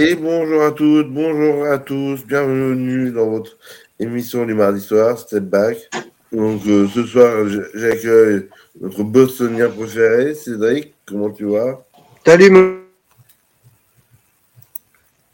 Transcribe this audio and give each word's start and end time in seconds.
Et 0.00 0.14
bonjour 0.14 0.62
à 0.62 0.70
toutes, 0.70 1.12
bonjour 1.12 1.66
à 1.66 1.76
tous, 1.76 2.24
bienvenue 2.24 3.10
dans 3.10 3.30
votre 3.30 3.58
émission 3.98 4.46
du 4.46 4.54
mardi 4.54 4.80
soir, 4.80 5.18
Step 5.18 5.42
Back. 5.42 5.90
Donc 6.30 6.64
euh, 6.68 6.86
ce 6.86 7.02
soir, 7.04 7.48
j'accueille 7.74 8.46
notre 8.80 9.02
bostonien 9.02 9.68
préféré, 9.68 10.34
Cédric. 10.34 10.94
Comment 11.04 11.30
tu 11.30 11.46
vas? 11.46 11.84
Salut 12.24 12.86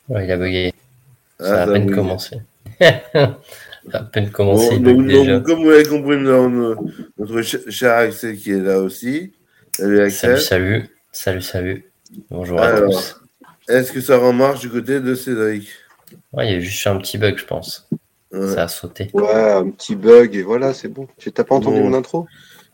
Ouais, 0.09 0.25
il 0.25 0.33
a 0.33 0.37
bugué. 0.39 0.73
Ah, 1.41 1.45
ça 1.45 1.55
a 1.57 1.63
à 1.65 1.67
peine 1.67 1.95
commencé. 1.95 2.41
ça 2.81 3.37
a 3.93 3.99
à 3.99 4.03
peine 4.05 4.31
commencé. 4.31 4.79
donc, 4.79 5.45
comme 5.45 5.63
vous 5.63 5.71
l'avez 5.73 5.85
compris, 5.85 6.17
notre 7.19 7.43
cher 7.43 7.97
Axel 7.97 8.39
qui 8.39 8.53
est 8.53 8.61
là 8.61 8.79
aussi. 8.79 9.35
Salut 9.77 10.01
Axel. 10.01 10.41
Salut, 10.41 10.41
salut. 10.41 10.91
Salut, 11.13 11.43
salut. 11.43 11.93
Bonjour 12.31 12.63
à 12.63 12.81
tous. 12.81 13.21
Est-ce 13.69 13.93
que 13.93 14.01
ça 14.01 14.19
remarche 14.19 14.61
du 14.61 14.71
côté 14.71 15.01
de 15.01 15.15
Cédric? 15.15 15.69
Ouais, 16.33 16.49
il 16.49 16.53
y 16.53 16.57
a 16.57 16.61
juste 16.61 16.87
un 16.87 16.97
petit 16.99 17.19
bug, 17.19 17.39
je 17.39 17.45
pense. 17.45 17.89
Ça 18.33 18.65
a 18.65 18.69
sauté. 18.69 19.11
Ouais, 19.13 19.53
un 19.53 19.71
petit 19.71 19.95
bug 19.95 20.35
et 20.35 20.43
voilà, 20.43 20.75
c'est 20.75 20.89
bon. 20.89 21.07
Tu 21.19 21.31
n'as 21.37 21.45
pas 21.45 21.55
entendu 21.55 21.81
mon 21.81 21.95
intro? 21.95 22.27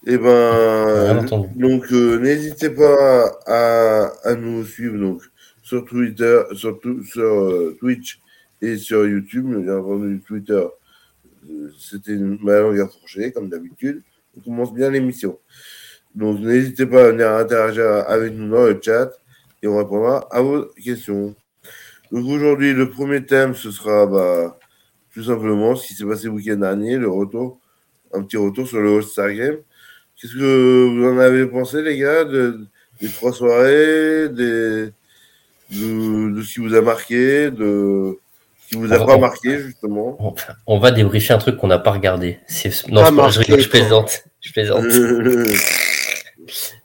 Eh 0.06 0.16
ben, 0.16 1.26
donc 1.56 1.92
euh, 1.92 2.18
n'hésitez 2.18 2.70
pas 2.70 3.38
à, 3.46 4.34
nous 4.34 4.64
suivre 4.64 4.98
donc 4.98 5.22
sur 5.62 5.84
Twitter, 5.84 6.40
surtout 6.54 7.04
sur 7.04 7.22
euh, 7.22 7.76
Twitch 7.78 8.18
et 8.62 8.78
sur 8.78 9.06
YouTube. 9.06 9.54
Bien 9.62 9.76
entendu, 9.76 10.22
Twitter, 10.26 10.64
euh, 11.50 11.70
c'était 11.78 12.16
ma 12.16 12.60
langue 12.60 12.80
à 12.80 12.86
fourcher, 12.86 13.30
comme 13.30 13.50
d'habitude. 13.50 14.02
On 14.38 14.40
commence 14.40 14.72
bien 14.72 14.90
l'émission. 14.90 15.38
Donc 16.14 16.40
n'hésitez 16.40 16.86
pas 16.86 17.04
à 17.04 17.10
venir 17.10 17.30
interagir 17.32 17.84
avec 18.08 18.32
nous 18.32 18.50
dans 18.50 18.64
le 18.64 18.80
chat 18.82 19.10
et 19.62 19.68
on 19.68 19.78
répondra 19.78 20.26
à 20.30 20.40
vos 20.40 20.66
questions. 20.82 21.34
Donc 22.12 22.26
aujourd'hui, 22.26 22.72
le 22.72 22.90
premier 22.90 23.24
thème, 23.24 23.54
ce 23.54 23.70
sera 23.70 24.06
bah, 24.06 24.58
tout 25.14 25.24
simplement 25.24 25.76
ce 25.76 25.86
qui 25.86 25.94
s'est 25.94 26.04
passé 26.04 26.24
le 26.24 26.32
week-end 26.32 26.56
dernier, 26.56 26.96
le 26.96 27.08
retour, 27.08 27.58
un 28.12 28.22
petit 28.22 28.36
retour 28.36 28.66
sur 28.66 28.80
le 28.80 28.96
All-Star 28.96 29.32
Game. 29.32 29.58
Qu'est-ce 30.16 30.34
que 30.34 30.88
vous 30.88 31.04
en 31.06 31.18
avez 31.18 31.46
pensé, 31.46 31.82
les 31.82 31.96
gars, 31.96 32.24
des 32.24 33.08
trois 33.08 33.32
soirées, 33.32 34.28
des, 34.28 34.90
de, 35.70 36.42
ce 36.42 36.54
qui 36.54 36.60
vous 36.60 36.74
a 36.74 36.82
marqué, 36.82 37.50
de 37.50 38.18
ce 38.62 38.68
qui 38.68 38.76
vous 38.76 38.92
a 38.92 39.06
pas 39.06 39.16
marqué, 39.16 39.58
justement? 39.58 40.34
On 40.66 40.78
va 40.78 40.90
débriefer 40.90 41.32
un 41.32 41.38
truc 41.38 41.56
qu'on 41.56 41.68
n'a 41.68 41.78
pas 41.78 41.92
regardé. 41.92 42.38
Non, 42.90 43.04
je, 43.30 43.68
plaisante. 43.68 44.24
Je 44.40 44.52
plaisante. 44.52 44.84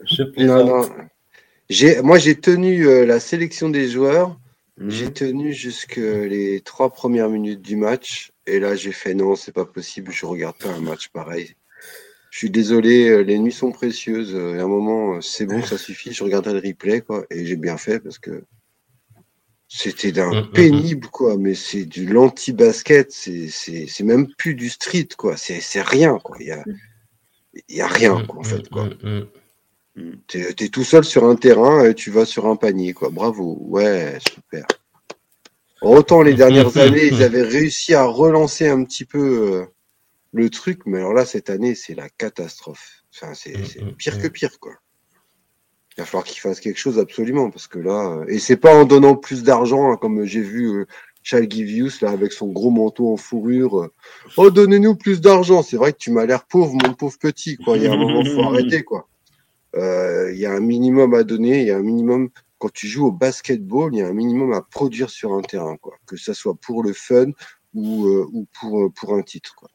je 0.05 0.23
plaisante 0.23 0.91
moi, 2.03 2.17
j'ai 2.17 2.35
tenu 2.35 2.87
euh, 2.87 3.05
la 3.05 3.19
sélection 3.19 3.69
des 3.69 3.89
joueurs. 3.89 4.39
Mhm. 4.77 4.89
J'ai 4.89 5.13
tenu 5.13 5.53
jusque 5.53 5.95
les 5.95 6.61
trois 6.61 6.91
premières 6.91 7.29
minutes 7.29 7.61
du 7.61 7.75
match. 7.75 8.31
Et 8.45 8.59
là, 8.59 8.75
j'ai 8.75 8.91
fait 8.91 9.13
non, 9.13 9.35
c'est 9.35 9.53
pas 9.53 9.65
possible. 9.65 10.11
Je 10.11 10.25
regarde 10.25 10.57
pas 10.57 10.69
un 10.69 10.81
match 10.81 11.09
pareil. 11.09 11.55
Je 12.29 12.39
suis 12.39 12.49
désolé, 12.49 13.07
euh, 13.07 13.21
les 13.21 13.39
nuits 13.39 13.53
sont 13.53 13.71
précieuses. 13.71 14.35
Euh, 14.35 14.59
à 14.59 14.63
un 14.63 14.67
moment, 14.67 15.21
c'est 15.21 15.45
bon, 15.45 15.63
ça 15.63 15.77
suffit. 15.77 16.11
Je 16.11 16.23
regarderai 16.23 16.53
le 16.53 16.67
replay, 16.67 17.01
quoi. 17.01 17.25
Et 17.31 17.45
j'ai 17.45 17.55
bien 17.55 17.77
fait 17.77 17.99
parce 17.99 18.19
que 18.19 18.43
c'était 19.69 20.11
d'un 20.11 20.31
mm, 20.31 20.47
mm. 20.47 20.51
pénible, 20.51 21.07
quoi. 21.07 21.37
Mais 21.37 21.55
c'est 21.55 21.85
du 21.85 22.05
l'anti-basket. 22.05 23.11
C'est 23.11 24.03
même 24.03 24.27
plus 24.37 24.53
du 24.53 24.69
street, 24.69 25.07
quoi. 25.17 25.37
C'est 25.37 25.81
rien, 25.81 26.19
quoi. 26.19 26.35
Il 26.41 26.47
y 26.47 26.51
a, 26.51 26.63
y 27.69 27.81
a 27.81 27.87
rien, 27.87 28.23
quoi, 28.25 28.41
en 28.41 28.43
fait, 28.43 28.67
quoi. 28.67 28.89
Tu 30.27 30.41
es, 30.41 30.69
tout 30.69 30.83
seul 30.83 31.05
sur 31.05 31.23
un 31.23 31.35
terrain 31.35 31.85
et 31.85 31.93
tu 31.93 32.11
vas 32.11 32.25
sur 32.25 32.47
un 32.47 32.57
panier, 32.57 32.93
quoi. 32.93 33.09
Bravo. 33.09 33.57
Ouais, 33.61 34.17
super. 34.29 34.65
Autant 35.81 36.21
les 36.21 36.33
dernières 36.33 36.75
années, 36.77 37.07
ils 37.07 37.23
avaient 37.23 37.43
réussi 37.43 37.93
à 37.93 38.03
relancer 38.03 38.67
un 38.67 38.83
petit 38.83 39.05
peu 39.05 39.53
euh, 39.53 39.65
le 40.33 40.49
truc, 40.49 40.81
mais 40.85 40.97
alors 40.97 41.13
là, 41.13 41.25
cette 41.25 41.49
année, 41.49 41.75
c'est 41.75 41.95
la 41.95 42.09
catastrophe. 42.09 43.03
Enfin, 43.13 43.33
c'est 43.33 43.57
mm, 43.57 43.87
mm, 43.87 43.93
pire 43.93 44.19
que 44.19 44.27
mm. 44.27 44.31
pire, 44.31 44.59
quoi. 44.59 44.73
Il 45.97 46.01
va 46.01 46.05
falloir 46.05 46.25
qu'ils 46.25 46.41
fassent 46.41 46.59
quelque 46.59 46.79
chose 46.79 46.99
absolument, 46.99 47.49
parce 47.49 47.67
que 47.67 47.79
là, 47.79 48.17
euh, 48.17 48.25
et 48.27 48.39
c'est 48.39 48.57
pas 48.57 48.75
en 48.75 48.83
donnant 48.83 49.15
plus 49.15 49.43
d'argent, 49.43 49.93
hein, 49.93 49.95
comme 49.95 50.25
j'ai 50.25 50.41
vu 50.41 50.67
euh, 50.67 50.85
Charles 51.23 51.49
Givius, 51.49 52.01
là, 52.01 52.09
avec 52.09 52.33
son 52.33 52.47
gros 52.47 52.69
manteau 52.69 53.13
en 53.13 53.17
fourrure. 53.17 53.89
oh, 54.35 54.51
donnez-nous 54.51 54.95
plus 54.95 55.21
d'argent. 55.21 55.63
C'est 55.63 55.77
vrai 55.77 55.93
que 55.93 55.97
tu 55.99 56.11
m'as 56.11 56.25
l'air 56.25 56.45
pauvre, 56.45 56.73
mon 56.73 56.93
pauvre 56.93 57.17
petit, 57.17 57.55
quoi. 57.55 57.77
Il 57.77 57.83
y 57.83 57.87
a 57.87 57.93
un 57.93 57.97
moment, 57.97 58.25
faut 58.25 58.43
arrêter, 58.53 58.83
quoi. 58.83 59.07
Euh, 59.75 60.31
il 60.31 60.39
y 60.39 60.45
a 60.45 60.53
un 60.53 60.59
minimum 60.59 61.13
à 61.13 61.23
donner, 61.23 61.61
il 61.61 61.67
y 61.67 61.71
a 61.71 61.77
un 61.77 61.83
minimum 61.83 62.29
quand 62.57 62.71
tu 62.71 62.87
joues 62.87 63.07
au 63.07 63.11
basketball, 63.11 63.93
il 63.93 63.99
y 63.99 64.01
a 64.01 64.07
un 64.07 64.13
minimum 64.13 64.53
à 64.53 64.61
produire 64.61 65.09
sur 65.09 65.33
un 65.33 65.41
terrain, 65.41 65.77
quoi. 65.77 65.95
Que 66.05 66.17
ça 66.17 66.33
soit 66.33 66.55
pour 66.55 66.83
le 66.83 66.93
fun 66.93 67.31
ou, 67.73 68.05
euh, 68.07 68.27
ou 68.31 68.47
pour, 68.59 68.85
euh, 68.85 68.89
pour 68.89 69.13
un 69.13 69.21
titre, 69.21 69.53
quoi. 69.55 69.69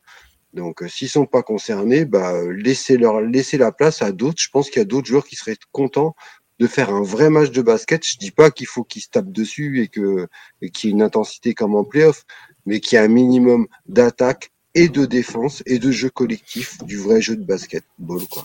Donc, 0.55 0.83
s'ils 0.89 1.09
sont 1.09 1.27
pas 1.27 1.43
concernés, 1.43 2.05
bah, 2.05 2.35
laissez 2.51 2.97
leur, 2.97 3.21
laissez 3.21 3.57
la 3.57 3.71
place 3.71 4.03
à 4.03 4.11
d'autres. 4.11 4.41
Je 4.43 4.49
pense 4.51 4.69
qu'il 4.69 4.81
y 4.81 4.83
a 4.83 4.87
d'autres 4.87 5.07
joueurs 5.07 5.25
qui 5.25 5.37
seraient 5.37 5.57
contents 5.71 6.17
de 6.59 6.67
faire 6.67 6.91
un 6.91 7.03
vrai 7.03 7.31
match 7.31 7.51
de 7.51 7.63
basket. 7.63 8.05
Je 8.05 8.19
dis 8.19 8.33
pas 8.33 8.51
qu'il 8.51 8.67
faut 8.67 8.85
qu'ils 8.85 9.03
se 9.03 9.09
tapent 9.09 9.33
dessus 9.33 9.81
et 9.81 9.89
que, 9.89 10.27
et 10.61 10.71
qu'il 10.71 10.91
y 10.91 10.93
ait 10.93 10.95
une 10.95 11.03
intensité 11.03 11.55
comme 11.55 11.77
en 11.77 11.85
playoff, 11.85 12.25
mais 12.67 12.81
qu'il 12.81 12.97
y 12.97 12.99
a 12.99 13.05
un 13.05 13.09
minimum 13.09 13.67
d'attaque 13.87 14.53
et 14.75 14.89
de 14.89 15.05
défense 15.07 15.63
et 15.67 15.79
de 15.79 15.91
jeu 15.91 16.11
collectif 16.11 16.83
du 16.85 16.97
vrai 16.97 17.21
jeu 17.21 17.37
de 17.37 17.45
basketball 17.45 18.21
quoi. 18.31 18.45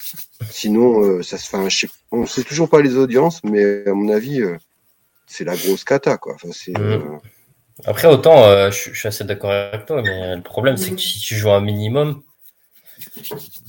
Sinon 0.49 1.03
euh, 1.03 1.23
ça 1.23 1.37
se 1.37 1.47
fait 1.49 1.57
un 1.57 1.67
on 2.11 2.25
sait 2.25 2.43
toujours 2.43 2.69
pas 2.69 2.81
les 2.81 2.97
audiences 2.97 3.43
mais 3.43 3.87
à 3.87 3.93
mon 3.93 4.09
avis 4.09 4.41
euh, 4.41 4.57
c'est 5.27 5.43
la 5.43 5.55
grosse 5.55 5.83
cata 5.83 6.17
quoi. 6.17 6.33
Enfin, 6.35 6.49
c'est, 6.51 6.77
mmh. 6.77 6.81
euh, 6.81 6.99
Après 7.85 8.07
autant 8.07 8.71
je, 8.71 8.91
suis 8.93 9.07
assez 9.07 9.23
d'accord 9.23 9.51
avec 9.51 9.85
toi 9.85 10.01
mais 10.01 10.35
le 10.35 10.41
problème 10.41 10.77
c'est 10.77 10.91
que 10.91 11.01
si 11.01 11.19
tu 11.19 11.35
joues 11.35 11.51
un 11.51 11.61
minimum 11.61 12.23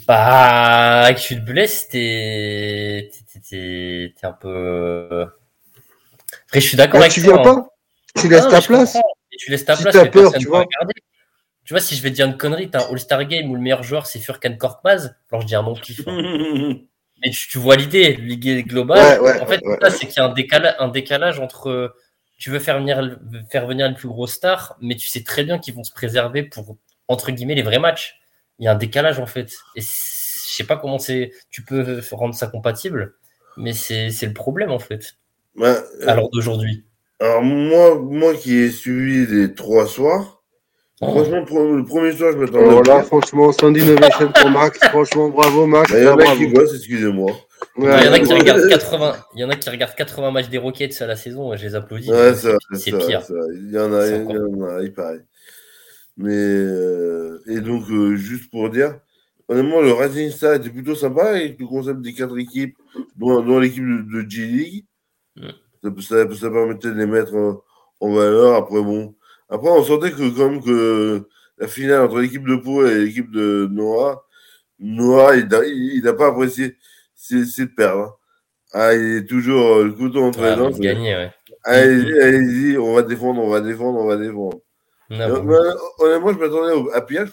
bah 0.07 1.13
que 1.13 1.21
tu 1.21 1.37
te 1.37 1.41
blesses 1.41 1.89
t'es 1.89 3.11
t'es, 3.51 4.15
un 4.23 4.33
peu 4.33 5.27
après 6.47 6.61
je 6.61 6.69
suis 6.69 6.77
d'accord 6.77 7.01
avec 7.01 7.13
tu 7.13 7.23
toi. 7.23 7.37
Tu 7.37 7.43
viens 7.43 7.53
hein. 7.53 7.55
pas 7.55 8.21
Tu 8.21 8.29
laisses 8.29 8.49
ta 8.49 8.63
place 8.63 8.97
tu 9.39 9.51
laisses 9.51 9.65
ta 9.65 9.77
place, 9.77 9.95
as 9.95 10.07
peur, 10.07 10.33
tu 10.33 10.47
vois. 10.47 10.65
Tu 11.67 11.75
vois, 11.75 11.81
si 11.81 11.97
je 11.97 12.03
vais 12.03 12.11
dire 12.11 12.27
une 12.27 12.37
connerie, 12.37 12.71
t'as 12.71 12.87
un 12.87 12.93
All-Star 12.93 13.25
Game 13.25 13.51
où 13.51 13.57
le 13.57 13.61
meilleur 13.61 13.83
joueur 13.83 14.07
c'est 14.07 14.21
Furkan 14.21 14.57
Korkmaz, 14.57 15.17
alors 15.31 15.43
je 15.43 15.47
dis 15.49 15.57
un 15.57 15.65
nom 15.65 15.75
pif. 15.75 16.01
Mais 16.07 17.31
tu, 17.31 17.59
vois 17.59 17.77
l'idée, 17.77 18.15
ligue 18.15 18.69
globale. 18.69 19.21
en 19.41 19.47
fait, 19.47 19.61
c'est 19.91 20.07
qu'il 20.07 20.19
y 20.19 20.21
a 20.21 20.27
un 20.27 20.33
décalage, 20.33 20.77
un 20.79 20.89
décalage 20.89 21.41
entre. 21.41 21.97
Tu 22.39 22.51
veux 22.51 22.59
faire 22.59 22.79
venir, 22.79 23.19
faire 23.51 23.67
venir 23.67 23.89
les 23.89 23.95
plus 23.95 24.09
gros 24.09 24.27
stars, 24.27 24.77
mais 24.83 24.95
tu 24.95 25.09
sais 25.09 25.23
très 25.23 25.43
bien 25.43 25.59
qu'ils 25.59 25.75
vont 25.75 25.83
se 25.83 25.91
préserver 25.91 26.43
pour, 26.43 26.77
entre 27.09 27.31
guillemets, 27.31 27.55
les 27.55 27.63
vrais 27.63 27.79
matchs. 27.79 28.21
Il 28.59 28.67
y 28.67 28.69
a 28.69 28.73
un 28.73 28.77
décalage, 28.77 29.19
en 29.19 29.25
fait. 29.25 29.51
Et 29.75 29.81
je 29.81 29.87
sais 29.87 30.65
pas 30.65 30.77
comment 30.77 30.99
c'est. 30.99 31.33
Tu 31.51 31.65
peux 31.65 32.01
rendre 32.13 32.35
ça 32.35 32.49
compatible, 32.49 33.15
mais 33.57 33.73
c'est 33.73 34.11
le 34.23 34.35
problème, 34.35 34.71
en 34.71 34.79
fait. 34.79 35.17
Bah, 35.57 35.83
alors 36.07 36.29
d'aujourd'hui. 36.31 36.85
Alors, 37.19 37.43
moi, 37.43 37.99
moi 37.99 38.35
qui 38.35 38.57
ai 38.57 38.71
suivi 38.71 39.27
les 39.27 39.55
trois 39.55 39.87
soirs, 39.87 40.36
Franchement, 40.99 41.45
le 41.77 41.85
premier 41.85 42.13
soir, 42.13 42.33
je 42.33 42.39
m'attendais. 42.39 42.75
Oh 42.75 42.83
là, 42.83 43.03
franchement, 43.03 43.53
Sandy 43.53 43.81
Innovation 43.81 44.33
pour 44.41 44.51
Max. 44.51 44.79
Franchement, 44.79 45.29
bravo, 45.29 45.67
Max. 45.67 45.93
Il 45.95 46.05
y 46.05 46.09
en 46.09 46.17
a 46.17 46.37
qui 46.37 46.47
bossent, 46.47 46.75
excusez-moi. 46.75 47.33
il, 47.77 47.85
y 47.85 47.89
en 47.89 48.13
a 48.13 48.19
qui 48.19 48.33
regardent 48.33 48.67
80, 48.67 49.17
il 49.35 49.41
y 49.41 49.45
en 49.45 49.51
a 49.51 49.57
qui 49.57 49.69
regardent 49.69 49.95
80 49.95 50.31
matchs 50.31 50.49
des 50.49 50.57
Rockets 50.57 51.03
à 51.03 51.07
la 51.07 51.17
saison, 51.17 51.55
je 51.55 51.67
les 51.67 51.75
applaudis. 51.75 52.11
Ouais, 52.11 52.33
c'est 52.35 52.93
pire. 52.93 53.23
Il 53.53 53.71
y 53.73 53.79
en 53.79 53.93
a, 53.93 54.07
il 54.07 54.25
y 54.25 54.39
en 54.39 54.63
a, 54.63 54.83
il 54.83 54.93
paraît. 54.95 55.25
Mais, 56.17 56.33
euh, 56.33 57.43
et 57.47 57.61
donc, 57.61 57.91
euh, 57.91 58.17
juste 58.17 58.51
pour 58.51 58.71
dire, 58.71 58.99
honnêtement, 59.49 59.83
le 59.83 59.93
Rising 59.93 60.31
Star 60.31 60.55
était 60.55 60.71
plutôt 60.71 60.95
sympa 60.95 61.25
avec 61.25 61.61
le 61.61 61.67
concept 61.67 62.01
des 62.01 62.15
quatre 62.15 62.39
équipes, 62.39 62.75
dont, 63.17 63.59
l'équipe 63.59 63.85
de, 63.85 64.25
G-League. 64.27 64.87
Ça, 65.83 65.91
ça, 66.01 66.51
permettait 66.51 66.89
de 66.89 66.95
les 66.95 67.07
mettre 67.07 67.35
en 68.01 68.15
valeur. 68.15 68.55
Après, 68.55 68.81
bon, 68.83 69.15
après, 69.49 69.71
on 69.71 69.85
sentait 69.85 70.11
que 70.11 70.29
quand 70.37 70.51
même 70.51 70.63
que 70.63 71.29
la 71.59 71.69
finale 71.69 72.03
entre 72.03 72.21
l'équipe 72.21 72.47
de 72.47 72.57
Pau 72.57 72.87
et 72.87 73.05
l'équipe 73.05 73.31
de 73.31 73.69
Noah, 73.71 74.25
Noah, 74.79 75.37
il 75.37 76.01
n'a 76.03 76.13
pas 76.13 76.29
apprécié 76.29 76.77
de 77.31 77.65
perdre. 77.75 78.03
Hein. 78.03 78.13
Ah, 78.73 78.95
il 78.95 79.19
est 79.19 79.27
toujours 79.27 79.77
euh, 79.77 79.85
le 79.85 79.93
couteau 79.93 80.23
entre 80.23 80.43
les 80.43 80.57
dents. 80.57 80.71
ouais. 80.73 81.33
Allez-y, 81.65 82.77
on 82.77 82.95
va 82.95 83.03
défendre, 83.03 83.43
on 83.43 83.49
va 83.49 83.61
défendre, 83.61 83.99
on 83.99 84.07
va 84.07 84.17
défendre. 84.17 84.59
honnêtement, 85.11 86.33
je 86.33 86.39
m'attendais 86.39 86.93
à 86.93 87.01
pire. 87.01 87.27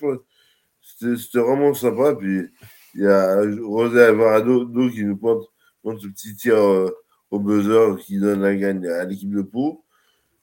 C'était 0.81 1.39
vraiment 1.39 1.74
sympa. 1.74 2.16
Puis 2.16 2.44
il 2.95 3.01
y 3.04 3.07
a 3.07 3.42
Rosé 3.62 4.01
Alvarado 4.04 4.68
qui 4.89 5.04
nous 5.04 5.18
pointe, 5.18 5.44
pointe 5.81 6.00
ce 6.00 6.07
petit 6.07 6.36
tir 6.36 6.56
euh, 6.56 6.89
au 7.31 7.39
buzzer 7.39 7.98
qui 8.00 8.19
donne 8.19 8.42
la 8.42 8.56
gagne 8.56 8.86
à 8.88 9.04
l'équipe 9.04 9.33
de 9.33 9.42
Pau. 9.42 9.82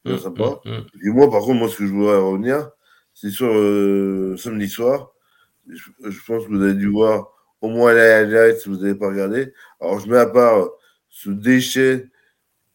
Mm, 0.04 0.16
sympa. 0.18 0.60
Mm, 0.64 0.70
mm. 0.70 0.86
Et 1.04 1.08
moi, 1.10 1.30
par 1.30 1.40
contre, 1.40 1.58
moi, 1.58 1.68
ce 1.68 1.76
que 1.76 1.86
je 1.86 1.92
voudrais 1.92 2.16
revenir, 2.16 2.70
c'est 3.14 3.30
sur 3.30 3.48
euh, 3.48 4.36
samedi 4.38 4.68
soir. 4.68 5.12
Je, 5.68 6.18
pense 6.26 6.44
que 6.44 6.50
vous 6.50 6.62
avez 6.62 6.74
dû 6.74 6.88
voir 6.88 7.28
au 7.60 7.68
moins 7.68 7.92
la 7.92 8.18
highlight 8.18 8.58
si 8.58 8.68
vous 8.68 8.76
n'avez 8.76 8.94
pas 8.94 9.08
regardé. 9.08 9.52
Alors, 9.80 10.00
je 10.00 10.08
mets 10.08 10.18
à 10.18 10.26
part 10.26 10.68
ce 11.10 11.30
déchet 11.30 12.08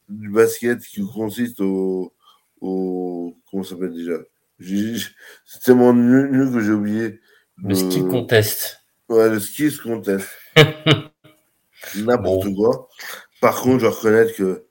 du 0.07 0.29
basket 0.29 0.79
qui 0.79 1.01
consiste 1.01 1.59
au, 1.61 2.13
ça 3.63 3.69
s'appelle 3.69 3.93
déjà? 3.93 4.17
C'est 4.59 5.59
tellement 5.63 5.93
nul, 5.93 6.51
que 6.51 6.61
j'ai 6.61 6.71
oublié. 6.71 7.19
Le 7.63 7.75
ski 7.75 8.01
contest. 8.01 8.81
Ouais, 9.09 9.29
le 9.29 9.39
ski 9.39 9.75
contest. 9.77 10.27
N'importe 11.95 12.53
quoi. 12.55 12.89
Par 13.41 13.61
contre, 13.61 13.79
je 13.79 13.85
reconnais 13.85 14.31
que 14.33 14.64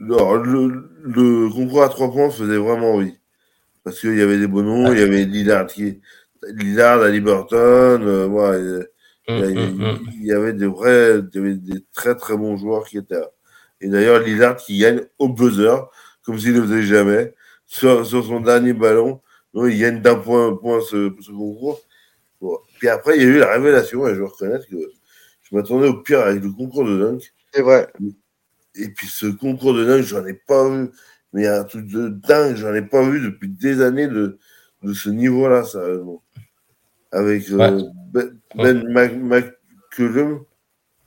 le, 0.00 1.48
concours 1.50 1.82
à 1.82 1.88
trois 1.88 2.10
points 2.10 2.30
faisait 2.30 2.56
vraiment 2.56 2.94
envie. 2.94 3.16
Parce 3.84 4.00
qu'il 4.00 4.16
y 4.16 4.22
avait 4.22 4.38
des 4.38 4.46
bons 4.46 4.62
noms, 4.62 4.92
il 4.92 4.98
y 4.98 5.02
avait 5.02 5.24
Lillard, 5.24 5.66
qui, 5.66 6.00
Lillard 6.54 7.02
à 7.02 7.08
Liberton, 7.08 7.56
euh, 7.56 8.26
ouais, 8.26 8.86
il, 9.28 10.26
y 10.26 10.32
avait 10.32 10.52
des 10.52 10.66
vrais, 10.66 11.18
il 11.18 11.30
y 11.34 11.38
avait 11.38 11.54
des 11.54 11.84
très 11.94 12.14
très 12.14 12.36
bons 12.36 12.56
joueurs 12.56 12.84
qui 12.84 12.98
étaient 12.98 13.14
là. 13.14 13.30
Et 13.80 13.88
d'ailleurs, 13.88 14.20
Lillard 14.20 14.56
qui 14.56 14.78
gagne 14.78 15.02
au 15.18 15.28
buzzer, 15.28 15.88
comme 16.22 16.38
s'il 16.38 16.52
ne 16.52 16.62
faisait 16.62 16.82
jamais, 16.82 17.34
sur, 17.66 18.04
son 18.06 18.40
dernier 18.40 18.74
ballon. 18.74 19.20
Donc, 19.54 19.68
il 19.70 19.78
gagne 19.78 20.00
d'un 20.02 20.16
point, 20.16 20.54
point 20.54 20.80
ce, 20.80 21.12
ce 21.20 21.30
concours. 21.30 21.80
Puis 22.78 22.88
après, 22.88 23.16
il 23.16 23.22
y 23.22 23.26
a 23.26 23.28
eu 23.28 23.38
la 23.38 23.52
révélation, 23.52 24.06
et 24.06 24.14
je 24.14 24.22
reconnais 24.22 24.58
que 24.70 24.76
je 25.42 25.56
m'attendais 25.56 25.88
au 25.88 26.02
pire 26.02 26.20
avec 26.20 26.42
le 26.42 26.50
concours 26.50 26.84
de 26.84 26.98
dunk. 26.98 27.32
C'est 27.52 27.62
vrai. 27.62 27.88
Et 28.76 28.88
puis 28.88 29.06
ce 29.06 29.26
concours 29.26 29.74
de 29.74 29.84
dunk, 29.84 30.02
j'en 30.02 30.24
ai 30.26 30.34
pas 30.34 30.68
vu. 30.68 30.90
Mais 31.32 31.46
un 31.46 31.64
truc 31.64 31.86
de 31.86 32.08
dingue, 32.08 32.56
j'en 32.56 32.74
ai 32.74 32.82
pas 32.82 33.08
vu 33.08 33.20
depuis 33.20 33.48
des 33.48 33.82
années 33.82 34.08
de, 34.08 34.38
de 34.82 34.92
ce 34.92 35.10
niveau-là, 35.10 35.64
sérieusement. 35.64 36.22
Avec 37.12 37.48
euh, 37.50 37.82
Ben, 38.12 38.30
ben 38.54 38.82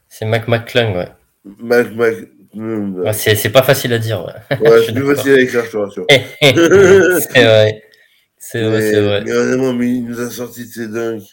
C'est 0.09 0.25
Mac 0.25 0.47
McClung, 0.47 0.95
ouais. 0.95 1.11
Mac 1.59 1.93
McClung. 1.93 3.11
c'est 3.13 3.51
pas 3.51 3.63
facile 3.63 3.93
à 3.93 3.99
dire. 3.99 4.25
Ouais, 4.25 4.59
ouais 4.59 4.83
c'est 4.85 4.93
plus 4.93 5.15
facile 5.15 5.33
à 5.33 5.41
écrire, 5.41 5.65
je 5.65 5.71
te 5.71 5.77
rassure. 5.77 6.05
c'est 6.09 6.21
vrai. 7.43 7.83
C'est 8.37 8.61
vrai, 8.61 8.81
c'est 8.81 9.01
vrai. 9.01 9.23
Mais 9.25 9.31
vraiment, 9.31 9.73
mais 9.73 9.87
il 9.87 10.05
nous 10.05 10.19
a 10.19 10.29
sorti 10.29 10.65
de 10.65 10.69
ses 10.69 10.87
dunks. 10.87 11.23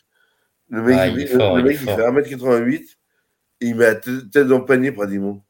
Le 0.71 0.83
mec, 0.83 1.13
il, 1.17 1.27
fort, 1.27 1.57
le 1.57 1.65
mec, 1.65 1.77
il, 1.81 1.83
il 1.83 1.95
fait 1.95 2.37
1m88 2.37 2.83
et 3.63 3.67
il 3.67 3.75
met 3.75 3.87
la 3.87 3.95
tête 3.97 4.47
dans 4.47 4.59
le 4.59 4.65
panier 4.65 4.93
pratiquement. 4.93 5.45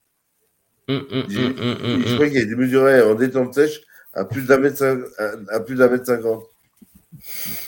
Hum, 0.90 1.06
hum, 1.10 1.54
hum, 1.84 2.02
je 2.06 2.14
crois 2.14 2.28
qu'il 2.28 2.38
a 2.38 2.42
été 2.42 2.56
mesuré 2.56 3.02
en 3.02 3.14
détente 3.14 3.54
sèche 3.54 3.80
à 4.12 4.24
plus 4.24 4.46
d'un 4.46 4.58
mètre, 4.58 4.82
à 5.50 5.60
plus 5.60 5.76
d'un 5.76 5.88
mètre 5.88 6.06
cinquante. 6.06 6.44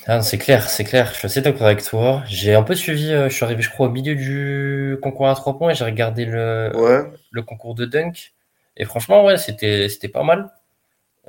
Ah, 0.07 0.23
c'est 0.23 0.39
clair, 0.39 0.69
c'est 0.69 0.85
clair. 0.85 1.11
Je 1.13 1.19
suis 1.19 1.27
assez 1.27 1.41
d'accord 1.41 1.67
avec 1.67 1.83
toi. 1.85 2.23
J'ai 2.27 2.55
un 2.55 2.63
peu 2.63 2.75
suivi, 2.75 3.13
euh, 3.13 3.29
je 3.29 3.35
suis 3.35 3.45
arrivé, 3.45 3.63
je 3.63 3.71
crois, 3.71 3.87
au 3.87 3.91
milieu 3.91 4.15
du 4.15 4.97
concours 5.03 5.29
à 5.29 5.35
3 5.35 5.59
points 5.59 5.71
et 5.71 5.75
j'ai 5.75 5.85
regardé 5.85 6.25
le, 6.25 6.71
le 7.31 7.43
concours 7.43 7.75
de 7.75 7.85
dunk. 7.85 8.33
Et 8.77 8.85
franchement, 8.85 9.25
ouais, 9.25 9.37
c'était, 9.37 9.89
c'était 9.89 10.09
pas 10.09 10.23
mal. 10.23 10.51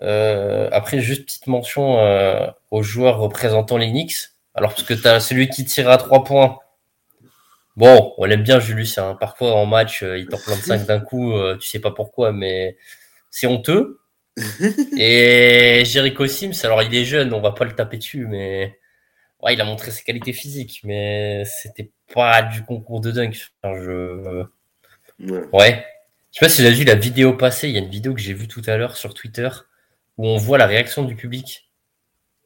Euh, 0.02 0.70
après, 0.72 1.00
juste 1.00 1.26
petite 1.26 1.48
mention 1.48 2.00
euh, 2.00 2.48
aux 2.72 2.84
joueurs 2.84 3.20
représentant 3.20 3.78
les 3.78 3.92
Knicks. 3.92 4.30
Alors, 4.56 4.72
parce 4.72 4.84
que 4.84 4.94
tu 4.94 5.08
as 5.08 5.20
celui 5.20 5.50
qui 5.50 5.66
tire 5.66 5.90
à 5.90 5.98
3 5.98 6.24
points, 6.24 6.60
Bon, 7.76 8.14
on 8.18 8.26
l'aime 8.26 8.44
bien, 8.44 8.60
Julius. 8.60 8.98
Hein. 8.98 9.18
Parfois, 9.20 9.56
en 9.56 9.66
match, 9.66 10.04
euh, 10.04 10.18
il 10.18 10.28
t'en 10.28 10.38
plante 10.38 10.60
5 10.60 10.86
d'un 10.86 11.00
coup. 11.00 11.34
Euh, 11.34 11.58
tu 11.58 11.68
sais 11.68 11.80
pas 11.80 11.92
pourquoi, 11.92 12.32
mais 12.32 12.78
c'est 13.30 13.48
honteux. 13.48 14.00
Et 14.98 15.84
Jericho 15.86 16.26
Sims, 16.28 16.54
alors 16.64 16.82
il 16.82 16.94
est 16.96 17.06
jeune, 17.06 17.34
on 17.34 17.42
va 17.42 17.52
pas 17.52 17.66
le 17.66 17.74
taper 17.76 17.98
dessus, 17.98 18.26
mais 18.26 18.80
ouais, 19.42 19.54
il 19.54 19.62
a 19.62 19.66
montré 19.66 19.92
ses 19.92 20.04
qualités 20.04 20.34
physiques, 20.34 20.82
mais 20.84 21.44
c'était 21.46 21.92
pas 22.14 22.42
du 22.42 22.64
concours 22.64 23.00
de 23.00 23.12
dunk. 23.12 23.52
je... 23.64 24.46
Ouais. 25.20 25.86
Je 26.32 26.40
sais 26.40 26.46
pas 26.46 26.50
si 26.50 26.66
as 26.66 26.72
vu 26.72 26.84
la 26.84 26.96
vidéo 26.96 27.34
passée. 27.34 27.70
Il 27.70 27.76
y 27.76 27.78
a 27.78 27.82
une 27.82 27.90
vidéo 27.90 28.14
que 28.14 28.20
j'ai 28.20 28.34
vue 28.34 28.48
tout 28.48 28.64
à 28.66 28.76
l'heure 28.76 28.98
sur 28.98 29.14
Twitter 29.14 29.50
où 30.18 30.28
on 30.28 30.38
voit 30.38 30.58
la 30.58 30.66
réaction 30.66 31.04
du 31.04 31.16
public. 31.16 31.70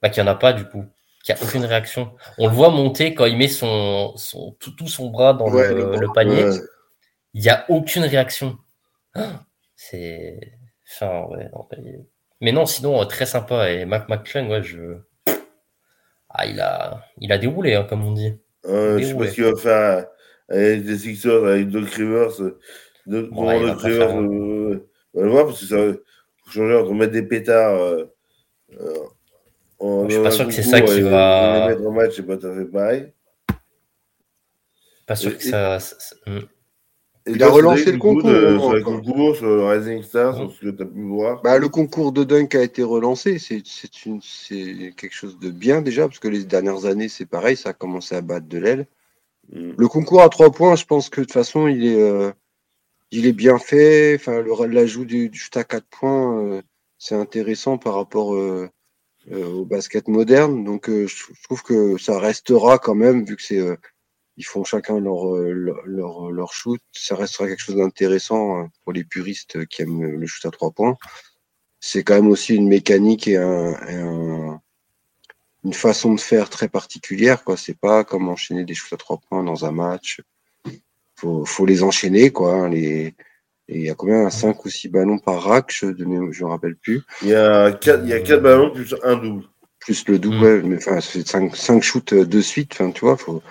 Bah, 0.02 0.10
qu'il 0.10 0.22
n'y 0.22 0.30
en 0.30 0.32
a 0.32 0.36
pas, 0.36 0.52
du 0.54 0.66
coup. 0.66 0.86
N'y 1.30 1.36
a 1.36 1.44
aucune 1.44 1.66
réaction. 1.66 2.16
On 2.38 2.48
le 2.48 2.54
voit 2.54 2.70
monter 2.70 3.14
quand 3.14 3.26
il 3.26 3.38
met 3.38 3.48
son, 3.48 4.16
son 4.16 4.56
tout, 4.60 4.88
son 4.88 5.10
bras 5.10 5.34
dans 5.34 5.50
le, 5.50 6.14
panier. 6.14 6.46
Il 7.34 7.42
n'y 7.42 7.50
a 7.50 7.66
aucune 7.70 8.04
réaction. 8.04 8.58
C'est. 9.76 10.40
Enfin, 10.90 11.26
ouais, 11.30 11.50
Mais 12.40 12.52
non, 12.52 12.66
sinon, 12.66 13.02
euh, 13.02 13.06
très 13.06 13.26
sympa. 13.26 13.70
Et 13.72 13.86
Mac 13.86 14.08
McClung, 14.08 14.50
ouais, 14.50 14.64
je. 14.64 15.00
Ah, 16.30 16.46
il 16.46 16.60
a, 16.62 17.04
il 17.20 17.32
a 17.32 17.38
déroulé, 17.38 17.76
hein, 17.76 17.86
comme 17.90 18.06
on 18.06 18.12
dit. 18.12 18.38
je 18.64 19.04
sais 19.04 19.16
pas 19.16 19.28
ce 19.28 19.34
qu'il 19.34 19.44
va 19.44 19.56
faire 19.56 20.06
avec 20.50 20.86
des 20.86 20.98
Sixers, 20.98 21.46
avec 21.46 21.70
Doc 21.70 21.90
Rivers. 21.90 22.32
Doc, 23.06 23.30
Rivers, 23.34 24.18
euh, 24.18 24.90
on 25.14 25.22
va 25.22 25.28
voir, 25.28 25.46
parce 25.48 25.62
que 25.62 25.66
ça 25.66 25.78
va 25.78 25.94
changer 26.50 26.76
entre 26.76 26.94
mettre 26.94 27.14
des 27.14 27.24
pétards. 27.24 27.76
Euh, 27.76 28.06
je 29.82 30.14
suis 30.14 30.24
pas 30.24 30.32
sûr 30.32 30.48
que 30.48 30.54
c'est 30.54 30.64
ça 30.64 30.82
qui 30.82 31.02
va. 31.02 31.68
mettre 31.70 31.86
en 31.86 31.92
match, 31.92 32.14
c'est 32.16 32.24
pas 32.24 32.38
tout 32.38 32.48
à 32.48 32.56
fait 32.56 32.66
pareil. 32.66 33.12
Pas 35.08 35.16
sûr 35.16 35.38
que 35.38 35.44
ça. 35.44 35.78
Hmm. 36.26 36.40
il 37.28 37.42
a 37.42 37.50
relancé 37.50 37.94
le 37.94 37.98
concours. 37.98 38.30
sur 38.30 38.74
le 38.74 38.84
concours, 38.84 39.36
sur 39.38 39.46
le 39.46 39.64
Rising 39.64 40.04
Stars, 40.04 40.36
sur 40.36 40.52
ce 40.52 40.60
que 40.60 40.70
tu 40.70 40.84
as 40.84 40.86
pu 40.86 41.02
voir. 41.02 41.42
Bah, 41.42 41.58
le 41.58 41.70
concours 41.70 42.12
de 42.12 42.26
dunk 42.26 42.56
a 42.56 42.62
été 42.62 42.84
relancé. 42.84 43.40
C'est 43.40 43.62
quelque 43.62 45.14
chose 45.14 45.40
de 45.40 45.50
bien 45.50 45.82
déjà, 45.82 46.08
parce 46.08 46.20
que 46.20 46.28
les 46.28 46.44
dernières 46.44 46.86
années, 46.86 47.08
c'est 47.08 47.26
pareil, 47.26 47.56
ça 47.56 47.70
a 47.70 47.74
commencé 47.74 48.16
à 48.16 48.22
battre 48.22 48.48
de 48.48 48.58
l'aile. 48.58 48.88
Hmm. 49.54 49.72
Le 49.78 49.88
concours 49.88 50.22
à 50.22 50.30
trois 50.30 50.52
points, 50.52 50.76
je 50.76 50.86
pense 50.86 51.10
que 51.10 51.22
de 51.22 51.26
toute 51.26 51.34
façon, 51.34 51.68
il 51.68 51.86
est, 51.86 52.02
euh, 52.02 52.32
il 53.12 53.26
est 53.26 53.34
bien 53.34 53.60
fait. 53.60 54.16
Enfin, 54.16 54.44
l'ajout 54.68 55.06
du, 55.06 55.30
du, 55.30 55.40
shoot 55.40 55.56
à 55.56 55.64
quatre 55.64 55.88
points, 55.88 56.44
euh, 56.44 56.62
c'est 56.98 57.16
intéressant 57.16 57.78
par 57.78 57.96
rapport. 57.96 58.36
Euh, 58.36 58.70
au 59.32 59.66
basket 59.66 60.08
moderne. 60.08 60.64
Donc 60.64 60.90
euh, 60.90 61.08
je 61.08 61.26
trouve 61.44 61.64
que 61.64 61.98
ça 61.98 62.20
restera 62.20 62.80
quand 62.80 62.96
même, 62.96 63.26
vu 63.26 63.36
que 63.36 63.44
c'est 63.44 63.60
euh, 63.60 63.76
ils 64.38 64.46
font 64.46 64.64
chacun 64.64 65.00
leur, 65.00 65.26
leur, 65.36 66.30
leur, 66.30 66.54
shoot, 66.54 66.80
ça 66.92 67.16
restera 67.16 67.48
quelque 67.48 67.64
chose 67.64 67.78
d'intéressant 67.78 68.70
pour 68.84 68.94
les 68.94 69.04
puristes 69.04 69.66
qui 69.66 69.82
aiment 69.82 70.04
le 70.04 70.28
shoot 70.28 70.46
à 70.46 70.52
trois 70.52 70.70
points. 70.70 70.96
C'est 71.80 72.04
quand 72.04 72.14
même 72.14 72.28
aussi 72.28 72.54
une 72.56 72.68
mécanique 72.68 73.28
et, 73.28 73.36
un, 73.38 74.62
une 75.64 75.74
façon 75.74 76.14
de 76.14 76.19
faire 76.19 76.52
très 76.52 76.69
particulière. 76.69 77.44
quoi. 77.44 77.57
C'est 77.57 77.80
pas 77.80 78.04
comme 78.04 78.30
enchaîner 78.30 78.64
des 78.64 78.76
shoots 78.76 78.94
à 78.94 78.98
trois 78.98 79.18
points 79.18 79.44
dans 79.44 79.66
un 79.66 79.72
match. 79.72 80.22
Faut, 81.16 81.44
faut 81.44 81.66
les 81.66 81.81
enchaîner, 81.81 82.31
quoi. 82.31 82.54
Hein, 82.54 82.69
les, 82.69 83.16
et 83.69 83.80
il 83.80 83.86
y 83.86 83.90
a 83.90 83.95
combien? 83.95 84.30
5 84.30 84.64
ou 84.64 84.69
6 84.69 84.90
ballons 84.90 85.19
par 85.19 85.44
rack 85.44 85.74
Je 85.74 85.88
ne 85.88 86.19
me 86.19 86.45
rappelle 86.45 86.76
plus. 86.76 87.02
Il 87.21 87.30
y 87.30 87.36
a 87.36 87.71
4, 87.71 88.02
il 88.04 88.09
y 88.09 88.14
a 88.14 88.19
quatre 88.21 88.42
ballons 88.42 88.71
plus 88.71 88.95
un 89.04 89.16
double. 89.18 89.44
Plus 89.80 90.07
le 90.07 90.19
double, 90.19 90.64
mm. 90.64 90.68
mais 90.68 90.78
enfin, 90.78 91.02
c'est 91.02 91.28
5, 91.28 91.56
5 91.56 91.83
shoots 91.83 92.14
de 92.14 92.42
suite. 92.42 92.71
Enfin, 92.74 92.92
tu 92.92 93.02
vois, 93.02 93.18
faut, 93.18 93.42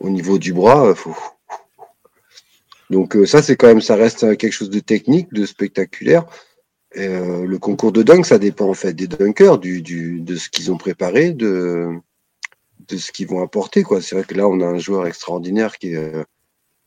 au 0.00 0.10
niveau 0.10 0.38
du 0.38 0.52
bras, 0.52 0.94
faut. 0.94 1.16
Donc 2.90 3.14
euh, 3.14 3.24
ça, 3.26 3.42
c'est 3.42 3.56
quand 3.56 3.68
même, 3.68 3.80
ça 3.80 3.94
reste 3.94 4.36
quelque 4.36 4.52
chose 4.52 4.70
de 4.70 4.80
technique, 4.80 5.32
de 5.32 5.46
spectaculaire. 5.46 6.24
Et, 6.94 7.06
euh, 7.06 7.46
le 7.46 7.58
concours 7.58 7.92
de 7.92 8.02
dunk, 8.02 8.24
ça 8.24 8.38
dépend 8.38 8.68
en 8.68 8.74
fait 8.74 8.92
des 8.92 9.06
dunkers, 9.06 9.58
du, 9.58 9.82
du, 9.82 10.20
de 10.20 10.34
ce 10.34 10.48
qu'ils 10.48 10.72
ont 10.72 10.76
préparé, 10.76 11.30
de, 11.30 11.90
de 12.88 12.96
ce 12.96 13.12
qu'ils 13.12 13.28
vont 13.28 13.42
apporter. 13.42 13.84
Quoi. 13.84 14.02
C'est 14.02 14.16
vrai 14.16 14.24
que 14.24 14.34
là, 14.34 14.48
on 14.48 14.60
a 14.60 14.66
un 14.66 14.78
joueur 14.78 15.06
extraordinaire 15.06 15.78
qui 15.78 15.94
est, 15.94 16.12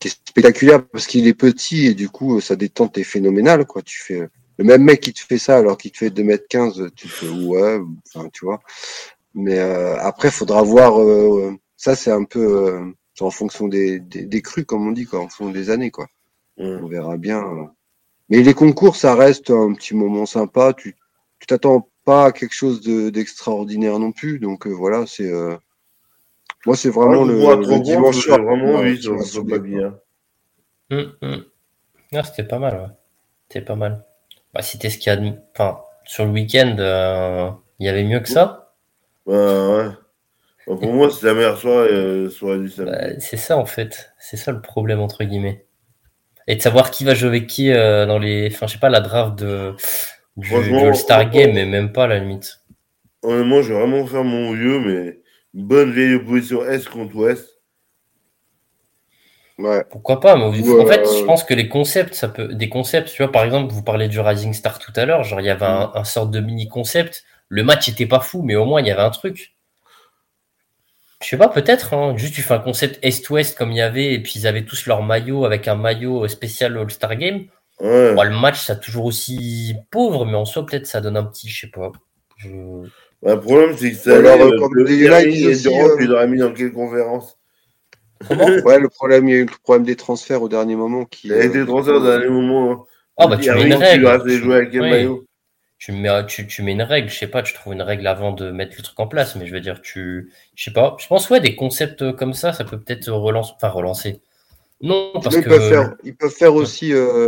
spectaculaire 0.09 0.85
parce 0.87 1.07
qu'il 1.07 1.27
est 1.27 1.33
petit 1.33 1.87
et 1.87 1.93
du 1.93 2.09
coup 2.09 2.39
sa 2.41 2.55
détente 2.55 2.97
est 2.97 3.03
phénoménale 3.03 3.65
quoi. 3.65 3.81
Tu 3.81 4.01
fais 4.01 4.27
le 4.57 4.65
même 4.65 4.83
mec 4.83 5.01
qui 5.01 5.13
te 5.13 5.19
fait 5.19 5.37
ça 5.37 5.57
alors 5.57 5.77
qu'il 5.77 5.91
te 5.91 5.97
fait 5.97 6.09
2m15, 6.09 6.91
tu 6.95 7.07
te 7.07 7.13
fais 7.13 7.29
ouais, 7.29 7.79
enfin 8.07 8.29
tu 8.31 8.45
vois. 8.45 8.61
Mais 9.33 9.59
euh, 9.59 9.97
après 9.99 10.31
faudra 10.31 10.61
voir 10.61 11.01
euh, 11.01 11.53
ça 11.77 11.95
c'est 11.95 12.11
un 12.11 12.23
peu 12.23 12.67
euh, 12.67 12.91
en 13.19 13.31
fonction 13.31 13.67
des, 13.67 13.99
des, 13.99 14.41
crues 14.41 14.65
comme 14.65 14.87
on 14.87 14.91
dit 14.91 15.05
quoi, 15.05 15.19
en 15.19 15.29
fonction 15.29 15.49
des 15.49 15.69
années 15.69 15.91
quoi. 15.91 16.07
On 16.57 16.87
verra 16.87 17.17
bien. 17.17 17.43
Mais 18.29 18.41
les 18.41 18.53
concours 18.53 18.95
ça 18.95 19.15
reste 19.15 19.49
un 19.49 19.73
petit 19.73 19.95
moment 19.95 20.25
sympa, 20.25 20.73
tu 20.73 20.95
tu 21.39 21.47
t'attends 21.47 21.89
pas 22.05 22.25
à 22.27 22.31
quelque 22.31 22.53
chose 22.53 22.81
d'extraordinaire 22.81 23.99
non 23.99 24.11
plus 24.11 24.39
donc 24.39 24.67
voilà, 24.67 25.05
c'est 25.07 25.31
moi, 26.65 26.75
c'est 26.75 26.89
vraiment 26.89 27.25
le, 27.25 27.33
le 27.35 27.79
dimanche 27.79 28.17
soir. 28.17 28.41
Vraiment, 28.41 28.79
oui, 28.79 29.01
ça 29.01 29.41
pas 29.47 29.59
bien. 29.59 29.95
Hum, 30.91 31.13
hum. 31.21 31.43
c'était 32.23 32.43
pas 32.43 32.59
mal, 32.59 32.75
ouais. 32.75 32.87
C'était 33.49 33.65
pas 33.65 33.75
mal. 33.75 34.05
Bah, 34.53 34.61
si 34.61 34.79
t'es 34.79 34.89
ce 34.89 34.97
qu'il 34.97 35.11
y 35.11 35.15
a 35.15 35.19
Enfin, 35.51 35.79
sur 36.05 36.25
le 36.25 36.31
week-end, 36.31 36.75
euh, 36.79 37.49
il 37.79 37.85
y 37.85 37.89
avait 37.89 38.03
mieux 38.03 38.19
que 38.19 38.29
ça 38.29 38.75
Ouais, 39.25 39.35
ouais. 39.35 39.89
pour 40.65 40.93
moi, 40.93 41.09
c'est 41.09 41.25
la 41.25 41.33
meilleure 41.33 41.57
soirée, 41.57 41.89
euh, 41.91 42.29
soirée 42.29 42.59
du 42.59 42.69
samedi. 42.69 42.91
Bah, 42.91 43.19
c'est 43.19 43.37
ça, 43.37 43.57
en 43.57 43.65
fait. 43.65 44.13
C'est 44.19 44.37
ça 44.37 44.51
le 44.51 44.61
problème, 44.61 44.99
entre 44.99 45.23
guillemets. 45.23 45.65
Et 46.47 46.55
de 46.55 46.61
savoir 46.61 46.91
qui 46.91 47.03
va 47.03 47.13
jouer 47.13 47.29
avec 47.29 47.47
qui 47.47 47.71
euh, 47.71 48.05
dans 48.05 48.19
les. 48.19 48.49
Enfin, 48.53 48.67
je 48.67 48.73
sais 48.73 48.79
pas, 48.79 48.89
la 48.89 48.99
draft 48.99 49.37
de, 49.37 49.75
du, 50.37 50.53
All-Star 50.53 51.29
Game, 51.29 51.53
mais 51.53 51.65
même 51.65 51.91
pas 51.91 52.03
à 52.05 52.07
la 52.07 52.19
limite. 52.19 52.59
Honnêtement, 53.21 53.61
je 53.61 53.73
vais 53.73 53.79
vraiment 53.79 54.05
faire 54.05 54.23
mon 54.23 54.51
vieux, 54.53 54.79
mais 54.79 55.22
bonne 55.53 55.91
vieille 55.91 56.15
opposition 56.15 56.65
Est 56.65 56.87
contre 56.89 57.15
Ouest. 57.15 57.49
Ouais. 59.59 59.83
Pourquoi 59.89 60.19
pas 60.19 60.35
mais 60.35 60.45
En 60.45 60.85
fait, 60.87 61.05
je 61.05 61.23
pense 61.25 61.43
que 61.43 61.53
les 61.53 61.69
concepts, 61.69 62.15
ça 62.15 62.27
peut. 62.27 62.47
Des 62.47 62.69
concepts, 62.69 63.09
tu 63.09 63.21
vois, 63.21 63.31
par 63.31 63.43
exemple, 63.43 63.71
vous 63.71 63.83
parlez 63.83 64.07
du 64.07 64.19
Rising 64.19 64.53
Star 64.53 64.79
tout 64.79 64.91
à 64.95 65.05
l'heure, 65.05 65.23
genre 65.23 65.41
il 65.41 65.45
y 65.45 65.49
avait 65.49 65.65
un, 65.65 65.91
mm. 65.95 66.05
sorte 66.05 66.31
de 66.31 66.39
mini 66.39 66.67
concept. 66.67 67.23
le 67.49 67.63
match 67.63 67.87
était 67.87 68.07
pas 68.07 68.19
fou, 68.19 68.41
mais 68.41 68.55
au 68.55 68.65
moins 68.65 68.81
il 68.81 68.87
y 68.87 68.91
avait 68.91 69.01
un 69.01 69.11
truc. 69.11 69.55
Je 71.21 71.29
sais 71.29 71.37
pas, 71.37 71.47
peut-être. 71.47 71.93
Hein. 71.93 72.17
Juste, 72.17 72.33
tu 72.33 72.41
fais 72.41 72.53
un 72.53 72.59
concept 72.59 72.99
Est-Ouest 73.03 73.57
comme 73.57 73.71
il 73.71 73.77
y 73.77 73.81
avait, 73.81 74.13
et 74.13 74.19
puis 74.21 74.33
ils 74.35 74.47
avaient 74.47 74.65
tous 74.65 74.87
leur 74.87 75.03
maillot 75.03 75.45
avec 75.45 75.67
un 75.67 75.75
maillot 75.75 76.27
spécial 76.27 76.77
All-Star 76.77 77.15
Game. 77.15 77.45
le 77.79 78.29
match, 78.39 78.59
ça 78.59 78.75
toujours 78.75 79.05
aussi 79.05 79.75
pauvre, 79.91 80.25
mais 80.25 80.35
en 80.35 80.45
soi, 80.45 80.65
peut-être 80.65 80.87
ça 80.87 80.99
donne 80.99 81.15
un 81.15 81.23
petit, 81.23 81.47
je 81.47 81.61
sais 81.61 81.71
pas. 81.71 81.91
Bah, 83.23 83.35
le 83.35 83.41
problème, 83.41 83.75
c'est 83.77 83.91
que 83.91 83.97
ça. 83.97 84.17
Alors, 84.17 84.41
euh, 84.41 84.57
comme 84.59 84.77
euh, 84.77 84.85
tu 84.85 86.07
l'aurais 86.07 86.27
mis 86.27 86.37
dans 86.37 86.53
quelle 86.53 86.73
conférence? 86.73 87.37
Ouais, 88.29 88.79
le 88.79 88.87
problème, 88.87 89.27
il 89.27 89.31
y 89.31 89.37
a 89.37 89.39
eu 89.39 89.45
le 89.45 89.51
problème 89.63 89.85
des 89.85 89.97
transferts 89.97 90.41
au 90.41 90.49
dernier 90.49 90.75
moment. 90.75 91.03
Qui, 91.05 91.27
il 91.27 91.31
y 91.31 91.33
a 91.33 91.45
eu 91.45 91.49
des 91.49 91.65
transferts 91.65 91.95
au 91.95 92.05
dernier 92.05 92.29
moment. 92.29 92.71
Hein. 92.71 92.83
Ah, 93.17 93.27
bah, 93.27 93.37
tu 93.37 93.51
mets 93.51 93.65
une 93.65 93.73
règle. 93.73 94.05
Tu, 95.77 95.91
mets, 95.91 96.25
tu, 96.27 96.47
tu, 96.47 96.63
mets 96.63 96.71
une 96.71 96.81
règle, 96.81 97.09
je 97.09 97.17
sais 97.17 97.27
pas, 97.27 97.43
tu 97.43 97.53
trouves 97.53 97.73
une 97.73 97.81
règle 97.81 98.07
avant 98.07 98.31
de 98.31 98.51
mettre 98.51 98.75
le 98.77 98.83
truc 98.83 98.97
en 98.97 99.07
place, 99.07 99.35
mais 99.35 99.45
je 99.45 99.53
veux 99.53 99.59
dire, 99.59 99.81
tu. 99.81 100.31
Je 100.55 100.63
sais 100.63 100.71
pas. 100.71 100.95
Je 100.97 101.07
pense, 101.07 101.29
ouais, 101.29 101.41
des 101.41 101.55
concepts 101.55 102.13
comme 102.13 102.33
ça, 102.33 102.53
ça 102.53 102.63
peut 102.63 102.79
peut-être 102.79 103.11
relancer. 103.11 103.51
Enfin, 103.57 103.69
relancer. 103.69 104.21
Non, 104.81 105.11
parce 105.21 105.35
ils 105.35 105.43
que. 105.43 105.49
Peuvent 105.49 105.69
faire, 105.69 105.95
ils 106.03 106.15
peuvent 106.15 106.31
faire 106.33 106.55
aussi. 106.55 106.93
Euh, 106.93 107.27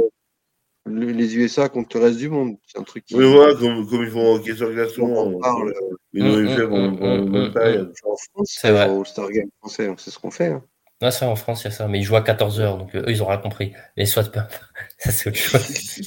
les 0.88 1.38
USA 1.38 1.70
contre 1.70 1.98
le 1.98 2.06
reste 2.06 2.18
du 2.18 2.30
monde. 2.30 2.58
C'est 2.68 2.80
un 2.80 2.84
truc 2.84 3.06
qui. 3.06 3.16
Oui, 3.16 3.32
voilà, 3.32 3.56
comme, 3.56 3.88
comme 3.90 4.04
ils 4.04 4.10
font 4.10 4.36
en 4.36 4.40
question 4.40 4.70
de 4.70 4.82
On 5.02 5.40
parle. 5.40 5.74
Ils 6.14 6.24
ont 6.24 7.52
fait 7.52 7.80
en 8.06 8.16
France, 8.16 8.58
c'est 8.60 8.72
vrai. 8.72 8.90
Au 8.90 9.04
Star 9.04 9.30
Game 9.30 9.50
français, 9.60 9.90
c'est 9.98 10.12
ce 10.12 10.20
qu'on 10.20 10.32
fait. 10.32 10.48
Hein. 10.48 10.64
Non, 11.02 11.12
ça 11.12 11.28
en 11.28 11.36
France, 11.36 11.64
il 11.64 11.66
y 11.66 11.68
a 11.68 11.72
ça. 11.72 11.88
Mais 11.88 12.00
ils 12.00 12.04
jouent 12.04 12.16
à 12.16 12.22
14h, 12.22 12.78
donc 12.78 12.96
euh, 12.96 13.02
eux, 13.02 13.10
ils 13.10 13.22
ont 13.22 13.28
rien 13.28 13.38
compris. 13.38 13.74
Mais 13.98 14.06
soit 14.06 14.32
pas. 14.32 14.48
ça, 14.98 15.12
c'est 15.12 15.30
autre 15.30 15.38
chose. 15.38 15.62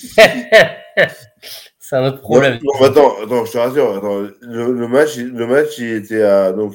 c'est 1.78 1.96
un 1.96 2.06
autre 2.06 2.20
problème. 2.20 2.58
Non, 2.62 2.84
attends, 2.84 3.22
attends, 3.22 3.44
je 3.44 3.52
te 3.52 3.58
rassure. 3.58 3.96
Attends, 3.96 4.20
le, 4.40 4.88
match, 4.88 5.16
le 5.18 5.46
match, 5.46 5.78
il 5.78 5.92
était 5.92 6.22
à, 6.22 6.52
donc, 6.52 6.74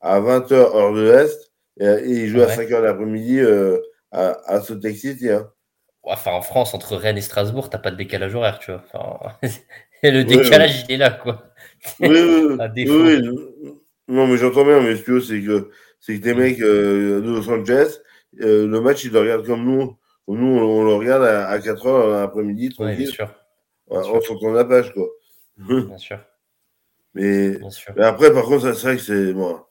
à 0.00 0.20
20h 0.20 0.52
heure 0.52 0.92
de 0.92 1.02
l'Est 1.02 1.52
et, 1.80 1.86
et, 1.86 2.24
il 2.24 2.28
jouait 2.28 2.44
à 2.44 2.54
5h 2.54 2.80
l'après-midi 2.80 3.40
euh, 3.40 3.78
à, 4.10 4.36
à 4.46 4.60
Salt 4.60 4.82
City. 4.94 5.30
Hein. 5.30 5.48
Enfin, 6.06 6.32
en 6.32 6.42
France, 6.42 6.74
entre 6.74 6.96
Rennes 6.96 7.16
et 7.16 7.22
Strasbourg, 7.22 7.70
t'as 7.70 7.78
pas 7.78 7.90
de 7.90 7.96
décalage 7.96 8.34
horaire, 8.34 8.58
tu 8.58 8.72
vois. 8.72 8.84
Enfin, 8.92 9.36
le 10.02 10.22
décalage, 10.22 10.84
il 10.88 10.94
est 10.94 10.96
là, 10.98 11.10
quoi. 11.10 11.54
Oui, 12.00 12.08
oui, 12.08 12.86
oui. 12.86 13.22
Non, 14.08 14.26
mais 14.26 14.36
j'entends 14.36 14.64
bien, 14.64 14.80
mais 14.80 14.96
ce 14.96 15.02
que 15.02 15.20
c'est 15.20 15.40
que 15.40 15.70
c'est 15.98 16.18
que 16.18 16.22
des 16.22 16.34
mecs 16.34 16.60
euh, 16.60 17.22
de 17.22 17.30
Los 17.30 17.48
Angeles, 17.48 18.00
euh, 18.40 18.66
le 18.66 18.80
match, 18.80 19.04
ils 19.04 19.12
le 19.12 19.20
regardent 19.20 19.46
comme 19.46 19.64
nous. 19.64 19.96
Nous, 20.28 20.58
on, 20.58 20.84
le 20.84 20.94
regarde 20.94 21.24
à, 21.24 21.58
4 21.58 21.86
heures 21.86 22.20
l'après-midi, 22.20 22.70
tranquille. 22.70 22.96
bien 22.96 23.10
sûr. 23.10 23.34
on 23.88 24.20
s'entend 24.20 24.52
la 24.52 24.64
page, 24.64 24.92
quoi. 24.92 25.06
Bien 25.56 25.98
sûr. 25.98 26.18
Mais, 27.14 27.58
mais 27.96 28.04
après, 28.04 28.32
par 28.32 28.44
contre, 28.44 28.74
c'est 28.74 28.86
vrai 28.86 28.96
que 28.96 29.02
c'est. 29.02 29.32
Moi, 29.32 29.70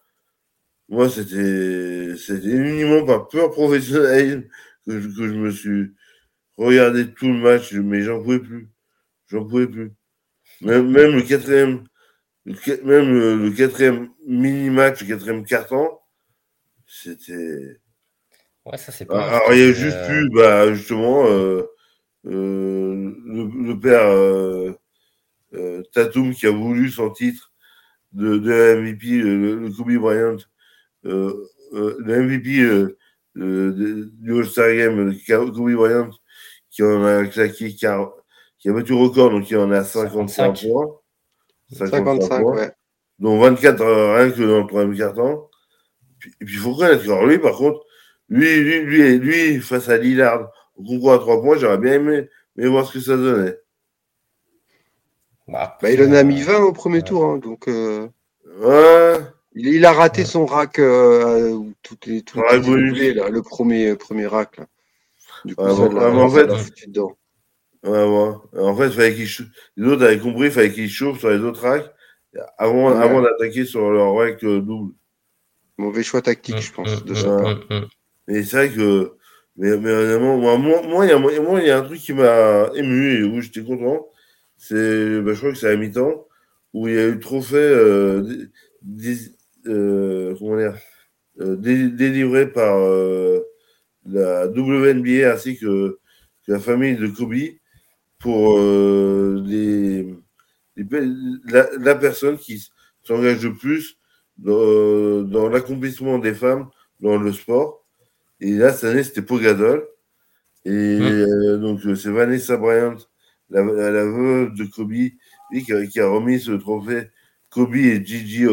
moi 0.88 1.10
c'était 1.10 1.36
uniquement 1.36 3.06
par 3.06 3.28
peur 3.28 3.52
professionnel 3.52 4.48
que 4.86 5.00
je, 5.00 5.08
que 5.10 5.28
je 5.28 5.34
me 5.34 5.52
suis 5.52 5.94
regardé 6.58 7.12
tout 7.14 7.28
le 7.28 7.40
match, 7.40 7.74
mais 7.74 8.02
j'en 8.02 8.22
pouvais 8.22 8.40
plus. 8.40 8.70
J'en 9.28 9.46
pouvais 9.46 9.68
plus. 9.68 9.92
Même, 10.62 10.92
même 10.92 11.12
le 11.12 11.22
quatrième, 11.22 11.84
même 12.46 13.42
le, 13.44 13.52
quatrième 13.52 14.10
mini-match, 14.28 15.02
le 15.02 15.08
quatrième 15.08 15.46
carton, 15.46 15.90
c'était. 16.86 17.80
Ouais, 18.66 18.78
ça 18.78 18.92
c'est 18.92 19.06
pas. 19.06 19.28
Alors, 19.28 19.54
il 19.54 19.60
y 19.60 19.64
a 19.64 19.74
juste 19.74 19.98
euh, 19.98 20.22
eu, 20.22 20.30
bah, 20.30 20.74
justement, 20.74 21.26
euh, 21.28 21.64
euh, 22.28 23.14
le, 23.26 23.80
père 23.80 24.08
euh, 24.08 24.74
Tatum 25.94 26.34
qui 26.34 26.48
a 26.48 26.52
voulu 26.52 26.90
son 26.90 27.10
titre 27.10 27.52
de, 28.14 28.38
de 28.38 28.76
MVP, 28.76 29.18
le, 29.18 29.70
Kobe 29.76 29.98
Bryant, 29.98 30.38
le 31.04 31.50
MVP 32.06 32.94
du 33.36 34.40
All-Star 34.40 34.74
Game, 34.76 35.14
Kobe 35.28 35.74
Bryant, 35.74 36.12
qui 36.74 36.82
en 36.84 37.06
a 37.06 37.26
claqué, 37.26 37.74
qui 37.74 37.86
a, 37.86 38.10
qui 38.58 38.70
a 38.70 38.74
battu 38.74 38.94
record, 38.94 39.30
donc 39.30 39.50
il 39.50 39.58
en 39.58 39.72
a 39.72 39.84
55 39.84 40.60
points. 40.62 40.88
55, 41.72 42.46
ouais. 42.48 42.72
Donc 43.20 43.42
24 43.42 43.84
rien 44.16 44.32
que 44.32 44.42
dans 44.42 44.62
le 44.62 44.68
troisième 44.68 44.98
quart-temps. 44.98 45.50
Et 46.42 46.46
puis 46.46 46.56
il 46.56 46.60
faut 46.60 46.74
reconnaître 46.74 47.04
que 47.04 47.26
lui, 47.28 47.38
par 47.38 47.56
contre, 47.56 47.86
lui, 48.28 48.56
lui, 48.60 48.80
lui, 48.82 49.20
lui, 49.20 49.62
face 49.62 49.88
à 49.90 49.98
Lillard, 49.98 50.52
au 50.76 50.84
concours 50.84 51.14
à 51.14 51.20
3 51.20 51.42
points, 51.42 51.58
j'aurais 51.58 51.78
bien 51.78 51.94
aimé 51.94 52.28
mais 52.56 52.68
voir 52.68 52.88
ce 52.88 52.94
que 52.94 53.00
ça 53.00 53.18
donnait. 53.18 53.58
Bah, 55.48 55.78
bah, 55.82 55.92
il 55.92 56.02
en 56.02 56.14
a 56.14 56.24
mis 56.24 56.42
20 56.42 56.60
au 56.60 56.74
premier 56.74 57.02
tour, 57.02 57.26
hein, 57.26 57.38
donc. 57.38 57.68
Euh... 57.68 58.08
Ouais. 58.60 59.20
Il, 59.56 59.68
il, 59.68 59.86
a 59.86 59.92
raté 59.92 60.26
son 60.26 60.46
rack 60.46 60.80
euh, 60.80 61.60
toutes 61.84 62.08
les, 62.08 62.24
toutes 62.24 62.42
les 62.42 63.14
là, 63.14 63.30
le 63.30 63.42
premier, 63.44 63.96
premier 63.96 64.26
rack. 64.26 64.58
Là. 64.58 64.66
Du 65.46 65.56
coup, 65.56 65.64
ouais, 65.64 65.76
ça, 65.76 65.90
là, 65.90 66.10
en 66.10 66.30
fait, 66.30 66.48
dedans. 66.88 67.18
Ouais, 67.84 67.92
ouais. 67.92 68.62
En 68.62 68.76
fait, 68.76 68.92
fallait 68.92 69.16
les 69.76 69.88
autres 69.88 70.06
avaient 70.06 70.20
compris, 70.20 70.46
il 70.46 70.52
fallait 70.52 70.72
qu'ils 70.72 70.90
chauffent 70.90 71.20
sur 71.20 71.30
les 71.30 71.40
autres 71.40 71.62
racks 71.62 71.94
avant, 72.58 72.92
ouais. 72.92 72.98
avant 72.98 73.22
d'attaquer 73.22 73.66
sur 73.66 73.92
leur 73.92 74.16
rack 74.16 74.44
euh, 74.44 74.62
double. 74.62 74.94
Mauvais 75.78 76.04
choix 76.04 76.22
tactique, 76.22 76.60
je 76.60 76.72
pense, 76.72 77.04
de 77.04 77.14
ça. 77.14 77.38
Mais 78.28 78.44
c'est 78.44 78.56
vrai 78.56 78.70
que, 78.70 79.14
mais, 79.58 79.76
mais 79.78 79.92
honnêtement, 79.92 80.38
moi, 80.38 80.58
moi, 80.58 81.06
il 81.06 81.10
y 81.10 81.12
a, 81.12 81.20
moi, 81.20 81.32
il 81.62 81.68
y 81.68 81.72
a 81.72 81.80
un 81.80 81.84
truc 81.84 82.00
qui 82.00 82.14
m'a 82.14 82.70
ému 82.76 83.20
et 83.20 83.24
où 83.24 83.42
j'étais 83.42 83.64
content. 83.64 84.08
C'est, 84.56 85.20
bah, 85.22 85.34
je 85.34 85.40
crois 85.40 85.52
que 85.52 85.58
c'est 85.58 85.70
à 85.70 85.76
mi-temps, 85.76 86.26
où 86.74 86.88
il 86.88 86.94
y 86.94 86.98
a 86.98 87.08
eu 87.08 87.12
le 87.14 87.20
trophée, 87.20 87.58
euh, 87.58 88.48
euh, 89.68 90.36
comment 90.40 90.58
dire, 90.58 90.76
euh, 91.42 91.56
délivré 91.58 92.48
par 92.48 92.78
euh, 92.78 93.42
la 94.06 94.48
WNBA 94.48 95.32
ainsi 95.32 95.58
que, 95.58 96.00
que, 96.46 96.52
la 96.52 96.60
famille 96.60 96.96
de 96.96 97.08
Kobe 97.08 97.36
pour 98.20 98.58
euh, 98.58 99.42
les, 99.46 100.04
les 100.76 100.86
la, 101.46 101.68
la, 101.78 101.96
personne 101.96 102.38
qui 102.38 102.70
s'engage 103.04 103.44
le 103.44 103.54
plus 103.54 103.98
dans, 104.38 105.24
dans 105.24 105.50
l'accomplissement 105.50 106.20
des 106.20 106.34
femmes 106.34 106.70
dans 107.00 107.18
le 107.18 107.32
sport. 107.34 107.86
Et 108.40 108.52
là, 108.52 108.74
cette 108.74 108.92
année, 108.92 109.04
c'était 109.04 109.22
Pogadol. 109.22 109.86
Et 110.66 110.72
mmh. 110.72 111.02
euh, 111.02 111.58
donc, 111.58 111.82
c'est 111.98 112.12
Vanessa 112.12 112.58
Bryant, 112.58 112.96
la, 113.50 113.64
la, 113.64 114.06
veuve 114.06 114.54
de 114.54 114.64
Kobe, 114.66 114.94
qui, 114.94 115.90
qui, 115.90 116.00
a 116.00 116.08
remis 116.08 116.40
ce 116.40 116.52
trophée 116.52 117.10
Kobe 117.50 117.76
et 117.76 118.04
Gigi 118.04 118.46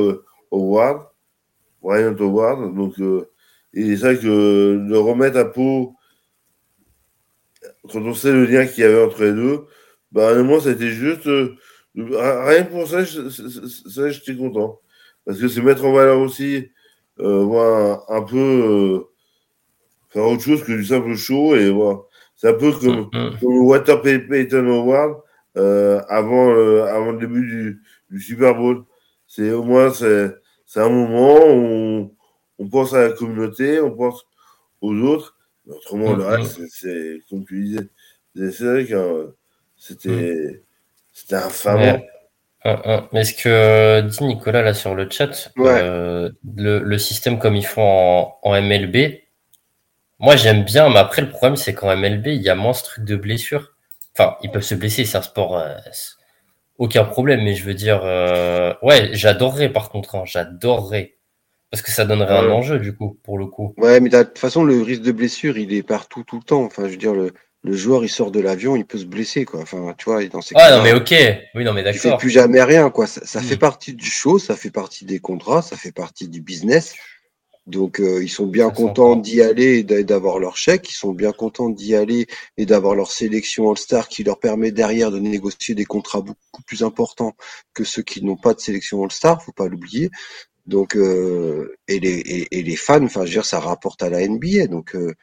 Howard, 0.51 1.09
Bryant 1.81 2.17
Howard. 2.19 2.75
Donc, 2.75 2.99
euh, 2.99 3.30
et 3.73 3.97
c'est 3.97 4.15
vrai 4.15 4.19
que 4.19 4.85
le 4.89 4.99
remettre 4.99 5.39
à 5.39 5.45
peau, 5.45 5.95
quand 7.91 8.01
on 8.03 8.15
sait 8.15 8.33
le 8.33 8.47
lien 8.47 8.67
qu'il 8.67 8.85
y 8.85 8.87
avait 8.87 9.03
entre 9.03 9.23
les 9.23 9.33
deux, 9.33 9.67
bah, 10.13 10.41
moi, 10.43 10.61
c'était 10.61 10.91
juste. 10.91 11.27
Euh, 11.27 11.57
rien 11.95 12.65
que 12.65 12.71
pour 12.71 12.89
ça, 12.89 13.05
ça 13.05 14.11
j'étais 14.11 14.37
content. 14.37 14.81
Parce 15.25 15.39
que 15.39 15.49
c'est 15.49 15.63
mettre 15.63 15.85
en 15.85 15.93
valeur 15.93 16.19
aussi, 16.19 16.71
euh, 17.21 17.45
voir 17.45 18.05
un, 18.11 18.23
peu 18.23 18.37
euh, 18.37 19.01
faire 20.09 20.25
autre 20.25 20.43
chose 20.43 20.65
que 20.65 20.73
du 20.73 20.85
simple 20.85 21.15
show 21.15 21.55
et 21.55 21.71
voir. 21.71 22.05
C'est 22.37 22.49
un 22.49 22.55
peu 22.55 22.73
comme, 22.73 23.11
mm-hmm. 23.13 23.39
comme 23.39 23.53
le 23.53 23.61
Water 23.61 24.01
Payton 24.01 24.67
Award 24.67 25.17
euh, 25.59 26.01
avant, 26.09 26.49
avant 26.87 27.13
le 27.13 27.19
début 27.19 27.47
du, 27.47 27.83
du 28.11 28.21
Super 28.21 28.55
Bowl. 28.55 28.85
C'est 29.27 29.53
au 29.53 29.63
moins 29.63 29.91
c'est 29.93 30.81
un 30.81 30.89
moment 30.89 31.39
où 31.55 32.17
on, 32.61 32.69
pense 32.69 32.95
à 32.95 33.09
la 33.09 33.13
communauté, 33.13 33.81
on 33.81 33.91
pense 33.91 34.25
aux 34.81 34.95
autres. 34.95 35.37
Mais 35.67 35.75
autrement, 35.75 36.13
le 36.13 36.25
reste, 36.25 36.61
c'est 36.71 37.19
comme 37.29 37.45
tu 37.45 37.63
disais, 37.65 37.89
c'est 38.53 38.65
vrai 38.65 38.87
que 38.87 39.35
c'était 39.77 40.09
mm. 40.09 40.61
c'était 41.13 41.37
infamant. 41.37 42.01
Mais 42.65 43.25
ce 43.25 43.35
que 43.35 43.49
euh, 43.49 44.03
dit 44.03 44.25
Nicolas 44.25 44.63
là 44.63 44.75
sur 44.75 44.95
le 44.95 45.09
chat, 45.09 45.51
euh, 45.59 46.31
le, 46.57 46.99
système 46.99 47.39
comme 47.39 47.57
ils 47.57 47.65
font 47.65 48.33
en, 48.43 48.61
MLB, 48.61 49.21
moi 50.19 50.37
j'aime 50.37 50.65
bien, 50.65 50.91
mais 50.91 50.99
après 50.99 51.23
le 51.23 51.31
problème 51.31 51.57
c'est 51.57 51.73
qu'en 51.75 51.97
MLB 51.97 52.27
il 52.27 52.43
y 52.43 52.51
a 52.51 52.55
moins 52.55 52.75
ce 52.75 52.85
truc 52.85 53.05
de 53.05 53.17
blessure. 53.17 53.73
Enfin, 54.15 54.37
ils 54.43 54.51
peuvent 54.51 54.63
se 54.63 54.75
blesser, 54.75 55.05
c'est 55.07 55.17
un 55.17 55.23
sport, 55.23 55.57
euh, 55.57 55.75
aucun 56.77 57.05
problème, 57.05 57.43
mais 57.45 57.55
je 57.55 57.65
veux 57.65 57.75
dire, 57.75 58.03
ouais, 58.83 59.11
j'adorerais 59.13 59.71
par 59.71 59.89
contre, 59.89 60.17
hein, 60.17 60.25
j'adorerais. 60.27 61.15
Parce 61.71 61.83
que 61.83 61.93
ça 61.93 62.05
donnerait 62.05 62.37
un 62.37 62.51
enjeu 62.51 62.79
du 62.79 62.95
coup, 62.95 63.19
pour 63.23 63.39
le 63.39 63.47
coup. 63.47 63.75
Ouais, 63.77 64.01
mais 64.01 64.09
de 64.09 64.23
toute 64.23 64.39
façon, 64.39 64.65
le 64.65 64.83
risque 64.83 65.03
de 65.03 65.13
blessure, 65.13 65.57
il 65.57 65.73
est 65.73 65.83
partout 65.83 66.25
tout 66.25 66.37
le 66.37 66.43
temps. 66.43 66.65
Enfin, 66.65 66.87
je 66.87 66.91
veux 66.91 66.97
dire, 66.97 67.15
le, 67.15 67.33
le 67.63 67.77
joueur 67.77 68.05
il 68.05 68.09
sort 68.09 68.31
de 68.31 68.41
l'avion, 68.41 68.77
il 68.77 68.87
peut 68.87 68.99
se 68.99 69.05
blesser 69.05 69.45
quoi. 69.45 69.61
Enfin, 69.61 69.95
tu 69.99 70.07
vois, 70.07 70.25
dans 70.27 70.41
ces 70.41 70.55
Ah 70.57 70.77
non 70.77 70.83
mais 70.83 70.93
ok, 70.93 71.15
oui 71.55 71.65
non 71.65 71.73
mais 71.73 71.83
d'accord. 71.83 72.01
Il 72.05 72.11
fait 72.11 72.17
plus 72.17 72.31
jamais 72.31 72.63
rien 72.63 72.91
quoi. 72.91 73.07
Ça, 73.07 73.41
fait 73.41 73.57
hmm. 73.57 73.59
partie 73.59 73.95
du 73.95 74.11
show, 74.11 74.39
ça 74.39 74.57
fait 74.57 74.71
partie 74.71 75.05
des 75.05 75.21
contrats, 75.21 75.63
ça 75.63 75.77
fait 75.77 75.93
partie 75.93 76.29
du 76.29 76.41
business. 76.41 76.95
Donc 77.67 78.01
euh, 78.01 78.23
ils 78.23 78.31
sont 78.31 78.47
bien 78.47 78.71
contents 78.71 79.17
d'y 79.17 79.43
aller 79.43 79.85
et 79.87 80.05
d'avoir 80.05 80.39
leur 80.39 80.57
chèque, 80.57 80.91
ils 80.91 80.95
sont 80.95 81.13
bien 81.13 81.33
contents 81.33 81.69
d'y 81.69 81.95
aller 81.95 82.27
et 82.57 82.65
d'avoir 82.65 82.95
leur 82.95 83.13
sélection 83.13 83.71
All-Star 83.71 84.09
qui 84.09 84.25
leur 84.25 84.41
permet 84.41 84.73
derrière 84.73 85.11
de 85.11 85.19
négocier 85.19 85.75
des 85.75 85.85
contrats 85.85 86.23
beaucoup 86.23 86.63
plus 86.67 86.83
importants 86.83 87.37
que 87.75 87.85
ceux 87.85 88.03
qui 88.03 88.25
n'ont 88.25 88.39
pas 88.39 88.55
de 88.55 88.61
sélection 88.61 89.05
All-Star, 89.05 89.43
faut 89.43 89.53
pas 89.53 89.69
l'oublier. 89.69 90.11
Donc 90.67 90.97
euh, 90.97 91.77
et, 91.89 91.99
les, 92.01 92.49
et, 92.51 92.63
les 92.63 92.77
fans, 92.77 93.05
enfin 93.05 93.21
je 93.21 93.27
veux 93.27 93.33
dire, 93.33 93.45
ça 93.45 93.61
rapporte 93.61 94.03
à 94.03 94.11
la 94.11 94.27
NBA. 94.27 94.67
Donc 94.69 94.95
euh, 94.95 95.15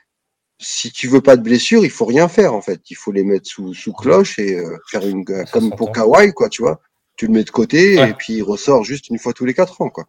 si 0.60 0.92
tu 0.92 1.08
veux 1.08 1.22
pas 1.22 1.38
de 1.38 1.44
blessure, 1.44 1.86
il 1.86 1.92
faut 1.92 2.06
rien 2.06 2.28
faire 2.28 2.54
en 2.54 2.62
fait. 2.62 2.82
Il 2.90 2.96
faut 2.96 3.12
les 3.12 3.24
mettre 3.24 3.48
sous, 3.48 3.74
sous 3.74 3.94
cloche 3.94 4.40
et 4.40 4.62
faire 4.90 5.06
une 5.06 5.24
comme 5.52 5.76
pour 5.76 5.92
Kawhi 5.92 6.34
quoi, 6.34 6.50
tu 6.50 6.62
vois. 6.62 6.82
Tu 7.16 7.28
le 7.28 7.34
mets 7.34 7.44
de 7.44 7.50
côté 7.50 7.96
et 7.96 8.14
puis 8.14 8.34
il 8.34 8.44
ressort 8.44 8.84
juste 8.84 9.10
une 9.10 9.20
fois 9.20 9.34
tous 9.34 9.46
les 9.46 9.54
quatre 9.54 9.82
ans 9.82 9.90
quoi. 9.90 10.06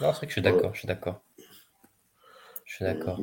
Non, 0.00 0.12
c'est 0.12 0.18
vrai 0.18 0.26
que 0.26 0.30
je 0.30 0.32
suis 0.32 0.42
d'accord, 0.42 0.74
je 0.74 0.78
suis 0.80 0.88
d'accord. 0.88 1.22
Je 2.64 2.76
suis 2.76 2.84
d'accord. 2.84 3.20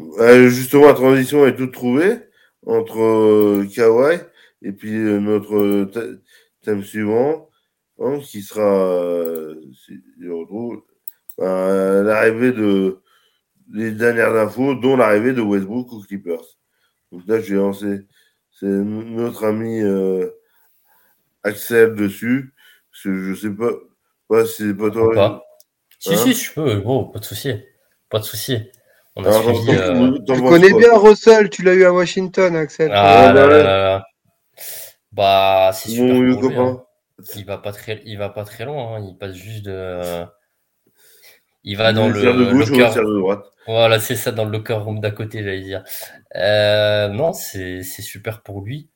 justement, 0.50 0.88
la 0.88 0.94
transition 0.94 1.46
est 1.48 1.56
toute 1.56 1.74
trouvée 1.74 2.20
entre 2.66 3.02
euh, 3.02 3.68
Kawhi 3.74 4.20
et 4.62 4.72
puis 4.72 4.96
euh, 4.96 5.20
notre 5.20 5.90
thème 6.64 6.84
suivant, 6.84 7.49
hein, 8.00 8.20
qui 8.20 8.42
sera 8.42 8.62
euh, 8.62 9.56
ben, 11.38 12.04
l'arrivée 12.04 12.52
de 12.52 13.02
les 13.72 13.92
dernières 13.92 14.36
infos, 14.36 14.76
dont 14.76 14.98
l'arrivée 14.98 15.34
de 15.34 15.42
Westbrook 15.42 15.94
aux 15.94 16.02
Clippers. 16.02 16.58
Donc 17.12 17.22
là, 17.28 17.40
j'ai 17.40 17.56
lancé 17.56 18.08
c'est 18.52 18.66
notre 18.66 19.46
ami 19.46 19.82
Axel 21.44 21.96
dessus. 21.96 22.54
Parce 22.92 23.04
que 23.04 23.24
je 23.24 23.34
sais 23.36 23.50
pas, 23.50 23.72
pas 24.28 24.46
si 24.46 24.68
c'est 24.68 24.74
pas 24.74 24.90
toi. 24.90 25.44
Si, 26.00 26.18
si, 26.18 26.34
je 26.34 26.54
peux. 26.54 26.76
Bon, 26.82 27.06
pas 27.06 27.20
de 27.20 27.26
souci. 27.26 27.54
Pas 28.10 28.20
de 28.20 28.24
souci. 28.24 28.58
On 29.16 29.26
a 29.26 29.34
suivi, 29.34 29.72
euh... 29.72 30.18
Tu 30.26 30.42
connais 30.42 30.74
bien 30.74 30.98
Russell, 30.98 31.50
tu 31.50 31.64
l'as 31.64 31.74
eu 31.74 31.84
à 31.84 31.94
Washington, 31.94 32.56
Axel. 32.56 32.90
Ah, 32.94 33.34
là, 33.34 33.48
là, 33.48 33.64
là, 33.64 34.06
Bah, 35.12 35.72
c'est 35.74 35.90
super. 35.90 36.38
Bon, 36.38 36.68
hein. 36.68 36.84
Il 37.36 37.46
va 37.46 37.58
pas 37.58 37.72
très, 37.72 38.02
il 38.06 38.18
va 38.18 38.30
pas 38.30 38.44
très 38.44 38.66
loin. 38.66 38.96
Hein. 38.96 39.06
Il 39.08 39.18
passe 39.18 39.34
juste 39.34 39.66
de. 39.66 40.26
Il 41.64 41.78
va 41.78 41.92
dans 41.92 42.08
le, 42.08 42.54
gauche 42.54 42.70
locker. 42.70 43.02
de 43.02 43.20
droite. 43.20 43.46
Voilà, 43.68 44.00
c'est 44.00 44.16
ça, 44.16 44.32
dans 44.32 44.46
le 44.46 44.52
locker 44.52 44.74
room 44.74 45.00
d'à 45.00 45.12
côté, 45.12 45.44
j'allais 45.44 45.62
dire. 45.62 45.84
Euh, 46.36 47.10
non, 47.10 47.34
c'est 47.34 47.84
super 47.84 48.42
pour 48.42 48.62
lui. 48.62 48.90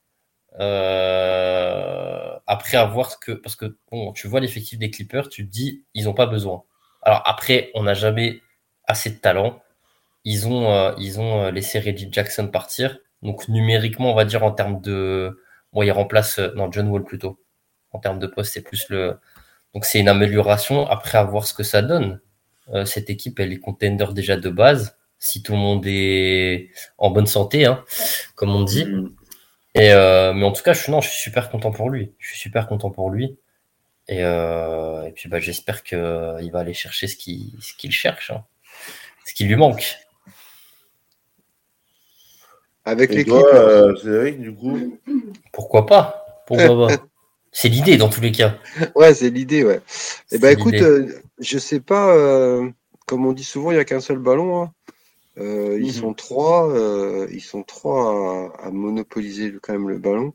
Euh, 0.60 2.38
après 2.46 2.78
avoir 2.78 3.12
ce 3.12 3.18
que, 3.18 3.32
parce 3.32 3.56
que 3.56 3.78
bon, 3.92 4.14
tu 4.14 4.28
vois 4.28 4.40
l'effectif 4.40 4.80
des 4.80 4.92
Clippers, 4.92 5.30
tu 5.30 5.46
te 5.46 5.52
dis, 5.52 5.84
ils 5.94 6.06
n'ont 6.06 6.14
pas 6.14 6.26
besoin. 6.26 6.64
Alors 7.02 7.22
après, 7.26 7.72
on 7.74 7.84
n'a 7.84 7.94
jamais 7.94 8.42
assez 8.88 9.10
de 9.10 9.18
talent. 9.18 9.62
Ils 10.24 10.48
ont, 10.48 10.72
euh, 10.72 10.94
ils 10.98 11.20
ont 11.20 11.44
euh, 11.44 11.52
laissé 11.52 11.80
Reggie 11.80 12.10
Jackson 12.12 12.48
partir. 12.48 13.00
Donc 13.22 13.48
numériquement, 13.48 14.12
on 14.12 14.16
va 14.16 14.26
dire 14.26 14.44
en 14.44 14.52
termes 14.52 14.82
de... 14.82 15.40
Bon, 15.74 15.82
il 15.82 15.92
remplace... 15.92 16.40
Euh, 16.40 16.54
non, 16.56 16.72
John 16.72 16.88
Wall 16.88 17.04
plutôt. 17.04 17.40
En 17.94 18.00
termes 18.00 18.20
de 18.20 18.28
poste, 18.28 18.54
c'est 18.54 18.62
plus 18.62 18.90
le... 18.90 19.18
Donc 19.74 19.86
c'est 19.86 20.00
une 20.00 20.10
amélioration. 20.10 20.88
Après, 20.88 21.18
à 21.18 21.24
voir 21.24 21.48
ce 21.48 21.54
que 21.54 21.64
ça 21.64 21.82
donne. 21.82 22.20
cette 22.86 23.10
équipe, 23.10 23.40
elle 23.40 23.54
est 23.54 23.60
contender 23.60 24.06
déjà 24.14 24.38
de 24.38 24.50
base. 24.50 24.98
Si 25.20 25.42
tout 25.42 25.54
le 25.54 25.58
monde 25.58 25.86
est 25.88 26.70
en 26.98 27.10
bonne 27.10 27.28
santé, 27.28 27.66
hein, 27.66 27.84
comme 28.36 28.54
on 28.54 28.64
dit. 28.64 28.86
Mm. 28.86 29.16
Et 29.76 29.90
mais 30.36 30.44
en 30.44 30.52
tout 30.52 30.64
cas, 30.64 30.74
je, 30.74 30.92
non, 30.92 31.02
je 31.02 31.10
suis 31.10 31.22
super 31.22 31.50
content 31.50 31.72
pour 31.72 31.90
lui. 31.90 32.14
Je 32.20 32.30
suis 32.30 32.38
super 32.38 32.68
content 32.68 32.92
pour 32.92 33.10
lui. 33.10 33.38
Et, 34.08 34.24
euh, 34.24 35.06
et 35.06 35.12
puis 35.12 35.30
bah, 35.30 35.40
j'espère 35.40 35.84
qu'il 35.84 35.98
va 36.00 36.60
aller 36.60 36.74
chercher 36.74 37.08
ce 37.08 37.16
qu'il 37.16 37.54
ce 37.62 37.74
qu'il 37.74 37.92
cherche, 37.92 38.32
hein. 38.32 38.44
ce 39.26 39.34
qui 39.34 39.46
lui 39.46 39.56
manque. 39.56 39.98
Avec 42.86 43.12
l'équipe. 43.12 43.34
Euh, 43.34 43.96
Cédric, 43.96 44.42
du 44.42 44.54
coup? 44.54 45.00
Pourquoi 45.54 45.86
pas? 45.86 46.44
Pourquoi 46.46 46.88
pas? 46.88 47.04
C'est 47.54 47.70
l'idée 47.70 47.98
dans 47.98 48.10
tous 48.10 48.20
les 48.20 48.32
cas. 48.32 48.58
Ouais, 48.96 49.14
c'est 49.14 49.30
l'idée, 49.30 49.64
ouais. 49.64 49.78
Et 50.32 50.36
eh 50.36 50.38
ben 50.40 50.58
écoute, 50.58 50.74
euh, 50.74 51.22
je 51.38 51.60
sais 51.60 51.80
pas, 51.80 52.16
euh, 52.16 52.68
comme 53.06 53.26
on 53.28 53.32
dit 53.32 53.44
souvent, 53.44 53.70
il 53.70 53.76
n'y 53.76 53.80
a 53.80 53.86
qu'un 53.86 54.02
seul 54.02 54.18
ballon. 54.18 54.64
Hein. 54.64 54.74
Euh, 55.38 55.78
ils 55.80 55.88
mhm. 55.88 56.02
sont 56.02 56.14
trois, 56.14 56.74
ils 57.32 57.42
sont 57.42 57.64
trois 57.64 58.52
à, 58.60 58.68
à, 58.68 58.72
monopoliser 58.72 59.54
quand 59.62 59.74
même 59.74 59.88
le 59.88 60.00
ballon. 60.00 60.34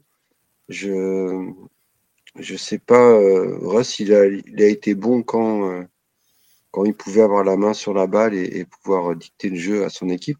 Je, 0.68 1.50
je 2.38 2.56
sais 2.56 2.78
pas, 2.78 3.18
Russ, 3.62 3.98
il 3.98 4.14
a, 4.14 4.26
il 4.26 4.62
a 4.62 4.66
été 4.66 4.94
bon 4.94 5.22
quand, 5.22 5.84
quand 6.70 6.84
il 6.84 6.94
pouvait 6.94 7.22
avoir 7.22 7.42
la 7.42 7.56
main 7.56 7.74
sur 7.74 7.94
la 7.94 8.06
balle 8.06 8.34
et, 8.34 8.64
pouvoir 8.64 9.16
dicter 9.16 9.50
le 9.50 9.56
jeu 9.56 9.84
à 9.84 9.90
son 9.90 10.08
équipe. 10.08 10.38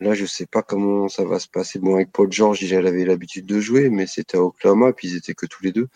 Là, 0.00 0.14
je 0.14 0.26
sais 0.26 0.46
pas 0.46 0.62
comment 0.62 1.08
ça 1.08 1.24
va 1.24 1.38
se 1.38 1.48
passer. 1.48 1.78
Bon, 1.78 1.94
avec 1.94 2.10
Paul 2.12 2.32
George, 2.32 2.62
il 2.62 2.74
avait 2.74 3.04
l'habitude 3.04 3.46
de 3.46 3.60
jouer, 3.60 3.90
mais 3.90 4.06
c'était 4.06 4.38
à 4.38 4.42
Oklahoma, 4.42 4.92
puis 4.92 5.08
ils 5.08 5.16
étaient 5.16 5.34
que 5.34 5.46
tous 5.46 5.62
les 5.62 5.72
deux. 5.72 5.88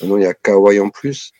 Maintenant, 0.00 0.16
il 0.16 0.22
y 0.22 0.26
a 0.26 0.34
Kawhi 0.34 0.80
en 0.80 0.90
plus. 0.90 1.32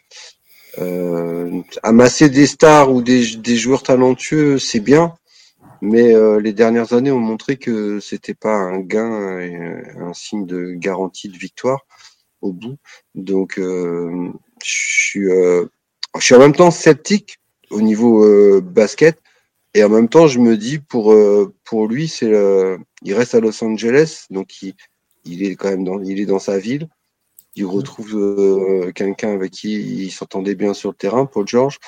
Euh, 0.79 1.62
amasser 1.83 2.29
des 2.29 2.46
stars 2.46 2.92
ou 2.92 3.03
des, 3.03 3.37
des 3.37 3.57
joueurs 3.57 3.83
talentueux, 3.83 4.59
c'est 4.59 4.81
bien, 4.81 5.14
mais 5.81 6.14
euh, 6.14 6.40
les 6.40 6.53
dernières 6.53 6.92
années 6.92 7.11
ont 7.11 7.18
montré 7.18 7.57
que 7.57 8.01
c'était 8.01 8.35
pas 8.35 8.55
un 8.55 8.81
gain, 8.81 9.40
et 9.40 9.57
un 9.98 10.12
signe 10.12 10.46
de 10.46 10.72
garantie 10.74 11.29
de 11.29 11.37
victoire 11.37 11.87
au 12.42 12.53
bout. 12.53 12.77
Donc, 13.14 13.59
euh, 13.59 14.31
je 14.62 14.70
suis, 14.70 15.29
euh, 15.29 15.66
je 16.18 16.24
suis 16.24 16.35
en 16.35 16.38
même 16.38 16.55
temps 16.55 16.70
sceptique 16.70 17.38
au 17.70 17.81
niveau 17.81 18.24
euh, 18.24 18.61
basket. 18.61 19.20
Et 19.75 19.85
en 19.85 19.89
même 19.89 20.09
temps, 20.09 20.27
je 20.27 20.39
me 20.39 20.57
dis 20.57 20.79
pour 20.79 21.15
pour 21.65 21.89
lui, 21.89 22.09
c'est 22.09 22.33
il 23.03 23.15
reste 23.15 23.35
à 23.35 23.41
Los 23.41 23.63
Angeles, 23.63 24.27
donc 24.31 24.63
il, 24.63 24.75
il 25.25 25.45
est 25.45 25.57
quand 25.57 25.71
même 25.71 25.85
dans 25.85 26.01
il 26.03 26.21
est 26.21 26.27
dans 26.27 26.39
sa 26.39 26.59
ville. 26.59 26.89
Il 27.55 27.67
retrouve 27.67 28.93
quelqu'un 28.95 29.33
avec 29.33 29.53
qui 29.53 30.05
il 30.05 30.11
s'entendait 30.11 30.55
bien 30.55 30.75
sur 30.75 30.91
le 30.91 30.97
terrain, 30.97 31.27
Paul 31.27 31.47
George, 31.47 31.79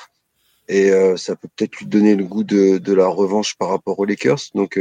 et 0.67 0.91
ça 1.17 1.35
peut 1.35 1.47
peut-être 1.55 1.77
lui 1.77 1.87
donner 1.87 2.15
le 2.15 2.25
goût 2.25 2.43
de, 2.43 2.77
de 2.77 2.93
la 2.93 3.07
revanche 3.07 3.57
par 3.57 3.69
rapport 3.69 3.97
aux 3.99 4.05
Lakers. 4.05 4.41
Donc 4.53 4.79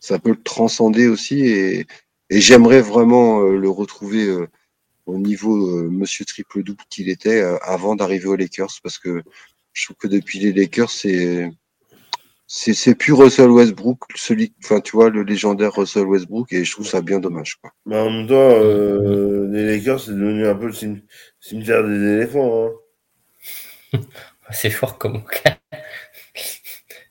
ça 0.00 0.18
peut 0.18 0.30
le 0.30 0.42
transcender 0.42 1.06
aussi, 1.06 1.40
et, 1.46 1.86
et 2.30 2.40
j'aimerais 2.40 2.82
vraiment 2.82 3.40
le 3.40 3.68
retrouver 3.68 4.46
au 5.06 5.18
niveau 5.18 5.78
euh, 5.78 5.88
monsieur 5.90 6.24
triple 6.24 6.62
double 6.62 6.82
qu'il 6.88 7.08
était 7.08 7.40
euh, 7.40 7.58
avant 7.62 7.96
d'arriver 7.96 8.26
aux 8.26 8.36
Lakers 8.36 8.72
parce 8.82 8.98
que 8.98 9.22
je 9.72 9.84
trouve 9.84 9.96
que 9.96 10.08
depuis 10.08 10.38
les 10.38 10.52
Lakers 10.52 10.90
c'est 10.90 11.50
c'est 12.54 12.74
c'est 12.74 12.94
plus 12.94 13.14
Russell 13.14 13.48
Westbrook 13.48 14.00
celui 14.14 14.52
enfin 14.62 14.80
tu 14.80 14.94
vois 14.94 15.08
le 15.08 15.22
légendaire 15.22 15.72
Russell 15.72 16.06
Westbrook 16.06 16.52
et 16.52 16.64
je 16.64 16.72
trouve 16.72 16.86
ça 16.86 17.00
bien 17.00 17.18
dommage 17.18 17.56
quoi. 17.56 17.70
en 17.86 18.10
même 18.10 18.26
temps 18.26 18.34
euh, 18.34 19.48
les 19.50 19.64
Lakers 19.64 20.00
c'est 20.00 20.10
devenu 20.10 20.46
un 20.46 20.54
peu 20.54 20.66
le 20.66 21.00
cimetière 21.40 21.82
des 21.82 22.12
éléphants 22.12 22.68
hein. 23.94 24.00
c'est 24.50 24.68
fort 24.68 24.98
comme 24.98 25.22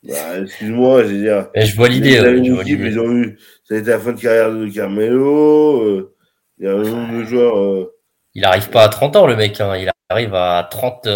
bah, 0.04 0.38
excuse-moi, 0.40 1.02
je 1.04 1.08
veux 1.08 1.22
dire. 1.22 1.48
je 1.54 1.76
vois 1.76 1.88
l'idée. 1.88 2.20
Ils 2.42 2.98
ont 2.98 3.12
eu, 3.12 3.38
ça 3.62 3.76
a 3.76 3.78
été 3.78 3.90
la 3.90 4.00
fin 4.00 4.12
de 4.12 4.20
carrière 4.20 4.52
de 4.52 4.66
Carmelo. 4.68 5.80
Euh, 5.80 6.16
il 6.58 6.66
y 6.66 6.68
a 6.68 6.72
un 6.72 6.82
nombre 6.82 7.20
de 7.20 7.24
joueurs. 7.24 7.56
Euh, 7.56 7.94
il 8.34 8.44
arrive 8.44 8.68
pas 8.70 8.82
à 8.82 8.88
30 8.88 9.14
ans, 9.14 9.26
le 9.28 9.36
mec. 9.36 9.60
Hein. 9.60 9.76
Il 9.76 9.92
arrive 10.08 10.34
à 10.34 10.66
30, 10.68 11.06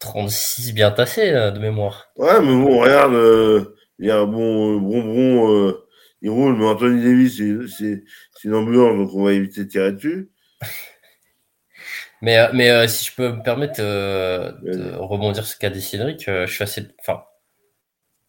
36 0.00 0.70
euh, 0.70 0.72
bien 0.72 0.90
tassé 0.90 1.30
euh, 1.30 1.50
de 1.50 1.60
mémoire. 1.60 2.10
Ouais, 2.16 2.40
mais 2.40 2.54
bon, 2.54 2.80
regarde, 2.80 3.14
il 3.98 4.06
y 4.06 4.10
a 4.10 4.18
un 4.18 4.26
bon 4.26 4.80
bonbon, 4.80 5.74
il 6.22 6.30
roule, 6.30 6.56
mais 6.56 6.66
Anthony 6.66 7.02
Davis, 7.02 7.40
c'est 7.78 8.02
une 8.44 8.54
ambulance, 8.54 8.96
donc 8.96 9.14
on 9.14 9.24
va 9.24 9.32
éviter 9.32 9.64
de 9.64 9.68
tirer 9.68 9.92
dessus. 9.92 10.30
mais 12.22 12.52
mais 12.52 12.88
si 12.88 13.06
je 13.06 13.14
peux 13.14 13.32
me 13.32 13.42
permettre 13.42 13.80
de 13.80 14.96
rebondir 14.96 15.44
sur 15.44 15.54
ce 15.54 15.58
qu'a 15.58 15.70
dit 15.70 15.82
Cédric, 15.82 16.24
je 16.26 16.46
suis 16.46 16.64
assez. 16.64 16.88
Enfin, 17.00 17.22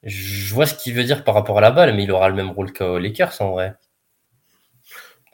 je 0.04 0.54
vois 0.54 0.66
ce 0.66 0.74
qu'il 0.74 0.94
veut 0.94 1.04
dire 1.04 1.24
par 1.24 1.36
rapport 1.36 1.58
à 1.58 1.62
la 1.62 1.72
balle, 1.72 1.96
mais 1.96 2.04
il 2.04 2.12
aura 2.12 2.30
le 2.30 2.36
même 2.36 2.52
rôle 2.52 2.74
qu'aux 2.74 3.00
Lakers 3.00 3.42
en 3.42 3.52
vrai. 3.52 3.76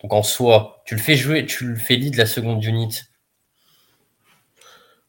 Donc 0.03 0.13
en 0.13 0.23
soi, 0.23 0.83
tu 0.85 0.95
le 0.95 1.01
fais 1.01 1.15
jouer, 1.15 1.45
tu 1.45 1.65
le 1.65 1.75
fais 1.75 1.95
lead 1.95 2.15
la 2.15 2.25
seconde 2.25 2.63
unit. 2.63 3.01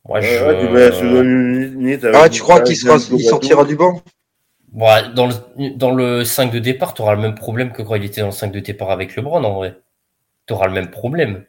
Moi, 0.08 0.20
je... 0.22 2.04
ah, 2.14 2.28
tu 2.28 2.40
crois 2.40 2.60
qu'il 2.62 2.76
sortira 2.76 3.64
du 3.64 3.76
banc? 3.76 4.02
Dans, 4.72 5.26
le, 5.26 5.76
dans 5.76 5.90
le 5.90 6.24
5 6.24 6.50
de 6.50 6.58
départ, 6.58 6.94
tu 6.94 7.02
auras 7.02 7.14
le 7.14 7.20
même 7.20 7.34
problème 7.34 7.72
que 7.72 7.82
quand 7.82 7.94
il 7.94 8.04
était 8.04 8.22
dans 8.22 8.28
le 8.28 8.32
5 8.32 8.50
de 8.50 8.60
départ 8.60 8.90
avec 8.90 9.14
LeBron, 9.16 9.44
en 9.44 9.54
vrai. 9.54 9.78
Tu 10.46 10.54
auras 10.54 10.66
le 10.66 10.72
même 10.72 10.90
problème. 10.90 11.44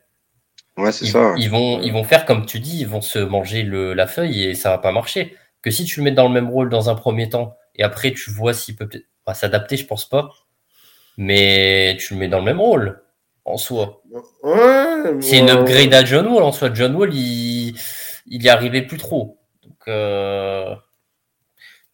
Ouais, 0.78 0.92
c'est 0.92 1.06
ça. 1.06 1.34
Ils, 1.38 1.50
vont, 1.50 1.82
ils 1.82 1.94
vont 1.94 2.04
faire 2.04 2.26
comme 2.26 2.46
tu 2.46 2.60
dis, 2.60 2.82
ils 2.82 2.88
vont 2.88 3.02
se 3.02 3.20
manger 3.20 3.64
le, 3.64 3.94
la 3.94 4.08
feuille 4.08 4.44
et 4.44 4.56
ça 4.56 4.70
va 4.70 4.78
pas 4.78 4.92
marcher. 4.92 5.36
Que 5.62 5.72
si 5.72 5.84
tu 5.86 6.00
le 6.00 6.06
mets 6.06 6.12
dans 6.12 6.28
le 6.28 6.34
même 6.34 6.50
rôle 6.50 6.70
dans 6.70 6.90
un 6.90 6.96
premier 6.96 7.30
temps 7.30 7.56
et 7.76 7.84
après 7.84 8.14
tu 8.14 8.32
vois 8.32 8.54
s'il 8.54 8.76
peut 8.78 8.88
peut-être 8.88 9.06
s'adapter, 9.36 9.76
je 9.76 9.86
pense 9.86 10.08
pas. 10.08 10.30
Mais 11.18 11.98
tu 12.00 12.14
le 12.14 12.20
mets 12.22 12.30
dans 12.30 12.40
le 12.40 12.46
même 12.46 12.62
rôle 12.62 13.02
en 13.44 13.58
soi. 13.58 14.02
c'est 15.20 15.40
une 15.40 15.50
upgrade 15.50 15.94
à 15.94 16.06
John 16.06 16.28
Wall 16.28 16.44
en 16.44 16.54
soi. 16.54 16.70
John 16.74 16.96
Wall, 16.96 17.14
il, 17.14 17.76
il 18.30 18.44
y 18.44 18.50
arrivait 18.50 18.84
plus 18.86 18.98
trop. 18.98 19.40
Donc, 19.64 19.88
euh, 19.88 20.76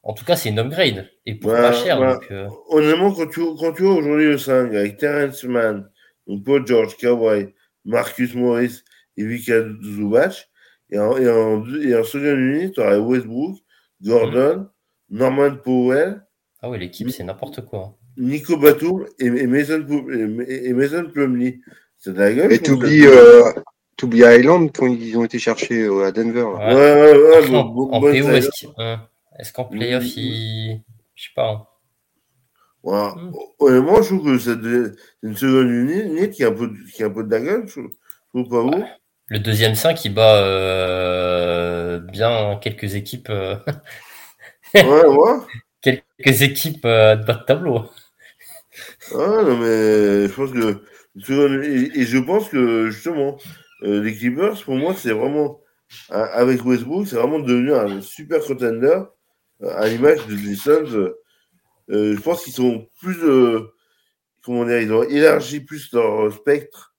En 0.03 0.13
tout 0.13 0.25
cas, 0.25 0.35
c'est 0.35 0.49
une 0.49 0.59
upgrade. 0.59 1.09
Et 1.25 1.35
pour 1.35 1.51
pas 1.51 1.73
cher. 1.73 1.99
Donc, 1.99 2.27
euh. 2.31 2.47
Honnêtement, 2.69 3.11
quand 3.11 3.27
tu, 3.27 3.41
quand 3.59 3.71
tu 3.71 3.83
vois 3.83 3.95
aujourd'hui 3.95 4.25
le 4.25 4.37
5 4.37 4.73
avec 4.73 4.97
Terence 4.97 5.43
Mann, 5.45 5.89
donc 6.27 6.43
Paul 6.43 6.67
George, 6.67 6.95
Kawhi, 6.97 7.53
Marcus 7.85 8.35
Morris 8.35 8.83
et 9.17 9.25
Vika 9.25 9.63
Zubac, 9.81 10.49
et 10.91 10.99
en, 10.99 11.17
et 11.17 11.29
en, 11.29 11.65
et 11.81 11.95
en 11.95 12.03
seconde 12.03 12.39
unité, 12.39 12.73
tu 12.73 12.81
aurais 12.81 12.97
Westbrook, 12.97 13.57
Gordon, 14.01 14.67
mm. 15.09 15.17
Norman 15.17 15.55
Powell. 15.57 16.21
Ah 16.61 16.69
oui, 16.69 16.79
l'équipe, 16.79 17.09
c'est 17.09 17.23
n'importe 17.23 17.65
quoi. 17.65 17.97
Nico 18.17 18.57
Batum 18.57 19.05
et, 19.19 19.25
et 19.25 19.47
Mason, 19.47 19.85
et, 20.47 20.73
Mason 20.73 21.05
Plumlee. 21.11 21.61
C'est 21.97 22.13
de 22.13 22.19
la 22.19 22.33
gueule. 22.33 22.59
T'oublies 22.61 23.05
euh, 23.07 23.51
Island 24.03 24.71
quand 24.75 24.87
ils 24.87 25.17
ont 25.17 25.23
été 25.25 25.39
cherchés 25.39 25.83
euh, 25.83 26.05
à 26.05 26.11
Denver. 26.11 26.43
Ouais, 26.43 26.75
ouais, 26.75 27.49
ouais. 27.49 27.55
en, 27.55 27.65
bon, 27.65 27.91
en 27.91 28.01
PO, 28.01 28.07
est-ce 29.37 29.51
qu'en 29.53 29.65
playoff, 29.65 30.03
mm. 30.03 30.17
il. 30.17 30.81
Je 31.15 31.23
sais 31.23 31.29
pas. 31.35 31.49
Hein. 31.49 31.67
Ouais. 32.83 33.21
Mm. 33.21 33.33
Honnêtement, 33.59 34.01
je 34.01 34.15
trouve 34.15 34.25
que 34.25 34.39
c'est 34.39 34.97
une 35.23 35.35
seconde 35.35 35.69
unité 35.69 36.29
qui 36.29 36.43
a 36.43 36.49
un 36.49 36.51
peu, 36.51 36.71
qui 36.93 37.03
a 37.03 37.07
un 37.07 37.09
peu 37.09 37.23
de 37.23 37.31
la 37.31 37.39
gueule. 37.41 37.65
Je 37.67 37.81
trouve 38.29 38.49
pas 38.49 38.61
vous. 38.61 38.85
Le 39.27 39.39
deuxième 39.39 39.75
5, 39.75 40.05
il 40.05 40.13
bat 40.13 40.37
euh, 40.37 41.99
bien 41.99 42.59
quelques 42.61 42.95
équipes. 42.95 43.29
Euh... 43.29 43.55
ouais, 44.75 45.05
ouais. 45.05 45.37
quelques 45.81 46.41
équipes 46.41 46.85
euh, 46.85 47.15
de 47.15 47.25
bas 47.25 47.33
de 47.33 47.43
tableau. 47.43 47.85
Ah 49.13 49.41
non, 49.43 49.57
mais 49.57 50.27
je 50.27 50.33
pense 50.33 50.51
que. 50.51 50.83
Et, 51.97 52.05
je 52.05 52.17
pense 52.17 52.49
que 52.49 52.89
justement, 52.89 53.37
euh, 53.83 54.01
les 54.01 54.15
Clippers, 54.15 54.63
pour 54.63 54.75
moi, 54.75 54.93
c'est 54.95 55.11
vraiment. 55.11 55.61
Avec 56.09 56.65
Westbrook, 56.65 57.07
c'est 57.07 57.15
vraiment 57.15 57.37
devenu 57.37 57.71
un 57.71 58.01
super 58.01 58.43
contender 58.43 59.03
à 59.63 59.87
l'image 59.87 60.25
de 60.25 60.35
des 60.35 60.55
Suns. 60.55 61.13
je 61.87 62.19
pense 62.21 62.43
qu'ils 62.43 62.53
sont 62.53 62.89
plus. 62.99 63.19
comment 64.43 64.65
dire 64.65 64.81
Ils 64.81 64.91
ont 64.91 65.03
élargi 65.03 65.59
plus 65.59 65.93
leur 65.93 66.33
spectre 66.33 66.95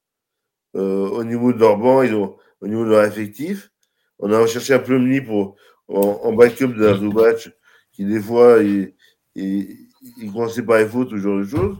euh, 0.76 1.08
au 1.08 1.24
niveau 1.24 1.52
de 1.52 1.58
leur 1.58 1.78
banc, 1.78 2.02
ils 2.02 2.14
ont, 2.14 2.36
au 2.60 2.68
niveau 2.68 2.84
de 2.84 2.90
leur 2.90 3.04
effectif. 3.04 3.70
On 4.18 4.30
a 4.32 4.38
recherché 4.38 4.74
un 4.74 4.78
Plumlee 4.78 5.22
pour, 5.22 5.56
en, 5.88 6.32
backup 6.32 6.68
de 6.68 6.84
la 6.84 6.94
Zubac, 6.94 7.48
qui 7.92 8.04
des 8.04 8.20
fois, 8.20 8.58
il, 8.62 8.94
il, 9.34 9.88
il 10.18 10.32
commençait 10.32 10.62
par 10.62 10.78
les 10.78 10.86
fautes, 10.86 11.10
ce 11.10 11.16
genre 11.16 11.38
de 11.38 11.44
choses. 11.44 11.76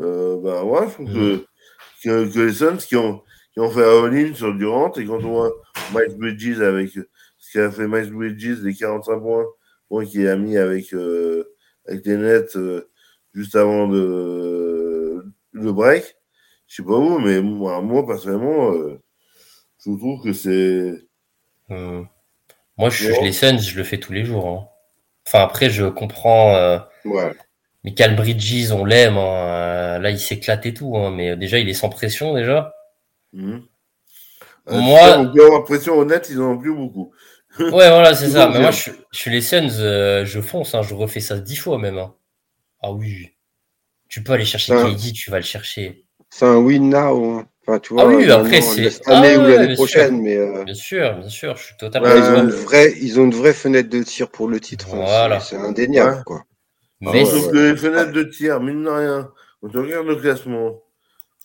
Euh, 0.00 0.40
ben 0.42 0.62
ouais, 0.62 0.88
je 0.88 0.92
trouve 0.94 1.12
que, 1.12 1.46
que, 2.02 2.32
que, 2.32 2.40
les 2.40 2.52
Suns 2.52 2.78
qui 2.78 2.96
ont, 2.96 3.22
qui 3.54 3.60
ont 3.60 3.70
fait 3.70 3.84
un 3.84 4.04
all-in 4.04 4.34
sur 4.34 4.54
Durant, 4.54 4.92
et 4.92 5.06
quand 5.06 5.22
on 5.24 5.32
voit 5.32 5.52
Miles 5.94 6.18
Bridges 6.18 6.60
avec 6.60 6.90
ce 6.90 7.52
qu'a 7.52 7.70
fait 7.70 7.88
Miles 7.88 8.12
Bridges, 8.12 8.60
les 8.62 8.74
45 8.74 9.20
points, 9.20 9.44
points 9.88 10.04
qu'il 10.04 10.26
a 10.28 10.36
mis 10.36 10.58
avec, 10.58 10.92
euh, 10.92 11.54
avec 11.86 12.04
les 12.04 12.16
Nets 12.16 12.56
euh, 12.56 12.90
juste 13.32 13.54
avant 13.54 13.88
de, 13.88 15.24
le 15.52 15.72
break, 15.72 16.16
je 16.66 16.76
sais 16.76 16.82
pas 16.82 16.96
où, 16.96 17.18
mais 17.18 17.40
moi, 17.40 17.80
moi 17.80 18.04
personnellement, 18.06 18.72
euh, 18.72 19.00
je 19.84 19.96
trouve 19.96 20.22
que 20.22 20.32
c'est. 20.32 20.92
Euh, 21.70 22.02
moi, 22.76 22.90
je, 22.90 23.08
les 23.22 23.32
Suns, 23.32 23.58
je 23.58 23.76
le 23.76 23.84
fais 23.84 23.98
tous 23.98 24.12
les 24.12 24.24
jours. 24.24 24.46
Hein. 24.48 24.68
Enfin, 25.26 25.44
après, 25.44 25.70
je 25.70 25.86
comprends. 25.86 26.56
Euh, 26.56 26.78
ouais. 27.04 27.32
Michael 27.84 28.16
Bridges, 28.16 28.72
on 28.72 28.84
l'aime. 28.84 29.16
Hein. 29.16 29.98
Là, 29.98 30.10
il 30.10 30.18
s'éclate 30.18 30.66
et 30.66 30.74
tout. 30.74 30.96
Hein. 30.96 31.10
Mais 31.10 31.36
déjà, 31.36 31.58
il 31.58 31.68
est 31.68 31.74
sans 31.74 31.90
pression, 31.90 32.34
déjà. 32.34 32.74
Mmh. 33.34 33.58
Moi. 34.70 35.18
On 35.18 35.32
peut 35.32 35.44
avoir 35.44 35.64
pression 35.64 35.98
honnête, 35.98 36.28
ils 36.30 36.40
en 36.40 36.52
ont 36.52 36.58
plus 36.58 36.74
beaucoup. 36.74 37.12
ouais, 37.58 37.68
voilà, 37.70 38.14
c'est 38.14 38.30
ça. 38.30 38.48
Mais 38.52 38.60
moi, 38.60 38.70
je, 38.70 38.90
suis 39.12 39.30
les 39.30 39.42
Suns, 39.42 39.68
je 39.68 40.40
fonce. 40.40 40.74
Je 40.82 40.94
refais 40.94 41.20
ça 41.20 41.38
dix 41.38 41.56
fois 41.56 41.78
même. 41.78 41.98
Ah 42.80 42.92
oui. 42.92 43.30
Tu 44.08 44.22
peux 44.22 44.32
aller 44.32 44.44
chercher 44.44 44.74
KD, 44.74 45.12
tu 45.12 45.30
vas 45.30 45.38
le 45.38 45.44
chercher 45.44 46.04
c'est 46.34 46.46
un 46.46 46.56
win 46.56 46.90
now. 46.90 47.24
Hein. 47.24 47.46
Enfin, 47.62 47.78
tu 47.78 47.94
vois, 47.94 48.02
ah 48.02 48.06
oui, 48.06 48.28
après, 48.28 48.60
c'est. 48.60 48.90
Cette 48.90 49.08
année 49.08 49.34
ah 49.36 49.38
ou 49.38 49.42
l'année 49.42 49.74
prochaine. 49.74 50.20
Mais, 50.20 50.36
euh, 50.36 50.64
Bien 50.64 50.74
sûr, 50.74 51.16
bien 51.16 51.28
sûr, 51.28 51.56
je 51.56 51.66
suis 51.66 51.76
totalement. 51.76 52.08
ils, 52.08 52.24
ont 52.24 52.42
une 52.42 52.50
vraie, 52.50 52.92
ils 53.00 53.20
ont 53.20 53.24
une 53.24 53.34
vraie 53.34 53.52
fenêtre 53.52 53.88
de 53.88 54.02
tir 54.02 54.28
pour 54.30 54.48
le 54.48 54.58
titre. 54.58 54.88
Hein. 54.92 55.04
Voilà. 55.04 55.38
C'est 55.38 55.56
indéniable. 55.56 56.24
Quoi. 56.26 56.42
Mais 57.00 57.22
ah 57.24 57.50
que 57.50 57.56
les 57.56 57.76
fenêtres 57.76 58.10
de 58.10 58.24
tir, 58.24 58.60
mine 58.60 58.82
de 58.82 58.90
rien, 58.90 59.30
quand 59.60 59.76
on 59.76 59.82
regarde 59.82 60.08
le 60.08 60.16
classement, 60.16 60.82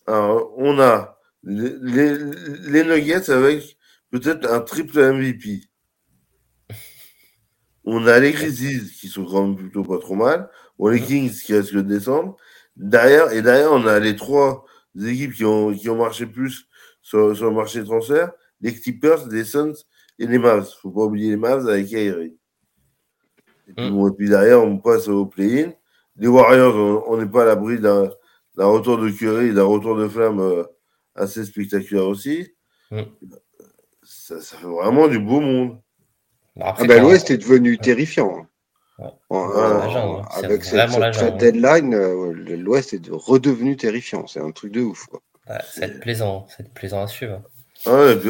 alors, 0.08 0.54
on 0.58 0.80
a 0.80 1.19
les, 1.44 1.74
les, 1.82 2.18
les 2.70 2.84
Nuggets 2.84 3.30
avec 3.30 3.78
peut-être 4.12 4.52
un 4.52 4.60
triple 4.62 5.00
MVP. 5.14 5.62
On 7.86 8.06
a 8.08 8.20
les 8.20 8.32
Grizzlies 8.32 8.92
qui 9.00 9.08
sont 9.08 9.26
quand 9.26 9.48
même 9.48 9.56
plutôt 9.56 9.84
pas 9.84 10.00
trop 10.00 10.16
mal. 10.16 10.50
On 10.78 10.88
a 10.88 10.94
les 10.94 11.02
Kings 11.02 11.32
qui 11.32 11.54
restent 11.54 11.74
de 11.74 11.82
descendre. 11.82 12.36
Derrière, 12.76 13.32
et 13.32 13.42
derrière, 13.42 13.72
on 13.72 13.86
a 13.88 14.00
les 14.00 14.16
trois 14.16 14.66
équipes 15.00 15.34
qui 15.34 15.46
ont, 15.46 15.74
qui 15.74 15.90
ont 15.90 15.98
marché 15.98 16.26
plus 16.26 16.68
sur, 17.02 17.36
sur 17.36 17.50
le 17.50 17.56
marché 17.56 17.80
de 17.80 17.86
transfert, 17.86 18.32
les 18.62 18.74
Clippers, 18.74 19.28
les 19.28 19.44
Suns 19.44 19.74
et 20.20 20.28
les 20.28 20.38
Mavs. 20.38 20.70
Faut 20.82 20.92
pas 20.92 21.02
oublier 21.02 21.32
les 21.32 21.38
Mavs 21.38 21.68
avec 21.68 21.88
Kyrie. 21.88 22.38
Et 23.68 23.74
puis, 23.74 23.92
mm. 23.92 24.08
et 24.08 24.12
puis 24.18 24.30
derrière, 24.30 24.64
on 24.64 24.78
passe 24.78 25.08
au 25.08 25.26
play-in. 25.26 25.72
Les 26.16 26.28
Warriors, 26.28 27.06
on 27.08 27.18
n'est 27.18 27.30
pas 27.30 27.44
à 27.44 27.46
l'abri 27.46 27.80
d'un 27.80 28.10
retour 28.58 28.98
de 28.98 29.10
Curry, 29.10 29.54
d'un 29.54 29.64
retour 29.64 29.96
de 29.96 30.08
flamme 30.08 30.40
euh, 30.40 30.64
assez 31.16 31.46
spectaculaire 31.46 32.08
aussi. 32.08 32.54
Mm. 32.92 33.02
Ça, 34.04 34.42
ça, 34.42 34.58
fait 34.58 34.68
vraiment 34.68 35.08
du 35.08 35.20
beau 35.20 35.40
monde. 35.40 35.80
ah 36.60 36.76
ben, 36.86 37.02
l'Ouest 37.02 37.30
est 37.30 37.38
devenu 37.38 37.78
terrifiant. 37.78 38.48
Hein. 39.00 40.26
avec 40.34 40.64
cette, 40.64 41.38
deadline, 41.38 41.94
euh, 41.94 42.34
l'Ouest 42.34 42.94
est 42.94 43.08
redevenu 43.10 43.78
terrifiant. 43.78 44.28
C'est 44.28 44.40
un 44.40 44.52
truc 44.52 44.74
de 44.74 44.82
ouf. 44.82 45.06
Quoi. 45.06 45.22
c'est 45.64 46.00
plaisant, 46.00 46.48
c'est 46.56 46.74
plaisant 46.74 47.04
à 47.04 47.08
suivre. 47.08 47.42
Ah 47.86 48.14
puis, 48.20 48.30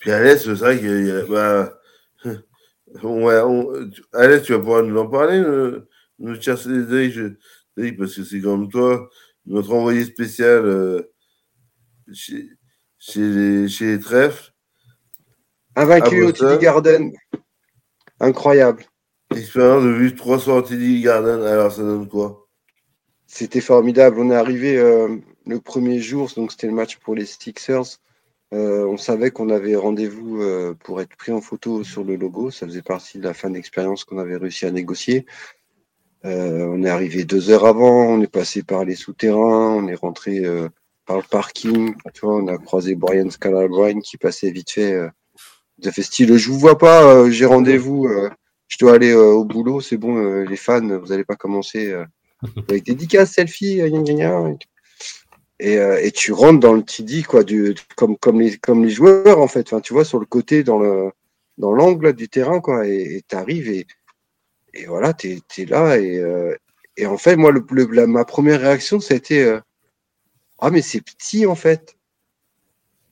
puis 0.00 0.10
à 0.10 0.22
l'Est, 0.22 0.38
c'est 0.38 0.52
vrai 0.54 0.78
que. 0.78 1.30
Bah, 1.30 1.78
ouais, 3.04 3.40
on, 3.42 3.90
à 4.12 4.40
tu 4.40 4.52
vas 4.52 4.58
pouvoir 4.58 4.82
nous 4.82 4.98
en 4.98 5.08
parler, 5.08 5.42
nous 6.18 6.40
chercher 6.40 6.70
des 6.70 7.36
parce 7.96 8.14
que 8.14 8.24
c'est 8.24 8.40
comme 8.40 8.68
toi, 8.68 9.08
notre 9.46 9.72
envoyé 9.72 10.04
spécial 10.04 10.64
euh, 10.64 11.12
chez, 12.12 12.48
chez, 12.98 13.20
les, 13.20 13.68
chez 13.68 13.86
les 13.86 14.00
trèfles. 14.00 14.52
Invaincu 15.76 16.24
au 16.24 16.32
TD 16.32 16.58
Garden. 16.58 17.12
Incroyable. 18.20 18.84
Expérience 19.34 19.84
de 19.84 19.90
vue 19.90 20.14
trois 20.14 20.40
sorties 20.40 21.02
Garden, 21.02 21.42
alors 21.42 21.70
ça 21.70 21.82
donne 21.82 22.08
quoi? 22.08 22.48
C'était 23.26 23.60
formidable. 23.60 24.18
On 24.18 24.30
est 24.30 24.34
arrivé 24.34 24.78
euh, 24.78 25.16
le 25.46 25.60
premier 25.60 26.00
jour, 26.00 26.30
donc 26.34 26.50
c'était 26.50 26.66
le 26.66 26.72
match 26.72 26.96
pour 26.96 27.14
les 27.14 27.26
Sixers. 27.26 27.98
Euh, 28.54 28.86
on 28.86 28.96
savait 28.96 29.30
qu'on 29.30 29.50
avait 29.50 29.76
rendez-vous 29.76 30.40
euh, 30.40 30.74
pour 30.82 31.02
être 31.02 31.14
pris 31.14 31.32
en 31.32 31.42
photo 31.42 31.84
sur 31.84 32.04
le 32.04 32.16
logo. 32.16 32.50
Ça 32.50 32.66
faisait 32.66 32.82
partie 32.82 33.18
de 33.18 33.24
la 33.24 33.34
fin 33.34 33.50
d'expérience 33.50 34.04
qu'on 34.04 34.18
avait 34.18 34.36
réussi 34.36 34.64
à 34.64 34.70
négocier. 34.70 35.26
on 36.24 36.82
est 36.82 36.88
arrivé 36.88 37.24
deux 37.24 37.50
heures 37.50 37.66
avant, 37.66 38.06
on 38.06 38.22
est 38.22 38.32
passé 38.32 38.62
par 38.62 38.84
les 38.84 38.96
souterrains, 38.96 39.74
on 39.74 39.86
est 39.86 39.94
rentré 39.94 40.42
par 41.08 41.16
le 41.16 41.24
parking. 41.28 41.96
Tu 42.14 42.20
vois, 42.20 42.36
on 42.36 42.46
a 42.46 42.56
croisé 42.58 42.94
Brian 42.94 43.30
Scalabrine 43.30 44.00
qui 44.02 44.16
passait 44.16 44.52
vite 44.52 44.70
fait. 44.70 44.96
Il 45.78 45.88
a 45.88 45.92
fait 45.92 46.02
style, 46.02 46.36
je 46.36 46.48
vous 46.48 46.58
vois 46.58 46.78
pas, 46.78 47.28
j'ai 47.30 47.46
rendez-vous 47.46 48.06
je 48.68 48.76
dois 48.78 48.94
aller 48.94 49.10
euh, 49.10 49.32
au 49.32 49.44
boulot, 49.44 49.80
c'est 49.80 49.96
bon, 49.96 50.16
euh, 50.16 50.44
les 50.44 50.56
fans, 50.56 50.86
vous 50.86 51.06
n'allez 51.06 51.24
pas 51.24 51.36
commencer 51.36 51.90
euh, 51.90 52.04
avec 52.68 52.84
des 52.84 52.92
dédicaces, 52.92 53.32
selfie, 53.32 53.80
et, 55.60 55.72
et, 55.74 56.12
tu 56.12 56.32
rentres 56.32 56.60
dans 56.60 56.74
le 56.74 56.84
TD, 56.84 57.24
quoi, 57.24 57.42
du, 57.42 57.74
comme, 57.96 58.16
comme, 58.16 58.40
les, 58.40 58.58
comme 58.58 58.84
les 58.84 58.90
joueurs, 58.90 59.40
en 59.40 59.48
fait. 59.48 59.66
Enfin, 59.66 59.80
tu 59.80 59.92
vois, 59.92 60.04
sur 60.04 60.20
le 60.20 60.26
côté, 60.26 60.62
dans 60.62 60.78
le 60.78 61.10
dans 61.56 61.72
l'angle 61.72 62.12
du 62.12 62.28
terrain, 62.28 62.60
quoi, 62.60 62.86
et 62.86 63.24
tu 63.28 63.34
arrives 63.34 63.68
et, 63.68 63.84
et 64.72 64.86
voilà, 64.86 65.12
tu 65.14 65.40
es, 65.56 65.64
là. 65.64 65.98
Et, 65.98 66.22
et 66.96 67.06
en 67.06 67.18
fait, 67.18 67.34
moi, 67.34 67.50
le, 67.50 68.06
ma 68.06 68.24
première 68.24 68.60
réaction, 68.60 69.00
ça 69.00 69.14
a 69.14 69.16
été 69.16 69.58
Ah, 70.58 70.70
mais 70.70 70.82
c'est 70.82 71.00
petit, 71.00 71.46
en 71.46 71.54
fait. 71.54 71.96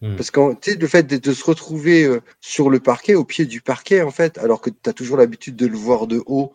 Hmm. 0.02 0.16
Parce 0.16 0.30
que 0.30 0.40
le 0.78 0.86
fait 0.86 1.04
de, 1.04 1.32
se 1.32 1.44
retrouver 1.44 2.04
euh, 2.04 2.20
sur 2.40 2.68
le 2.68 2.80
parquet, 2.80 3.14
au 3.14 3.24
pied 3.24 3.46
du 3.46 3.60
parquet, 3.60 4.02
en 4.02 4.10
fait, 4.10 4.38
alors 4.38 4.60
que 4.60 4.70
tu 4.70 4.90
as 4.90 4.92
toujours 4.92 5.16
l'habitude 5.16 5.56
de 5.56 5.66
le 5.66 5.76
voir 5.76 6.06
de 6.06 6.22
haut, 6.26 6.52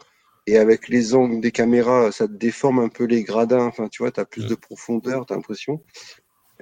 et 0.48 0.58
avec 0.58 0.90
les 0.90 1.16
angles 1.16 1.40
des 1.40 1.52
caméras, 1.52 2.12
ça 2.12 2.28
te 2.28 2.34
déforme 2.34 2.80
un 2.80 2.90
peu 2.90 3.06
les 3.06 3.24
gradins, 3.24 3.66
enfin, 3.66 3.88
tu 3.88 4.04
vois, 4.04 4.12
tu 4.12 4.20
as 4.20 4.26
plus 4.26 4.46
hmm. 4.46 4.50
de 4.50 4.56
profondeur, 4.56 5.26
tu 5.26 5.34
as 5.34 5.36
l'impression. 5.36 5.82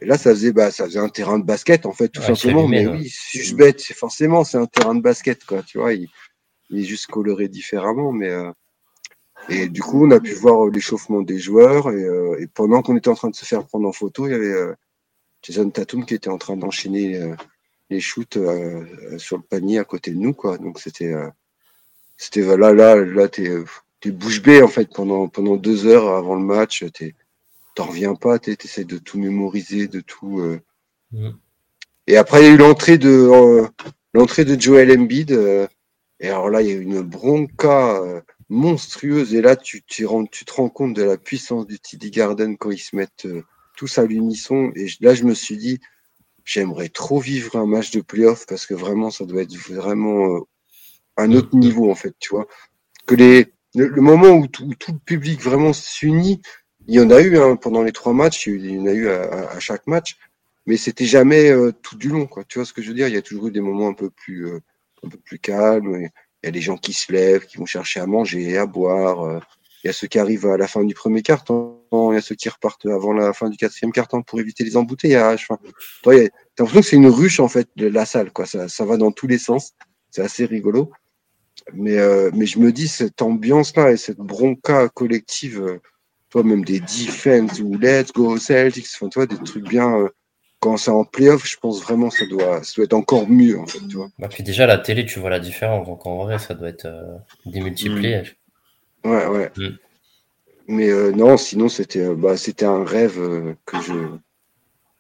Et 0.02 0.06
là, 0.06 0.18
ça 0.18 0.30
faisait, 0.30 0.54
bah, 0.54 0.72
ça 0.72 0.86
faisait 0.86 1.00
un 1.00 1.10
terrain 1.10 1.40
de 1.40 1.44
basket, 1.44 1.86
en 1.86 1.92
fait, 1.92 2.10
tout 2.10 2.22
simplement. 2.22 2.68
Mais 2.68 2.88
oui, 2.88 3.12
c'est 3.14 3.40
juste 3.40 3.56
bête, 3.56 3.82
c'est 3.82 3.94
forcément, 3.94 4.46
c'est 4.46 4.58
un 4.58 4.66
terrain 4.66 4.96
de 4.96 5.02
basket, 5.02 5.44
quoi, 5.44 5.62
tu 5.64 5.80
vois, 5.80 5.94
il, 5.94 6.08
est 6.74 6.84
juste 6.84 7.08
coloré 7.08 7.48
différemment, 7.48 8.12
mais. 8.12 8.30
Euh, 8.30 8.52
et 9.50 9.68
du 9.68 9.82
coup, 9.82 10.06
on 10.06 10.12
a 10.12 10.20
pu 10.20 10.34
voir 10.34 10.68
l'échauffement 10.68 11.22
des 11.22 11.40
joueurs, 11.40 11.92
et, 11.92 12.04
euh, 12.04 12.40
et 12.40 12.48
pendant 12.48 12.82
qu'on 12.82 12.96
était 12.96 13.10
en 13.10 13.16
train 13.16 13.30
de 13.30 13.36
se 13.36 13.46
faire 13.46 13.66
prendre 13.66 13.88
en 13.88 13.92
photo, 13.92 14.28
il 14.28 14.32
y 14.32 14.36
avait 14.36 14.74
Jason 15.44 15.70
Tatum 15.70 16.06
qui 16.06 16.14
était 16.14 16.30
en 16.30 16.38
train 16.38 16.58
d'enchaîner 16.58 17.18
euh, 17.18 17.36
les 17.90 18.00
shoots 18.00 18.38
euh, 18.38 19.18
sur 19.18 19.38
le 19.38 19.44
panier 19.44 19.80
à 19.80 19.84
côté 19.84 20.12
de 20.12 20.18
nous, 20.18 20.34
quoi. 20.34 20.58
Donc 20.58 20.80
c'était, 20.80 21.14
euh, 21.14 21.30
c'était 22.18 22.42
là, 22.58 22.74
là, 22.74 22.96
là, 22.96 23.28
t'es, 23.28 23.50
es 24.06 24.12
bouche 24.12 24.42
bée 24.42 24.62
en 24.62 24.68
fait 24.68 24.90
pendant 24.94 25.28
pendant 25.28 25.56
deux 25.56 25.86
heures 25.86 26.10
avant 26.16 26.36
le 26.36 26.44
match. 26.44 26.86
T'en 27.76 27.86
reviens 27.86 28.16
pas. 28.16 28.40
Tu 28.40 28.52
essaies 28.52 28.84
de 28.84 28.98
tout 28.98 29.20
mémoriser, 29.20 29.88
de 29.88 30.02
tout. 30.02 30.40
Euh. 30.40 30.60
Mm. 31.12 31.32
Et 32.08 32.18
après 32.18 32.42
il 32.42 32.46
y 32.46 32.50
a 32.50 32.54
eu 32.54 32.58
l'entrée 32.58 32.98
de 32.98 33.30
l'entrée 34.14 34.44
de 34.44 34.60
Joel 34.60 35.00
Embiid. 35.00 35.32
et 36.20 36.28
alors 36.28 36.50
là 36.50 36.62
il 36.62 36.68
y 36.68 36.72
a 36.72 36.74
eu 36.74 36.82
une 36.82 37.02
bronca 37.02 38.02
monstrueuse. 38.50 39.34
Et 39.34 39.42
là 39.42 39.56
tu, 39.56 39.84
tu, 39.84 40.08
tu 40.32 40.46
te 40.46 40.54
rends 40.54 40.70
compte 40.70 40.94
de 40.94 41.04
la 41.04 41.18
puissance 41.18 41.66
du 41.68 41.80
TD 41.80 42.12
Garden 42.12 42.58
quand 42.58 42.72
ils 42.72 42.80
se 42.80 42.96
mettent 42.96 43.28
tous 43.78 43.98
à 43.98 44.06
l'unisson. 44.06 44.72
Et 44.76 44.88
là 45.02 45.14
je 45.14 45.24
me 45.24 45.34
suis 45.34 45.58
dit 45.58 45.80
j'aimerais 46.50 46.90
trop 46.90 47.20
vivre 47.20 47.58
un 47.58 47.68
match 47.68 47.92
de 47.92 48.02
playoff 48.02 48.46
parce 48.48 48.66
que 48.66 48.74
vraiment, 48.74 49.12
ça 49.12 49.26
doit 49.26 49.44
être 49.44 49.56
vraiment 49.56 50.38
euh, 50.38 50.40
un 51.18 51.32
autre 51.34 51.56
niveau, 51.56 51.92
en 51.92 51.96
fait, 51.96 52.16
tu 52.20 52.30
vois. 52.32 52.48
Que 53.06 53.14
les, 53.14 53.54
le, 53.76 54.02
moment 54.02 54.30
où 54.30 54.48
tout, 54.48 54.68
le 54.68 54.98
public 54.98 55.42
vraiment 55.42 55.74
s'unit, 55.74 56.42
il 56.88 56.96
y 56.96 57.00
en 57.00 57.12
a 57.12 57.22
eu 57.22 57.38
hein, 57.38 57.56
pendant 57.56 57.84
les 57.84 57.92
trois 57.92 58.14
matchs, 58.14 58.48
il 58.48 58.66
y 58.66 58.80
en 58.80 58.88
a 58.88 58.94
eu 58.94 59.10
à, 59.10 59.60
chaque 59.60 59.86
match, 59.86 60.18
mais 60.66 60.76
c'était 60.76 61.06
jamais 61.06 61.52
euh, 61.52 61.72
tout 61.72 61.98
du 61.98 62.10
long, 62.10 62.26
quoi. 62.26 62.44
Tu 62.46 62.58
vois 62.58 62.66
ce 62.66 62.74
que 62.74 62.82
je 62.82 62.90
veux 62.90 62.96
dire? 62.96 63.08
Il 63.08 63.14
y 63.14 63.18
a 63.18 63.22
toujours 63.22 63.48
eu 63.48 63.52
des 63.52 63.62
moments 63.62 63.90
un 63.90 63.94
peu 63.94 64.10
plus, 64.10 64.48
euh, 64.48 64.60
un 65.04 65.10
peu 65.10 65.20
plus 65.20 65.38
calmes. 65.38 66.10
Il 66.44 66.48
y 66.48 66.50
a 66.50 66.52
des 66.52 66.62
gens 66.62 66.78
qui 66.78 66.94
se 66.94 67.12
lèvent, 67.12 67.46
qui 67.46 67.58
vont 67.58 67.66
chercher 67.66 68.00
à 68.00 68.06
manger, 68.06 68.58
à 68.58 68.66
boire. 68.66 69.42
Il 69.84 69.88
y 69.88 69.90
a 69.90 69.94
ceux 69.94 70.08
qui 70.08 70.20
arrivent 70.20 70.46
à 70.46 70.58
la 70.58 70.68
fin 70.68 70.84
du 70.84 70.94
premier 70.94 71.22
quart 71.22 71.44
il 71.92 72.14
y 72.14 72.18
a 72.18 72.22
ceux 72.22 72.36
qui 72.36 72.50
repartent 72.50 72.86
avant 72.86 73.14
la 73.14 73.34
fin 73.34 73.50
du 73.50 73.58
quatrième 73.58 73.92
quart-temps 73.92 74.22
pour 74.22 74.40
éviter 74.40 74.64
les 74.64 74.78
embouteillages. 74.78 75.48
Enfin, 75.50 75.60
toi, 76.04 76.14
l'impression 76.14 76.82
que 76.82 76.86
c'est 76.86 76.96
une 76.96 77.08
ruche 77.08 77.40
en 77.40 77.48
fait 77.48 77.68
de 77.76 77.88
la 77.88 78.06
salle, 78.06 78.32
quoi. 78.32 78.46
Ça, 78.46 78.68
ça 78.68 78.86
va 78.86 78.98
dans 78.98 79.12
tous 79.12 79.28
les 79.28 79.38
sens. 79.38 79.74
C'est 80.12 80.22
assez 80.22 80.46
rigolo. 80.46 80.92
Mais, 81.74 81.98
euh, 81.98 82.32
mais 82.34 82.46
je 82.46 82.60
me 82.60 82.72
dis 82.72 82.88
cette 82.88 83.22
ambiance-là 83.22 83.92
et 83.92 83.98
cette 83.98 84.18
bronca 84.18 84.90
collective, 84.90 85.62
euh, 85.62 85.82
toi 86.30 86.44
même 86.44 86.64
des 86.64 86.80
defense 86.80 87.60
ou 87.60 87.78
let's 87.78 88.12
go 88.14 88.38
Celtics, 88.38 88.88
enfin 88.96 89.10
toi 89.10 89.26
des 89.26 89.38
trucs 89.38 89.68
bien. 89.68 90.00
Euh, 90.00 90.10
quand 90.60 90.78
c'est 90.78 90.92
en 90.92 91.06
playoff, 91.06 91.48
je 91.48 91.58
pense 91.58 91.82
vraiment 91.82 92.10
ça 92.10 92.26
doit, 92.26 92.64
ça 92.64 92.74
doit 92.76 92.86
être 92.86 92.94
encore 92.94 93.30
mieux 93.30 93.60
en 93.60 93.66
fait, 93.66 93.80
tu 93.88 93.96
vois. 93.96 94.10
Bah, 94.20 94.28
puis 94.30 94.44
déjà 94.44 94.66
la 94.66 94.78
télé, 94.78 95.06
tu 95.06 95.20
vois 95.20 95.30
la 95.30 95.40
différence. 95.40 95.88
Donc 95.88 96.06
en 96.06 96.24
vrai, 96.24 96.38
ça 96.40 96.54
doit 96.54 96.70
être 96.70 96.88
démultiplié. 97.46 98.24
Mm. 99.04 99.10
Ouais, 99.10 99.26
ouais. 99.28 99.52
Mm. 99.58 99.70
Mais 100.70 100.92
euh, 100.92 101.12
non, 101.12 101.36
sinon 101.36 101.68
c'était 101.68 102.02
euh, 102.02 102.16
bah, 102.16 102.38
c'était 102.38 102.66
un 102.66 102.86
rêve 102.86 103.20
euh, 103.20 103.56
que 103.66 103.82
je 103.82 103.94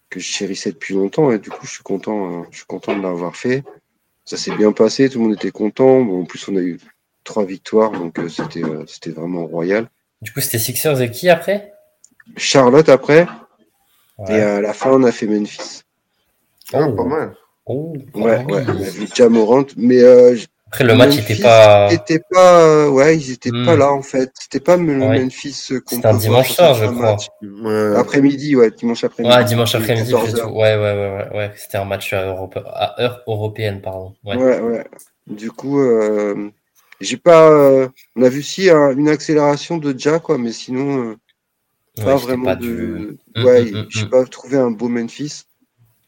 que 0.10 0.20
je 0.20 0.26
chérissais 0.26 0.72
depuis 0.72 0.96
longtemps 0.96 1.32
et 1.32 1.38
du 1.38 1.52
coup 1.52 1.68
je 1.68 1.72
suis 1.72 1.84
content 1.84 2.44
je 2.50 2.58
suis 2.58 2.66
content 2.66 2.98
de 2.98 3.04
l'avoir 3.04 3.36
fait. 3.36 3.64
Ça 4.26 4.36
s'est 4.36 4.56
bien 4.56 4.72
passé, 4.72 5.10
tout 5.10 5.20
le 5.20 5.26
monde 5.26 5.36
était 5.36 5.52
content. 5.52 6.00
en 6.00 6.26
plus 6.26 6.48
on 6.48 6.56
a 6.56 6.62
eu 6.62 6.80
trois 7.24 7.46
victoires 7.46 7.92
donc 7.92 8.20
c'était 8.30 8.64
c'était 8.88 9.12
vraiment 9.12 9.46
royal. 9.46 9.88
Du 10.24 10.34
coup 10.34 10.42
c'était 10.42 10.58
Sixers 10.58 11.00
et 11.02 11.12
qui 11.12 11.30
après? 11.30 11.72
Charlotte 12.36 12.90
après. 12.90 13.28
Et 14.28 14.34
à 14.34 14.62
la 14.62 14.74
fin 14.74 14.92
on 14.92 15.04
a 15.04 15.12
fait 15.12 15.28
Memphis. 15.28 15.84
Ah, 16.74 16.88
pas 16.96 17.04
mal. 17.04 17.36
Oh, 17.66 17.94
ouais, 18.16 18.44
ouais, 18.46 18.64
on 18.68 18.70
a 18.70 18.74
vu 18.74 19.08
Jamorant, 19.14 19.66
mais 19.78 20.04
après, 20.72 20.84
le 20.84 20.94
match 20.94 21.16
n'était 21.16 21.42
pas. 21.42 21.92
Était 21.92 22.22
pas. 22.32 22.90
Ouais, 22.90 23.18
ils 23.18 23.32
étaient 23.32 23.50
pas 23.50 23.76
hmm. 23.76 23.80
là, 23.80 23.92
en 23.92 24.04
fait. 24.04 24.30
C'était 24.40 24.60
pas 24.60 24.78
le 24.78 24.84
Memphis 24.84 25.54
C'était 25.54 26.06
un 26.06 26.14
dimanche 26.14 26.52
soir, 26.52 26.76
je 26.76 26.86
crois. 26.86 27.18
Après-midi, 27.98 28.56
ouais, 28.56 28.70
dimanche 28.70 29.04
après-midi. 29.04 29.36
Ouais, 29.36 29.44
dimanche 29.46 29.74
après-midi, 29.74 30.14
plutôt. 30.14 30.50
Ouais, 30.50 30.76
ouais, 30.76 30.78
ouais, 30.78 31.28
ouais, 31.32 31.38
ouais. 31.38 31.52
C'était 31.56 31.78
un 31.78 31.86
match 31.86 32.14
à, 32.14 32.20
à 32.20 33.02
heure 33.02 33.24
européenne, 33.26 33.82
pardon. 33.82 34.14
Ouais, 34.24 34.36
ouais. 34.36 34.60
ouais. 34.60 34.86
Du 35.26 35.50
coup, 35.50 35.80
euh... 35.80 36.52
j'ai 37.02 37.18
pas. 37.18 37.50
Euh... 37.50 37.88
On 38.16 38.22
a 38.22 38.30
vu 38.30 38.44
si 38.44 38.70
une 38.70 39.10
accélération 39.10 39.78
de 39.78 39.96
Ja, 39.98 40.20
quoi, 40.20 40.38
mais 40.38 40.52
sinon, 40.52 41.04
euh... 41.04 41.16
pas 41.96 42.16
vraiment 42.16 42.56
de. 42.56 43.18
Du... 43.36 43.44
Ouais, 43.44 43.64
mm, 43.66 43.78
mm, 43.78 43.86
j'ai 43.90 44.06
pas 44.08 44.26
trouvé 44.26 44.58
un 44.58 44.72
beau 44.72 44.88
Memphis. 44.88 45.44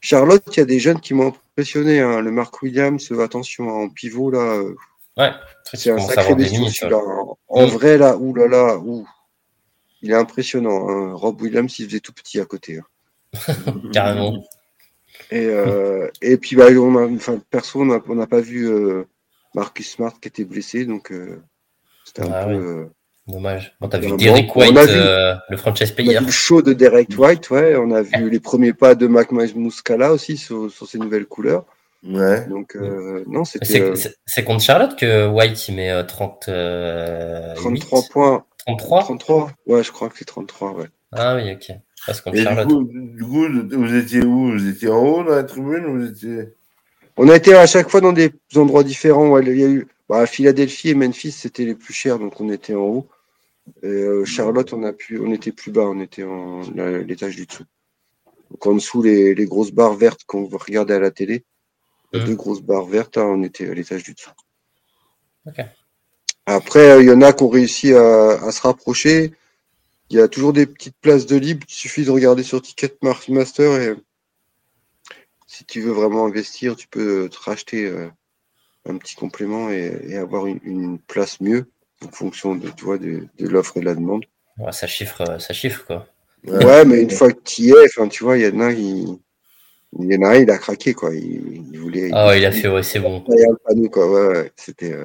Charlotte, 0.00 0.42
il 0.48 0.56
y 0.58 0.62
a 0.62 0.66
des 0.66 0.80
jeunes 0.80 1.00
qui 1.00 1.14
m'ont 1.14 1.28
impressionné. 1.28 2.00
Hein. 2.00 2.20
Le 2.20 2.32
Mark 2.32 2.60
Williams, 2.62 3.10
euh, 3.12 3.20
attention, 3.22 3.68
en 3.68 3.88
pivot, 3.88 4.30
là. 4.30 4.40
Euh, 4.40 4.74
ouais, 5.16 5.30
c'est 5.72 5.90
un 5.90 5.98
sacré 5.98 6.34
défi, 6.34 6.58
En, 7.48 7.66
vrai, 7.66 7.98
là, 7.98 8.16
ouh 8.16 8.34
là 8.34 8.48
là, 8.48 8.78
ouh. 8.78 9.08
Il 10.02 10.10
est 10.10 10.16
impressionnant. 10.16 10.88
Hein. 10.88 11.14
Rob 11.14 11.40
Williams, 11.40 11.78
il 11.78 11.86
faisait 11.86 12.00
tout 12.00 12.12
petit 12.12 12.40
à 12.40 12.44
côté. 12.44 12.80
Hein. 12.80 13.54
Carrément. 13.92 14.44
Et, 15.30 15.46
euh, 15.46 16.10
et 16.20 16.36
puis, 16.36 16.56
bah, 16.56 16.66
on 16.70 16.96
a, 16.96 17.06
enfin, 17.06 17.40
perso, 17.50 17.82
on 17.82 18.14
n'a 18.14 18.26
pas 18.26 18.40
vu 18.40 18.68
Marcus 19.54 19.92
Smart 19.92 20.18
qui 20.20 20.28
était 20.28 20.44
blessé, 20.44 20.84
donc 20.84 21.12
c'était 22.04 22.22
un 22.22 22.32
ah 22.32 22.46
peu. 22.46 22.88
Dommage. 23.28 23.76
On 23.80 23.88
a 23.88 23.98
vu 23.98 24.16
Derek 24.16 24.54
White, 24.56 24.76
euh, 24.76 25.34
le 25.48 25.56
franchise 25.56 25.92
player. 25.92 26.14
On 26.14 26.16
a 26.16 26.20
vu 26.20 26.26
le 26.26 26.32
show 26.32 26.60
de 26.60 26.72
Derek 26.72 27.08
White, 27.16 27.50
ouais. 27.50 27.76
On 27.76 27.92
a 27.92 28.02
vu 28.02 28.28
les 28.28 28.40
premiers 28.40 28.72
pas 28.72 28.94
de 28.94 29.06
Mac 29.06 29.30
Muscala 29.30 30.12
aussi 30.12 30.36
sur, 30.36 30.70
sur 30.70 30.88
ses 30.88 30.98
nouvelles 30.98 31.26
couleurs. 31.26 31.64
Ouais. 32.04 32.44
Donc, 32.48 32.74
euh, 32.74 33.22
non, 33.28 33.44
c'était. 33.44 33.80
Euh, 33.80 33.94
c'est 34.26 34.42
contre 34.42 34.64
Charlotte 34.64 34.98
que 34.98 35.28
White 35.28 35.68
il 35.68 35.76
met 35.76 36.04
30. 36.04 36.50
33 37.56 38.02
points. 38.10 38.44
33 38.66 39.02
33 39.02 39.50
Ouais, 39.66 39.82
je 39.82 39.92
crois 39.92 40.08
que 40.08 40.18
c'est 40.18 40.24
33, 40.24 40.72
ouais. 40.72 40.86
Ah 41.12 41.36
oui, 41.36 41.52
ok. 41.52 41.76
Parce 42.06 42.20
contre 42.20 42.38
Charlotte. 42.38 42.68
Du 42.68 43.22
coup, 43.22 43.46
vous 43.70 43.94
étiez 43.94 44.22
où? 44.22 44.52
Vous 44.52 44.68
étiez 44.68 44.88
en 44.88 44.98
haut 44.98 45.22
dans 45.22 45.36
la 45.36 45.44
tribune 45.44 45.86
ou 45.86 45.98
vous 45.98 46.06
étiez... 46.10 46.54
On 47.16 47.28
a 47.28 47.36
été 47.36 47.54
à 47.54 47.66
chaque 47.66 47.88
fois 47.88 48.00
dans 48.00 48.12
des 48.12 48.32
endroits 48.56 48.82
différents. 48.82 49.28
Ouais, 49.28 49.42
il 49.44 49.60
y 49.60 49.64
a 49.64 49.68
eu 49.68 49.86
bah, 50.12 50.26
Philadelphie 50.26 50.90
et 50.90 50.94
Memphis, 50.94 51.32
c'était 51.32 51.64
les 51.64 51.74
plus 51.74 51.94
chers, 51.94 52.18
donc 52.18 52.38
on 52.38 52.50
était 52.50 52.74
en 52.74 52.82
haut. 52.82 53.08
Euh, 53.82 54.26
Charlotte, 54.26 54.70
on 54.74 54.82
a 54.82 54.92
pu, 54.92 55.18
on 55.18 55.32
était 55.32 55.52
plus 55.52 55.72
bas, 55.72 55.86
on 55.86 56.00
était 56.00 56.22
en 56.22 56.60
l'étage 57.06 57.34
du 57.34 57.46
dessous. 57.46 57.64
Donc 58.50 58.66
en 58.66 58.74
dessous, 58.74 59.00
les, 59.00 59.34
grosses 59.46 59.72
barres 59.72 59.94
vertes 59.94 60.24
qu'on 60.24 60.46
regarder 60.48 60.92
à 60.92 60.98
la 60.98 61.10
télé, 61.10 61.44
les 62.12 62.20
mmh. 62.20 62.24
deux 62.24 62.34
grosses 62.34 62.60
barres 62.60 62.84
vertes, 62.84 63.16
hein, 63.16 63.24
on 63.24 63.42
était 63.42 63.66
à 63.66 63.72
l'étage 63.72 64.02
du 64.02 64.12
dessous. 64.12 64.32
Après, 66.44 66.90
euh, 66.90 67.02
il 67.02 67.08
y 67.08 67.10
en 67.10 67.22
a 67.22 67.32
qui 67.32 67.44
ont 67.44 67.48
réussi 67.48 67.94
à, 67.94 68.52
se 68.52 68.60
rapprocher. 68.60 69.32
Il 70.10 70.18
y 70.18 70.20
a 70.20 70.28
toujours 70.28 70.52
des 70.52 70.66
petites 70.66 70.98
places 71.00 71.24
de 71.24 71.36
libre. 71.36 71.64
Il 71.70 71.72
suffit 71.72 72.04
de 72.04 72.10
regarder 72.10 72.42
sur 72.42 72.60
Ticketmaster 72.60 73.80
et 73.80 73.94
si 75.46 75.64
tu 75.64 75.80
veux 75.80 75.92
vraiment 75.92 76.26
investir, 76.26 76.76
tu 76.76 76.86
peux 76.86 77.30
te 77.30 77.38
racheter 77.38 77.86
euh, 77.86 78.10
un 78.88 78.96
petit 78.96 79.14
complément 79.14 79.70
et, 79.70 80.16
avoir 80.16 80.46
une, 80.46 80.98
place 81.06 81.40
mieux 81.40 81.66
en 82.04 82.10
fonction 82.10 82.56
de, 82.56 82.68
tu 82.70 82.84
vois, 82.84 82.98
de, 82.98 83.28
l'offre 83.38 83.76
et 83.76 83.80
de 83.80 83.84
la 83.84 83.94
demande. 83.94 84.24
ça 84.70 84.86
chiffre, 84.86 85.20
euh, 85.22 85.38
ça 85.38 85.54
chiffre 85.54 85.84
quoi. 85.86 86.06
Ouais, 86.44 86.84
mais 86.84 87.02
une 87.02 87.10
fois 87.10 87.30
que 87.30 87.40
tu 87.44 87.62
y 87.62 87.70
es, 87.70 87.84
enfin, 87.86 88.08
tu 88.08 88.24
vois, 88.24 88.36
il 88.36 88.44
y 88.44 88.48
en 88.48 88.60
a, 88.60 88.72
il, 88.72 89.18
y 90.00 90.16
en 90.16 90.22
a 90.22 90.30
un, 90.30 90.34
il 90.34 90.50
a 90.50 90.58
craqué 90.58 90.92
quoi. 90.92 91.14
Il, 91.14 91.78
voulait. 91.78 92.10
Ah 92.12 92.28
ouais, 92.28 92.40
il 92.40 92.46
a 92.46 92.50
fait, 92.50 92.68
ouais, 92.68 92.82
c'est 92.82 92.98
bon. 92.98 93.24
quoi. 93.90 94.10
Ouais, 94.10 94.50
c'était. 94.56 94.92
Euh... 94.92 95.04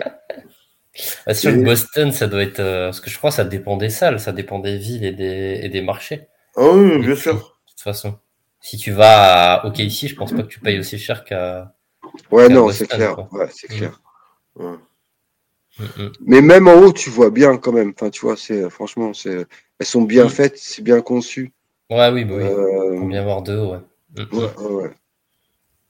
Ah, 1.28 1.36
sur 1.36 1.56
Boston, 1.58 2.12
ça 2.12 2.26
doit 2.26 2.42
être. 2.42 2.60
Euh, 2.60 2.88
parce 2.88 3.02
que 3.02 3.12
je 3.12 3.18
crois 3.20 3.30
que 3.30 3.36
ça 3.36 3.46
dépend 3.46 3.78
des 3.78 3.92
salles, 3.92 4.20
ça 4.20 4.32
dépend 4.32 4.58
des 4.58 4.78
villes 4.78 5.06
et 5.06 5.12
des, 5.12 5.60
et 5.62 5.70
des 5.70 5.82
marchés. 5.82 6.28
Ah 6.56 6.72
oui, 6.72 6.98
bien 6.98 7.16
sûr. 7.16 7.36
De 7.36 7.40
toute 7.70 7.82
façon. 7.82 8.16
Si 8.60 8.78
tu 8.78 8.92
vas 8.92 9.54
à 9.54 9.66
OK 9.68 9.78
ici, 9.78 10.08
je 10.08 10.16
pense 10.16 10.34
pas 10.34 10.42
que 10.42 10.48
tu 10.48 10.60
payes 10.60 10.80
aussi 10.80 10.98
cher 10.98 11.24
qu'à 11.24 11.76
Ouais, 12.32 12.50
non, 12.50 12.70
c'est 12.72 12.88
clair. 12.88 13.32
Ouais, 13.34 13.48
c'est 13.52 13.68
clair. 13.68 14.02
Mm, 14.56 14.76
mm. 15.80 16.12
Mais 16.26 16.42
même 16.42 16.68
en 16.68 16.76
haut, 16.76 16.94
tu 16.94 17.10
vois 17.10 17.30
bien 17.30 17.58
quand 17.58 17.72
même. 17.72 17.94
Enfin, 17.96 18.10
tu 18.10 18.22
vois, 18.22 18.36
c'est 18.38 18.70
franchement, 18.70 19.14
c'est 19.14 19.46
elles 19.80 19.86
sont 19.86 20.02
bien 20.02 20.26
mm. 20.26 20.30
faites, 20.30 20.58
c'est 20.58 20.82
bien 20.82 21.02
conçu. 21.02 21.54
Ouais, 21.90 22.10
oui, 22.12 22.26
bah 22.26 22.36
oui. 22.38 22.44
Euh... 22.44 23.06
bien 23.08 23.24
voir 23.24 23.42
deux, 23.42 23.60
ouais. 23.60 23.80
Ouais, 24.32 24.64
ouais. 24.66 24.92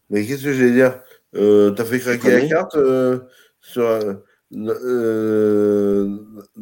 Mais 0.10 0.26
qu'est-ce 0.26 0.44
que 0.44 0.54
j'allais 0.54 0.72
dire? 0.72 1.00
Euh, 1.36 1.72
T'as 1.72 1.86
fait 1.86 2.00
craquer 2.00 2.32
la 2.32 2.48
carte 2.48 2.76
euh, 2.76 3.20
sur, 3.60 3.84
euh, 4.54 6.08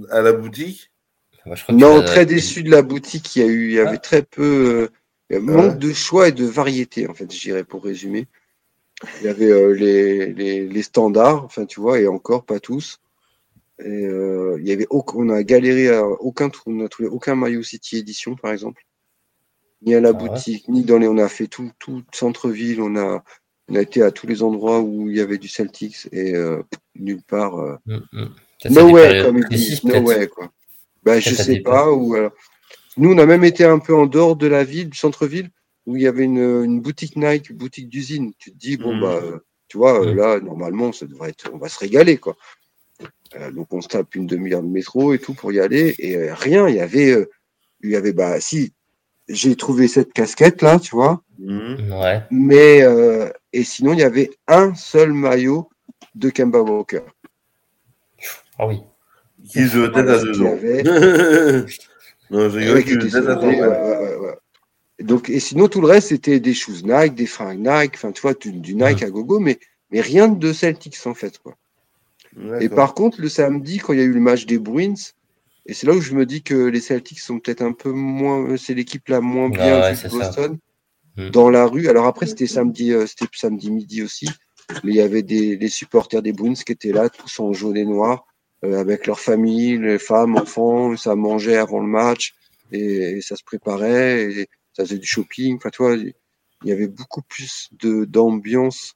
à 0.10 0.21
la 0.21 0.34
boutique? 0.34 0.91
Bah, 1.45 1.56
Non, 1.69 2.01
très 2.04 2.25
déçu 2.25 2.63
de 2.63 2.71
la 2.71 2.82
boutique. 2.82 3.36
Il 3.36 3.41
y 3.41 3.45
a 3.45 3.47
eu, 3.47 3.67
il 3.67 3.73
y 3.73 3.80
avait 3.80 3.97
ah. 3.97 3.99
très 3.99 4.23
peu, 4.23 4.89
il 5.30 5.36
y 5.36 5.38
a 5.38 5.41
manque 5.41 5.78
de 5.78 5.93
choix 5.93 6.30
et 6.30 6.32
de 6.32 6.45
variété 6.45 7.08
en 7.08 7.13
fait, 7.13 7.32
je 7.32 7.39
dirais 7.39 7.63
pour 7.63 7.84
résumer. 7.84 8.28
Il 9.21 9.25
y 9.25 9.29
avait 9.29 9.51
euh, 9.51 9.73
les, 9.73 10.33
les, 10.33 10.67
les, 10.67 10.81
standards, 10.81 11.43
enfin 11.43 11.65
tu 11.65 11.79
vois, 11.79 11.99
et 11.99 12.07
encore 12.07 12.45
pas 12.45 12.59
tous. 12.59 12.99
Et, 13.79 14.05
euh, 14.05 14.57
il 14.59 14.67
y 14.67 14.71
avait 14.71 14.87
on 14.89 15.29
a 15.29 15.43
galéré 15.43 15.89
à 15.89 16.05
aucun 16.05 16.49
on 16.65 16.85
a 16.85 16.89
trouvé 16.89 17.09
aucun 17.09 17.35
Mario 17.35 17.61
City 17.61 17.97
édition 17.97 18.35
par 18.35 18.51
exemple, 18.51 18.81
ni 19.81 19.93
à 19.95 19.99
la 19.99 20.09
ah 20.09 20.13
boutique, 20.13 20.67
ni 20.69 20.83
dans 20.83 20.97
les, 20.97 21.07
on 21.07 21.17
a 21.17 21.27
fait 21.27 21.47
tout 21.47 21.71
tout 21.79 22.03
centre-ville, 22.13 22.81
on 22.81 22.95
a 22.95 23.23
on 23.67 23.75
a 23.75 23.81
été 23.81 24.01
à 24.01 24.11
tous 24.11 24.27
les 24.27 24.43
endroits 24.43 24.79
où 24.79 25.09
il 25.09 25.17
y 25.17 25.21
avait 25.21 25.37
du 25.37 25.47
Celtics 25.47 26.07
et 26.11 26.35
euh, 26.35 26.61
nulle 26.95 27.23
part. 27.23 27.59
Euh, 27.59 27.75
mm, 27.85 27.99
mm. 28.13 28.29
No 28.69 28.89
way, 28.91 29.23
comme 29.23 29.37
ils 29.37 29.49
disent, 29.49 29.83
no 29.83 29.99
way 30.01 30.27
quoi. 30.27 30.51
Ben, 31.03 31.19
je 31.19 31.35
sais 31.35 31.59
pas. 31.59 31.91
Ou 31.91 32.15
alors, 32.15 32.31
nous, 32.97 33.13
on 33.13 33.17
a 33.17 33.25
même 33.25 33.43
été 33.43 33.63
un 33.63 33.79
peu 33.79 33.93
en 33.93 34.05
dehors 34.05 34.35
de 34.35 34.47
la 34.47 34.63
ville, 34.63 34.89
du 34.89 34.97
centre-ville, 34.97 35.49
où 35.86 35.95
il 35.95 36.04
y 36.04 36.08
avait 36.08 36.24
une, 36.24 36.63
une 36.63 36.82
boutique 36.82 37.15
Nike, 37.15 37.50
une 37.50 37.58
boutique 37.58 37.89
d'usine. 37.89 38.34
Tu 38.38 38.52
te 38.52 38.58
dis, 38.58 38.78
bon, 38.78 38.95
mmh. 38.95 39.02
bah, 39.02 39.21
tu 39.67 39.78
vois, 39.78 40.00
mmh. 40.00 40.15
là, 40.15 40.39
normalement, 40.39 40.91
ça 40.91 41.06
devrait 41.06 41.30
être, 41.30 41.50
on 41.54 41.58
va 41.58 41.69
se 41.69 41.80
régaler, 41.80 42.17
quoi. 42.17 42.36
donc 43.54 43.74
on 43.74 43.82
se 43.82 43.88
tape 43.88 44.15
une 44.15 44.28
demi-heure 44.28 44.63
de 44.63 44.67
métro 44.67 45.13
et 45.13 45.19
tout 45.19 45.34
pour 45.34 45.52
y 45.52 45.60
aller. 45.60 45.95
Et 46.00 46.32
rien, 46.32 46.67
il 46.67 46.76
y 46.76 46.80
avait, 46.80 47.28
il 47.82 47.91
y 47.91 47.95
avait, 47.95 48.13
bah 48.13 48.39
si, 48.39 48.74
j'ai 49.28 49.56
trouvé 49.56 49.88
cette 49.88 50.13
casquette 50.13 50.62
là, 50.62 50.80
tu 50.80 50.95
vois. 50.95 51.21
Mmh. 51.39 51.91
Ouais. 51.91 52.24
Mais 52.32 52.84
et 53.54 53.63
sinon 53.63 53.93
il 53.93 54.00
y 54.00 54.04
avait 54.04 54.32
un 54.48 54.74
seul 54.76 55.13
maillot 55.13 55.69
de 56.13 56.30
Kemba 56.30 56.62
Walker. 56.62 57.02
Ah 58.58 58.67
oui. 58.67 58.82
Qui 59.50 59.67
se 59.67 59.88
tête 59.88 60.08
à 60.08 60.19
deux 60.19 60.41
ans. 60.41 60.56
non, 62.32 62.50
je 62.50 62.58
rigole, 62.58 62.84
qui 62.84 62.98
tête 62.98 63.15
à 63.15 63.36
deux 63.36 63.62
ans. 63.62 64.14
Donc, 64.99 65.29
et 65.29 65.39
sinon, 65.39 65.67
tout 65.67 65.81
le 65.81 65.88
reste, 65.88 66.10
c'était 66.10 66.39
des 66.39 66.53
shoes 66.53 66.84
Nike, 66.84 67.15
des 67.15 67.25
fringues 67.25 67.60
Nike, 67.60 67.95
enfin, 67.95 68.12
tu 68.12 68.21
vois, 68.21 68.34
du, 68.34 68.75
Nike 68.75 69.03
à 69.03 69.10
gogo, 69.10 69.39
mais, 69.39 69.60
mais 69.91 69.99
rien 69.99 70.27
de 70.27 70.53
Celtics, 70.53 70.97
en 71.05 71.13
fait, 71.13 71.38
quoi. 71.39 71.55
Et 72.60 72.67
par 72.67 72.93
contre, 72.93 73.21
le 73.21 73.29
samedi, 73.29 73.77
quand 73.77 73.93
il 73.93 73.99
y 73.99 74.01
a 74.01 74.05
eu 74.05 74.12
le 74.12 74.19
match 74.19 74.45
des 74.45 74.60
Bruins, 74.60 74.95
et 75.65 75.73
c'est 75.73 75.88
là 75.88 75.93
où 75.93 76.01
je 76.01 76.13
me 76.13 76.25
dis 76.25 76.43
que 76.43 76.65
les 76.67 76.81
Celtics 76.81 77.19
sont 77.19 77.39
peut-être 77.39 77.62
un 77.62 77.71
peu 77.71 77.91
moins, 77.91 78.58
c'est 78.58 78.73
l'équipe 78.73 79.08
la 79.08 79.21
moins 79.21 79.49
bien 79.49 79.91
de 79.91 80.10
Boston, 80.10 80.58
hmm. 81.15 81.29
dans 81.29 81.49
la 81.49 81.65
rue. 81.65 81.88
Alors 81.88 82.08
après, 82.08 82.25
c'était 82.25 82.47
samedi, 82.47 82.91
euh, 82.91 83.05
c'était 83.08 83.25
samedi 83.34 83.71
midi 83.71 84.03
aussi, 84.03 84.27
mais 84.84 84.91
il 84.91 84.95
y 84.95 85.01
avait 85.01 85.23
des, 85.23 85.55
les 85.55 85.69
supporters 85.69 86.21
des 86.21 86.34
Bruins 86.34 86.55
qui 86.55 86.73
étaient 86.73 86.91
là, 86.91 87.10
tous 87.10 87.39
en 87.39 87.53
jaune 87.53 87.77
et 87.77 87.86
noir, 87.86 88.25
euh, 88.65 88.79
avec 88.79 89.08
leur 89.08 89.19
famille, 89.19 89.77
les 89.77 89.97
femmes, 89.97 90.36
enfants, 90.36 90.97
ça 90.97 91.15
mangeait 91.15 91.58
avant 91.58 91.79
le 91.79 91.88
match, 91.88 92.36
et, 92.73 93.17
et 93.17 93.21
ça 93.21 93.38
se 93.38 93.43
préparait. 93.43 94.23
Et, 94.23 94.47
ça 94.75 94.83
faisait 94.83 94.97
du 94.97 95.07
shopping. 95.07 95.57
Enfin, 95.57 95.69
tu 95.69 95.83
vois, 95.83 95.95
il 95.95 96.13
y 96.63 96.71
avait 96.71 96.88
beaucoup 96.88 97.21
plus 97.21 97.69
de 97.73 98.05
d'ambiance. 98.05 98.95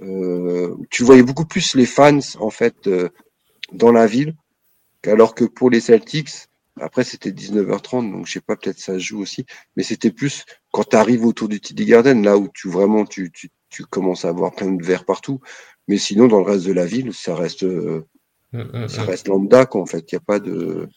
Euh, 0.00 0.76
tu 0.90 1.02
voyais 1.02 1.22
beaucoup 1.22 1.44
plus 1.44 1.74
les 1.74 1.86
fans 1.86 2.18
en 2.38 2.50
fait 2.50 2.86
euh, 2.86 3.10
dans 3.72 3.92
la 3.92 4.06
ville, 4.06 4.34
alors 5.06 5.34
que 5.34 5.44
pour 5.44 5.68
les 5.68 5.80
Celtics, 5.80 6.30
après 6.80 7.04
c'était 7.04 7.30
19h30, 7.30 8.10
donc 8.10 8.26
je 8.26 8.32
sais 8.32 8.40
pas, 8.40 8.56
peut-être 8.56 8.78
ça 8.78 8.98
joue 8.98 9.20
aussi, 9.20 9.44
mais 9.76 9.82
c'était 9.82 10.10
plus 10.10 10.46
quand 10.72 10.88
tu 10.88 10.96
arrives 10.96 11.26
autour 11.26 11.48
du 11.48 11.60
TD 11.60 11.84
Garden, 11.84 12.24
là 12.24 12.38
où 12.38 12.48
tu 12.48 12.70
vraiment 12.70 13.04
tu, 13.04 13.30
tu, 13.30 13.50
tu 13.68 13.84
commences 13.84 14.24
à 14.24 14.30
avoir 14.30 14.54
plein 14.54 14.72
de 14.72 14.82
verres 14.82 15.04
partout. 15.04 15.40
Mais 15.88 15.98
sinon, 15.98 16.28
dans 16.28 16.38
le 16.38 16.44
reste 16.44 16.66
de 16.66 16.72
la 16.72 16.86
ville, 16.86 17.12
ça 17.12 17.34
reste, 17.34 17.64
euh, 17.64 18.06
mm, 18.52 18.62
mm, 18.62 18.88
ça 18.88 19.02
mm. 19.02 19.06
reste 19.06 19.28
lambda, 19.28 19.66
quoi, 19.66 19.80
en 19.80 19.86
fait. 19.86 20.12
Il 20.12 20.14
n'y 20.14 20.18
a 20.18 20.20
pas 20.20 20.38
de. 20.38 20.88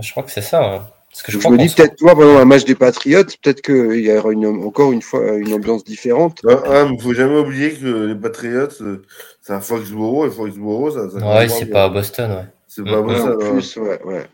Je 0.00 0.10
crois 0.10 0.22
que 0.22 0.30
c'est 0.30 0.42
ça. 0.42 0.74
Hein 0.74 0.90
je, 1.26 1.36
me 1.48 1.58
dis 1.58 1.74
peut-être, 1.74 1.96
toi, 1.96 2.14
pendant 2.14 2.38
un 2.38 2.44
match 2.44 2.64
des 2.64 2.74
Patriotes, 2.74 3.36
peut-être 3.42 3.62
qu'il 3.62 4.00
y 4.00 4.12
aura 4.12 4.32
une, 4.32 4.46
encore 4.46 4.92
une 4.92 5.02
fois 5.02 5.34
une 5.36 5.52
ambiance 5.52 5.84
différente. 5.84 6.40
Il 6.44 6.50
ah, 6.66 6.84
ne 6.84 6.98
faut 6.98 7.14
jamais 7.14 7.38
oublier 7.38 7.72
que 7.72 8.06
les 8.06 8.14
Patriotes, 8.14 8.80
euh, 8.80 9.02
c'est 9.40 9.52
un 9.52 9.60
Foxborough, 9.60 10.26
et 10.26 10.30
Foxborough, 10.30 10.92
ça. 10.92 11.18
ça 11.18 11.38
ouais, 11.38 11.48
c'est 11.48 11.66
pas 11.66 11.84
à 11.84 11.88
Boston, 11.88 12.30
ouais. 12.30 12.46
C'est 12.66 12.84
pas 12.84 12.98
à 12.98 13.02
Boston. 13.02 13.38
En 13.42 13.50
plus, 13.52 13.76
ouais, 13.76 14.02
ouais. 14.04 14.26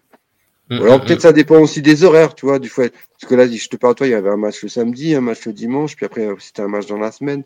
Mm, 0.71 0.83
alors 0.83 0.99
mm, 0.99 1.01
peut-être 1.03 1.19
mm. 1.19 1.23
ça 1.23 1.33
dépend 1.33 1.59
aussi 1.61 1.83
des 1.83 2.05
horaires, 2.05 2.35
tu 2.35 2.47
vois, 2.47 2.59
du 2.59 2.69
fait. 2.69 2.93
Parce 3.21 3.31
que 3.31 3.35
là, 3.35 3.47
je 3.47 3.69
te 3.69 3.77
parle, 3.77 3.95
toi, 3.95 4.07
il 4.07 4.11
y 4.11 4.15
avait 4.15 4.31
un 4.31 4.37
match 4.37 4.63
le 4.63 4.69
samedi, 4.69 5.15
un 5.15 5.21
match 5.21 5.47
le 5.47 5.53
dimanche, 5.53 5.97
puis 5.97 6.07
après, 6.07 6.29
c'était 6.39 6.63
un 6.63 6.69
match 6.69 6.87
dans 6.87 6.99
la 6.99 7.13
semaine. 7.13 7.45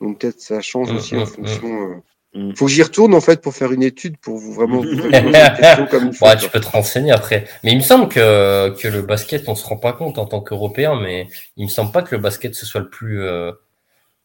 Donc 0.00 0.20
peut-être 0.20 0.40
ça 0.40 0.60
change 0.60 0.92
aussi 0.92 1.16
en 1.16 1.26
fonction. 1.26 2.02
Euh, 2.36 2.38
Mm. 2.38 2.54
Faut 2.54 2.66
que 2.66 2.70
j'y 2.70 2.82
retourne 2.82 3.14
en 3.14 3.20
fait 3.20 3.40
pour 3.40 3.54
faire 3.54 3.72
une 3.72 3.82
étude 3.82 4.18
pour 4.18 4.36
vous 4.36 4.52
vraiment 4.52 4.82
comme 5.90 6.10
ouais, 6.20 6.36
tu 6.36 6.50
peux 6.50 6.60
te 6.60 6.68
renseigner 6.68 7.10
après. 7.10 7.46
Mais 7.64 7.72
il 7.72 7.76
me 7.76 7.82
semble 7.82 8.08
que, 8.08 8.70
que 8.78 8.88
le 8.88 9.02
basket, 9.02 9.48
on 9.48 9.54
se 9.54 9.66
rend 9.66 9.78
pas 9.78 9.92
compte 9.92 10.18
en 10.18 10.26
tant 10.26 10.40
qu'Européen, 10.40 11.00
mais 11.00 11.26
il 11.56 11.64
me 11.64 11.70
semble 11.70 11.90
pas 11.90 12.02
que 12.02 12.14
le 12.14 12.20
basket 12.20 12.54
ce 12.54 12.66
soit 12.66 12.82
le 12.82 12.90
plus 12.90 13.22
euh, 13.22 13.52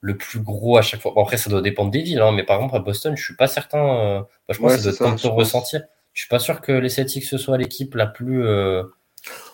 le 0.01 0.17
plus 0.17 0.39
gros 0.39 0.77
à 0.77 0.81
chaque 0.81 1.01
fois. 1.01 1.13
Bon, 1.15 1.23
après, 1.23 1.37
ça 1.37 1.49
doit 1.49 1.61
dépendre 1.61 1.91
des 1.91 2.01
villes, 2.01 2.19
hein, 2.19 2.33
mais 2.33 2.43
par 2.43 2.57
exemple 2.57 2.75
à 2.75 2.79
Boston, 2.79 3.15
je 3.15 3.23
suis 3.23 3.35
pas 3.35 3.47
certain. 3.47 3.79
Euh, 3.79 4.19
bah, 4.19 4.53
je 4.53 4.59
pense 4.59 4.75
que 4.75 4.91
ça 4.91 4.91
doit 4.91 5.13
être 5.13 5.21
ton 5.21 5.33
ressenti. 5.33 5.77
Je 6.11 6.21
suis 6.21 6.29
pas 6.29 6.39
sûr 6.39 6.61
que 6.61 6.73
les 6.73 6.89
Celtics 6.89 7.23
ce 7.23 7.37
soit 7.37 7.57
l'équipe 7.57 7.95
la 7.95 8.05
plus. 8.05 8.45
Euh... 8.45 8.83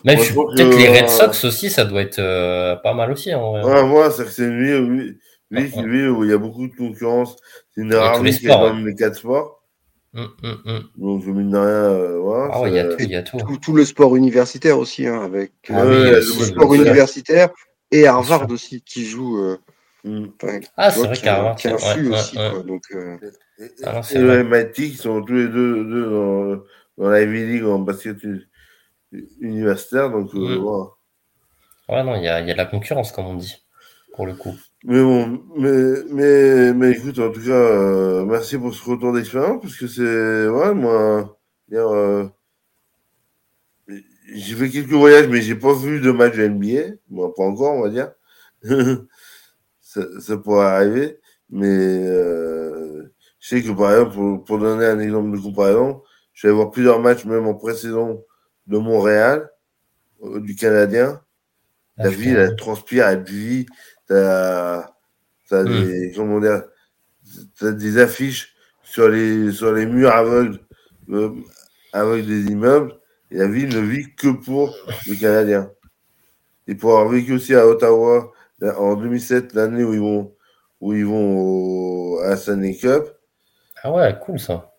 Même 0.04 0.18
peut-être 0.18 0.76
les 0.76 1.00
Red 1.00 1.10
Sox 1.10 1.46
aussi, 1.46 1.70
ça 1.70 1.86
doit 1.86 2.02
être 2.02 2.18
euh, 2.18 2.76
pas 2.78 2.96
mal 2.96 3.12
aussi. 3.12 3.32
Vrai. 3.32 3.64
Ouais, 3.64 3.84
moi, 3.84 4.10
c'est 4.10 4.26
que 4.26 5.16
c'est 5.52 5.76
une 5.76 5.92
ville 5.92 6.10
où 6.10 6.24
il 6.24 6.30
y 6.30 6.34
a 6.34 6.38
beaucoup 6.38 6.68
de 6.68 6.76
concurrence 6.76 7.36
c'est 7.72 7.82
une 7.82 7.94
rare 7.94 8.24
qui 8.24 8.48
donne 8.48 8.86
les 8.86 8.96
quatre 8.96 9.16
sports. 9.16 9.60
Hum, 10.16 10.28
hum, 10.42 10.62
hum. 10.66 10.84
Donc, 10.98 11.24
je 11.24 11.30
mine 11.30 11.52
de 11.52 11.58
rien, 11.58 11.68
euh, 11.68 12.20
voilà, 12.20 12.50
ah 12.52 12.62
ouais, 12.62 12.72
il 12.72 12.76
y 12.76 12.80
a 12.80 12.86
tout, 12.86 12.96
il 13.00 13.12
y 13.12 13.16
a 13.16 13.22
tout. 13.22 13.38
tout. 13.62 13.74
le 13.76 13.86
sport 13.86 14.16
universitaire 14.16 14.80
aussi, 14.80 15.06
hein, 15.06 15.22
avec 15.22 15.52
ah, 15.70 15.84
euh, 15.84 16.16
le 16.16 16.22
sport 16.22 16.74
universitaire 16.74 17.50
et 17.92 18.08
Harvard 18.08 18.50
aussi, 18.50 18.82
qui 18.82 19.06
joue. 19.06 19.38
Euh, 19.38 19.58
ah, 20.78 20.90
c'est 20.90 21.06
vrai 21.06 21.16
qu'Harvard. 21.16 21.56
Qui 21.58 21.68
influe 21.68 22.12
aussi, 22.12 22.36
quoi, 22.38 22.64
donc, 22.64 22.82
euh... 22.96 23.18
ah, 23.84 24.02
et, 24.12 24.18
le 24.18 24.44
MIT, 24.44 24.74
qui 24.74 24.96
sont 24.96 25.22
tous 25.22 25.34
les 25.34 25.48
deux, 25.48 25.84
deux 25.84 26.10
dans, 26.10 26.64
dans, 26.98 27.10
la 27.10 27.22
Ivy 27.22 27.46
League 27.46 27.66
en 27.66 27.78
basket 27.78 28.18
universitaire, 29.42 30.10
donc 30.10 30.34
euh, 30.34 30.58
voilà. 30.58 30.86
Ouais, 31.88 32.04
non, 32.04 32.16
il 32.16 32.24
y 32.24 32.28
a, 32.28 32.40
y 32.42 32.50
a 32.50 32.54
de 32.54 32.58
la 32.58 32.66
concurrence, 32.66 33.12
comme 33.12 33.28
on 33.28 33.36
dit, 33.36 33.64
pour 34.16 34.26
le 34.26 34.34
coup. 34.34 34.56
Mais 34.86 35.02
bon, 35.02 35.44
mais, 35.58 36.04
mais, 36.10 36.74
mais 36.74 36.92
écoute, 36.92 37.20
en 37.20 37.32
tout 37.32 37.42
cas, 37.42 37.52
euh, 37.52 38.26
merci 38.26 38.58
pour 38.58 38.74
ce 38.74 38.90
retour 38.90 39.14
d'expérience, 39.14 39.62
parce 39.62 39.76
que 39.76 39.88
c'est, 39.88 40.48
ouais, 40.48 40.74
moi, 40.74 41.38
euh, 41.74 42.28
j'ai 44.34 44.56
fait 44.56 44.70
quelques 44.70 44.92
voyages, 44.92 45.28
mais 45.28 45.42
j'ai 45.42 45.56
pas 45.56 45.74
vu 45.74 46.00
de 46.00 46.12
match 46.12 46.36
NBA. 46.36 46.96
Moi, 47.10 47.34
pas 47.36 47.44
encore, 47.44 47.76
on 47.76 47.82
va 47.82 47.90
dire. 47.90 48.12
ça, 49.82 50.02
ça, 50.20 50.38
pourrait 50.38 50.66
arriver. 50.66 51.20
Mais 51.50 51.68
euh, 51.68 53.12
je 53.40 53.48
sais 53.48 53.64
que, 53.64 53.72
par 53.72 53.92
exemple, 53.92 54.14
pour, 54.14 54.44
pour, 54.46 54.60
donner 54.60 54.86
un 54.86 55.00
exemple 55.00 55.36
de 55.36 55.42
comparaison, 55.42 56.04
je 56.34 56.48
vais 56.48 56.54
voir 56.54 56.72
plusieurs 56.72 57.00
matchs, 57.00 57.26
même 57.26 57.48
en 57.48 57.56
pré-saison, 57.56 58.24
de 58.68 58.78
Montréal, 58.78 59.50
euh, 60.24 60.40
du 60.40 60.56
Canadien. 60.56 61.22
La 61.98 62.10
ville, 62.10 62.38
elle 62.38 62.56
transpire, 62.56 63.08
elle 63.08 63.24
vit 63.24 63.66
t'as 64.10 64.92
as 65.52 65.64
hmm. 65.64 65.86
des, 65.86 66.14
comment 66.16 66.40
dire, 66.40 66.64
as 67.62 67.72
des 67.72 67.98
affiches 67.98 68.56
sur 68.84 69.08
les, 69.08 69.52
sur 69.52 69.72
les 69.72 69.86
murs 69.86 70.12
aveugles, 70.12 70.60
euh, 71.10 71.32
aveugles 71.94 72.28
des 72.28 72.52
immeubles, 72.52 72.96
et 73.32 73.38
la 73.38 73.48
ville 73.48 73.70
ne 73.70 73.82
vit 73.82 74.14
que 74.16 74.30
pour 74.30 74.76
les 75.08 75.16
Canadiens. 75.16 75.72
Et 76.68 76.76
pour 76.76 76.92
avoir 76.92 77.10
vécu 77.10 77.34
aussi 77.34 77.56
à 77.56 77.68
Ottawa 77.68 78.32
en 78.62 78.96
2007, 78.96 79.54
l'année 79.54 79.84
où 79.84 79.94
ils 79.94 80.00
vont, 80.00 80.34
où 80.82 80.94
ils 80.94 81.06
vont 81.06 81.38
au, 81.38 82.20
à 82.20 82.36
Stanley 82.36 82.76
Cup. 82.76 83.06
Ah 83.84 83.92
ouais, 83.92 84.16
cool 84.22 84.40
ça. 84.40 84.72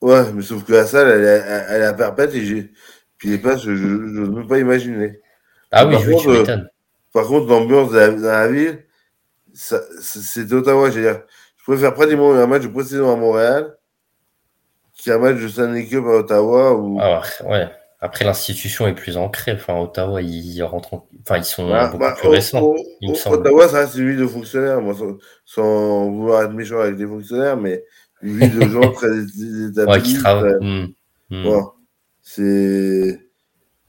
Ouais, 0.00 0.30
mais 0.32 0.42
sauf 0.42 0.64
que 0.64 0.72
la 0.72 0.86
salle, 0.86 1.08
elle, 1.08 1.24
elle, 1.24 1.66
elle 1.68 1.82
est 1.82 1.86
à 1.86 1.94
perpète 1.94 2.34
et 2.34 2.44
j'ai. 2.44 2.72
Puis 3.18 3.30
les 3.30 3.38
places, 3.38 3.62
je 3.62 3.70
ne 3.70 4.42
peux 4.42 4.46
pas 4.46 4.58
imaginer. 4.58 5.20
Ah 5.70 5.86
oui, 5.86 5.96
je 6.00 6.10
contre, 6.10 6.22
tu 6.22 6.28
m'étonnes. 6.28 6.68
Par 7.16 7.28
contre, 7.28 7.46
l'ambiance 7.46 7.92
dans 7.92 8.20
la 8.20 8.46
ville, 8.46 8.84
c'est 9.54 10.52
Ottawa. 10.52 10.90
Je, 10.90 11.00
dire, 11.00 11.22
je 11.56 11.64
préfère 11.64 11.94
pratiquement 11.94 12.34
un 12.34 12.46
match 12.46 12.64
de 12.64 12.68
précision 12.68 13.10
à 13.10 13.16
Montréal 13.16 13.74
qu'un 15.02 15.16
match 15.16 15.40
de 15.40 15.48
Stanley 15.48 15.86
Cup 15.86 16.04
à 16.04 16.18
Ottawa. 16.18 16.74
Ou... 16.74 16.98
Ah, 17.00 17.22
ouais. 17.46 17.70
Après, 18.00 18.26
l'institution 18.26 18.86
est 18.86 18.92
plus 18.92 19.16
ancrée. 19.16 19.52
Enfin, 19.52 19.80
Ottawa, 19.80 20.20
ils 20.20 20.62
rentrent, 20.62 21.04
enfin, 21.22 21.38
ils 21.38 21.44
sont 21.44 21.70
bah, 21.70 21.86
beaucoup 21.86 21.96
bah, 21.96 22.16
plus 22.18 22.28
récents. 22.28 22.74
il 23.00 23.12
me 23.12 23.14
semble. 23.14 23.36
Ottawa, 23.36 23.66
ça 23.66 23.78
reste 23.78 23.94
une 23.94 24.10
ville 24.10 24.18
de 24.18 24.26
fonctionnaires. 24.26 24.82
Moi, 24.82 24.94
sans, 25.46 26.10
vouloir 26.10 26.42
être 26.42 26.52
méchant 26.52 26.80
avec 26.80 26.98
les 26.98 27.06
fonctionnaires, 27.06 27.56
mais 27.56 27.82
une 28.20 28.36
ville 28.36 28.58
de 28.58 28.68
gens 28.68 28.92
très 28.92 29.08
établis. 29.08 29.90
Ouais, 29.90 30.02
qui 30.02 30.18
travaillent. 30.18 30.60
Mmh, 30.60 30.88
mmh. 31.30 31.60
C'est. 32.20 33.20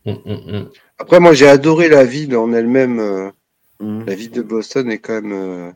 Mmh, 0.06 0.70
après, 1.00 1.20
moi, 1.20 1.34
j'ai 1.34 1.48
adoré 1.48 1.90
la 1.90 2.04
ville 2.04 2.36
en 2.36 2.54
elle-même. 2.54 3.00
Euh, 3.00 3.30
mm. 3.80 4.06
La 4.06 4.16
ville 4.16 4.32
de 4.32 4.42
Boston 4.42 4.90
est 4.90 5.00
quand 5.00 5.22
même. 5.22 5.34
Euh, 5.34 5.72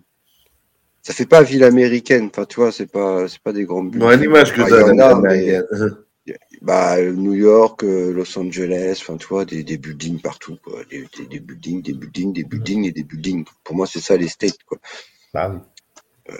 ça 1.04 1.14
fait 1.14 1.26
pas 1.26 1.44
ville 1.44 1.64
américaine. 1.64 2.30
Enfin, 2.32 2.46
tu 2.46 2.60
vois, 2.60 2.72
c'est 2.72 2.92
pas, 2.92 3.28
c'est 3.28 3.42
pas 3.42 3.54
des 3.54 3.66
grands 3.66 3.84
buts. 3.84 4.00
Non, 4.00 4.10
l'image 4.10 4.54
que 4.54 4.68
ça 4.68 4.94
bah, 6.62 7.02
New 7.02 7.34
York, 7.34 7.84
euh, 7.84 8.14
Los 8.14 8.38
Angeles, 8.38 9.00
enfin, 9.02 9.18
tu 9.18 9.26
vois, 9.28 9.44
des, 9.44 9.64
des 9.64 9.78
buildings 9.78 10.22
partout, 10.22 10.58
quoi. 10.64 10.82
Des, 10.92 11.08
des, 11.28 11.40
buildings, 11.40 11.82
des 11.82 11.94
buildings, 11.94 12.34
des 12.34 12.44
buildings 12.44 12.86
et 12.86 12.92
des 12.92 13.04
buildings. 13.04 13.44
Pour 13.64 13.76
moi, 13.76 13.88
c'est 13.88 14.00
ça 14.00 14.16
les 14.18 14.28
states, 14.28 14.64
quoi. 14.68 14.78
Bah 15.34 15.52
oui. 15.52 15.60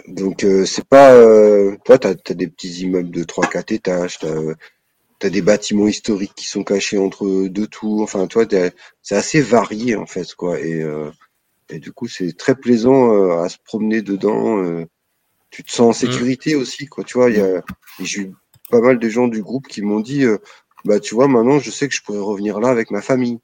Donc, 0.06 0.46
c'est 0.64 0.84
pas. 0.86 1.12
Euh, 1.14 1.76
toi, 1.84 1.98
tu 1.98 2.06
as, 2.06 2.34
des 2.34 2.46
petits 2.46 2.82
immeubles 2.82 3.10
de 3.10 3.24
3-4 3.24 3.74
étages, 3.74 4.18
t'as 5.22 5.30
des 5.30 5.40
bâtiments 5.40 5.86
historiques 5.86 6.34
qui 6.34 6.48
sont 6.48 6.64
cachés 6.64 6.98
entre 6.98 7.46
deux 7.46 7.68
tours. 7.68 8.02
Enfin, 8.02 8.26
toi, 8.26 8.44
c'est 9.02 9.14
assez 9.14 9.40
varié 9.40 9.94
en 9.94 10.04
fait, 10.04 10.34
quoi. 10.34 10.58
Et, 10.58 10.82
euh, 10.82 11.12
et 11.68 11.78
du 11.78 11.92
coup, 11.92 12.08
c'est 12.08 12.36
très 12.36 12.56
plaisant 12.56 13.14
euh, 13.14 13.40
à 13.40 13.48
se 13.48 13.56
promener 13.64 14.02
dedans. 14.02 14.60
Euh. 14.64 14.84
tu 15.50 15.62
te 15.62 15.70
sens 15.70 15.80
en 15.80 15.90
mmh. 15.90 16.10
sécurité 16.10 16.56
aussi, 16.56 16.86
quoi. 16.86 17.04
Tu 17.04 17.18
vois, 17.18 17.30
il 17.30 17.36
y 17.36 17.40
a, 17.40 17.62
j'ai 18.00 18.22
eu 18.22 18.32
pas 18.68 18.80
mal 18.80 18.98
de 18.98 19.08
gens 19.08 19.28
du 19.28 19.42
groupe 19.42 19.68
qui 19.68 19.80
m'ont 19.82 20.00
dit, 20.00 20.24
bah, 20.84 20.98
tu 20.98 21.14
vois, 21.14 21.28
maintenant, 21.28 21.60
je 21.60 21.70
sais 21.70 21.86
que 21.86 21.94
je 21.94 22.02
pourrais 22.02 22.18
revenir 22.18 22.58
là 22.58 22.70
avec 22.70 22.90
ma 22.90 23.00
famille. 23.00 23.38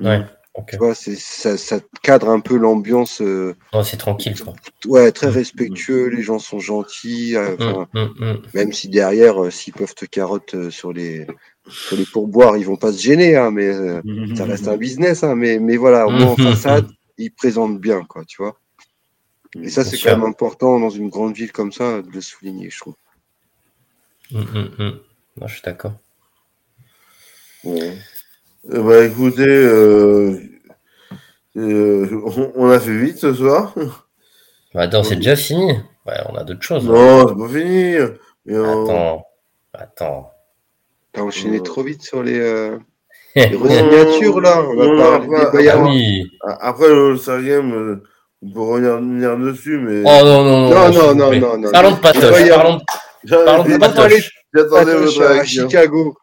Ouais. 0.00 0.24
Tu 0.68 0.76
vois, 0.76 0.94
ça, 0.94 1.56
ça, 1.58 1.80
cadre 2.02 2.28
un 2.28 2.38
peu 2.38 2.56
l'ambiance. 2.56 3.20
Euh, 3.20 3.56
c'est 3.82 3.96
tranquille. 3.96 4.40
Quoi. 4.40 4.52
Ouais, 4.86 5.10
très 5.10 5.28
respectueux, 5.28 6.06
les 6.06 6.22
gens 6.22 6.38
sont 6.38 6.60
gentils. 6.60 7.34
Euh, 7.36 7.56
mmh, 7.92 7.98
mmh, 7.98 8.24
mmh. 8.24 8.42
Même 8.54 8.72
si 8.72 8.88
derrière, 8.88 9.52
s'ils 9.52 9.74
peuvent 9.74 9.96
te 9.96 10.04
carotte 10.04 10.70
sur 10.70 10.92
les, 10.92 11.26
sur 11.68 11.96
les 11.96 12.04
pourboires, 12.04 12.56
ils 12.56 12.66
vont 12.66 12.76
pas 12.76 12.92
se 12.92 13.02
gêner, 13.02 13.34
hein, 13.34 13.50
mais 13.50 13.72
ça 14.36 14.44
reste 14.44 14.68
un 14.68 14.76
business. 14.76 15.24
Hein, 15.24 15.34
mais, 15.34 15.58
mais 15.58 15.76
voilà, 15.76 16.06
au 16.06 16.10
moins 16.10 16.28
en 16.28 16.36
façade, 16.36 16.86
ils 17.18 17.32
présentent 17.32 17.80
bien, 17.80 18.04
quoi, 18.04 18.24
tu 18.24 18.40
vois. 18.40 18.56
Et 19.60 19.68
ça, 19.68 19.84
c'est 19.84 19.98
quand 19.98 20.16
même 20.16 20.28
important 20.28 20.78
dans 20.78 20.90
une 20.90 21.08
grande 21.08 21.34
ville 21.34 21.52
comme 21.52 21.72
ça 21.72 22.00
de 22.00 22.10
le 22.10 22.20
souligner, 22.20 22.70
je 22.70 22.78
trouve. 22.78 22.94
Moi, 24.30 25.48
je 25.48 25.52
suis 25.52 25.62
d'accord. 25.62 25.94
Ouais. 27.64 27.98
Euh, 28.72 28.82
bah 28.82 29.04
écoutez, 29.04 29.42
euh, 29.46 30.38
euh, 31.56 32.22
on, 32.56 32.70
a 32.70 32.80
fait 32.80 32.96
vite 32.96 33.18
ce 33.18 33.34
soir. 33.34 33.74
Bah, 34.72 34.82
attends, 34.82 35.04
c'est 35.04 35.16
déjà 35.16 35.36
fini. 35.36 35.72
Ouais, 36.06 36.14
on 36.30 36.34
a 36.34 36.44
d'autres 36.44 36.62
choses. 36.62 36.86
Non, 36.86 37.20
hein. 37.20 37.26
c'est 37.28 37.36
pas 37.36 37.48
fini. 37.48 37.96
Attends, 38.56 39.26
attends. 39.72 40.30
T'as 41.12 41.22
enchaîné 41.22 41.62
trop 41.62 41.82
vite 41.82 42.02
sur 42.02 42.22
les, 42.22 42.38
les 43.36 43.50
signatures 43.50 44.40
là. 44.40 44.62
On 44.62 44.96
va 44.96 45.14
après, 45.16 45.66
après, 45.66 45.82
oui. 45.82 46.30
après 46.60 46.88
le 46.88 47.46
Game, 47.46 48.00
on 48.42 48.50
peut 48.50 48.60
revenir 48.60 49.36
dessus, 49.36 49.78
mais. 49.78 50.02
Oh 50.06 50.24
non, 50.24 50.42
non, 50.42 50.70
non. 50.70 50.90
Non, 50.90 51.14
non, 51.14 51.40
non, 51.40 51.58
non. 51.58 51.70
Parlons 51.70 51.92
de 51.92 52.00
Patoche. 52.00 52.48
Parlons 52.48 52.78
de, 53.24 53.44
parlons 53.44 53.64
de 53.64 53.76
Patoche. 53.76 54.30
J'attendais 54.54 55.22
à 55.22 55.44
Chicago. 55.44 56.16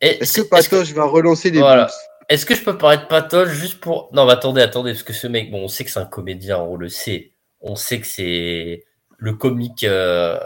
Est-ce 0.00 0.40
que 0.40 0.48
Patoche 0.48 0.92
va 0.92 1.04
relancer 1.04 1.50
les 1.50 1.58
voilà. 1.58 1.90
Est-ce 2.28 2.44
que 2.44 2.54
je 2.54 2.62
peux 2.62 2.76
parler 2.76 2.98
de 2.98 3.04
Patoche 3.04 3.50
juste 3.50 3.80
pour. 3.80 4.10
Non, 4.12 4.26
mais 4.26 4.32
attendez, 4.32 4.60
attendez, 4.60 4.92
parce 4.92 5.02
que 5.02 5.12
ce 5.12 5.26
mec, 5.26 5.50
bon, 5.50 5.64
on 5.64 5.68
sait 5.68 5.84
que 5.84 5.90
c'est 5.90 6.00
un 6.00 6.04
comédien, 6.04 6.58
on 6.58 6.76
le 6.76 6.88
sait. 6.88 7.32
On 7.60 7.74
sait 7.74 8.00
que 8.00 8.06
c'est 8.06 8.84
le 9.16 9.32
comique 9.32 9.84
euh, 9.84 10.38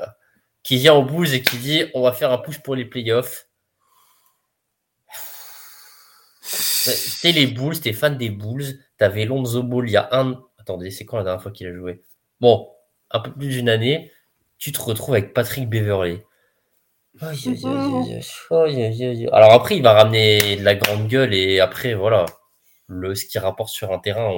qui 0.62 0.76
vient 0.76 0.94
au 0.94 1.04
Bulls 1.04 1.34
et 1.34 1.42
qui 1.42 1.58
dit 1.58 1.84
on 1.94 2.02
va 2.02 2.12
faire 2.12 2.32
un 2.32 2.38
push 2.38 2.60
pour 2.60 2.74
les 2.74 2.84
playoffs. 2.84 3.48
T'es 7.20 7.32
les 7.32 7.46
Bulls, 7.46 7.78
t'es 7.80 7.92
fan 7.92 8.16
des 8.16 8.30
Bulls, 8.30 8.78
t'avais 8.96 9.24
Lonzo 9.24 9.62
Ball 9.62 9.88
il 9.88 9.92
y 9.92 9.96
a 9.96 10.08
un. 10.12 10.40
Attendez, 10.58 10.90
c'est 10.90 11.04
quand 11.04 11.18
la 11.18 11.24
dernière 11.24 11.42
fois 11.42 11.52
qu'il 11.52 11.66
a 11.66 11.74
joué? 11.74 12.02
Bon, 12.40 12.68
un 13.10 13.20
peu 13.20 13.32
plus 13.32 13.48
d'une 13.48 13.68
année, 13.68 14.12
tu 14.58 14.72
te 14.72 14.80
retrouves 14.80 15.14
avec 15.14 15.34
Patrick 15.34 15.68
Beverley. 15.68 16.24
Alors 19.32 19.52
après, 19.52 19.76
il 19.76 19.82
va 19.82 19.92
ramener 19.92 20.56
de 20.56 20.64
la 20.64 20.74
grande 20.74 21.08
gueule 21.08 21.34
et 21.34 21.60
après, 21.60 21.94
voilà, 21.94 22.26
le, 22.86 23.14
ce 23.14 23.26
qu'il 23.26 23.40
rapporte 23.40 23.70
sur 23.70 23.92
un 23.92 23.98
terrain, 23.98 24.30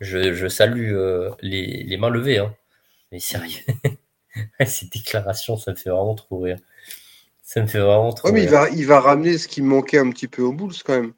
je, 0.00 0.48
salue 0.48 0.92
euh, 0.94 1.30
les, 1.40 1.96
mains 1.98 2.10
levées. 2.10 2.38
Hein. 2.38 2.54
Mais 3.12 3.18
sérieux, 3.18 3.64
ces 4.64 4.86
déclarations, 4.86 5.56
ça 5.56 5.72
me 5.72 5.76
fait 5.76 5.90
vraiment 5.90 6.14
trop 6.14 6.38
rire. 6.38 6.58
Ça 7.42 7.60
me 7.60 7.66
fait 7.66 7.80
vraiment 7.80 8.12
trop 8.12 8.30
mais 8.30 8.44
Il 8.44 8.48
va, 8.48 8.68
il 8.70 8.86
va 8.86 9.00
ramener 9.00 9.36
ce 9.36 9.48
qui 9.48 9.60
manquait 9.60 9.98
un 9.98 10.10
petit 10.10 10.28
peu 10.28 10.42
aux 10.42 10.52
Bulls 10.52 10.74
quand 10.84 10.94
même. 10.94 11.12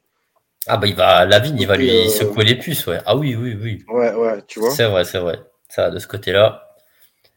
Ah 0.65 0.77
bah 0.77 0.87
il 0.87 0.95
va, 0.95 1.25
Lavigne, 1.25 1.59
il 1.59 1.67
va 1.67 1.75
lui 1.75 1.89
euh, 1.89 2.09
secouer 2.09 2.45
les 2.45 2.55
puces, 2.55 2.87
ouais. 2.87 2.99
Ah 3.05 3.15
oui, 3.15 3.35
oui, 3.35 3.55
oui. 3.61 3.83
Ouais, 3.87 4.13
ouais, 4.13 4.41
tu 4.47 4.59
vois. 4.59 4.71
C'est 4.71 4.87
vrai, 4.87 5.03
c'est 5.03 5.19
vrai. 5.19 5.39
Ça, 5.67 5.91
de 5.91 5.99
ce 5.99 6.07
côté-là, 6.07 6.75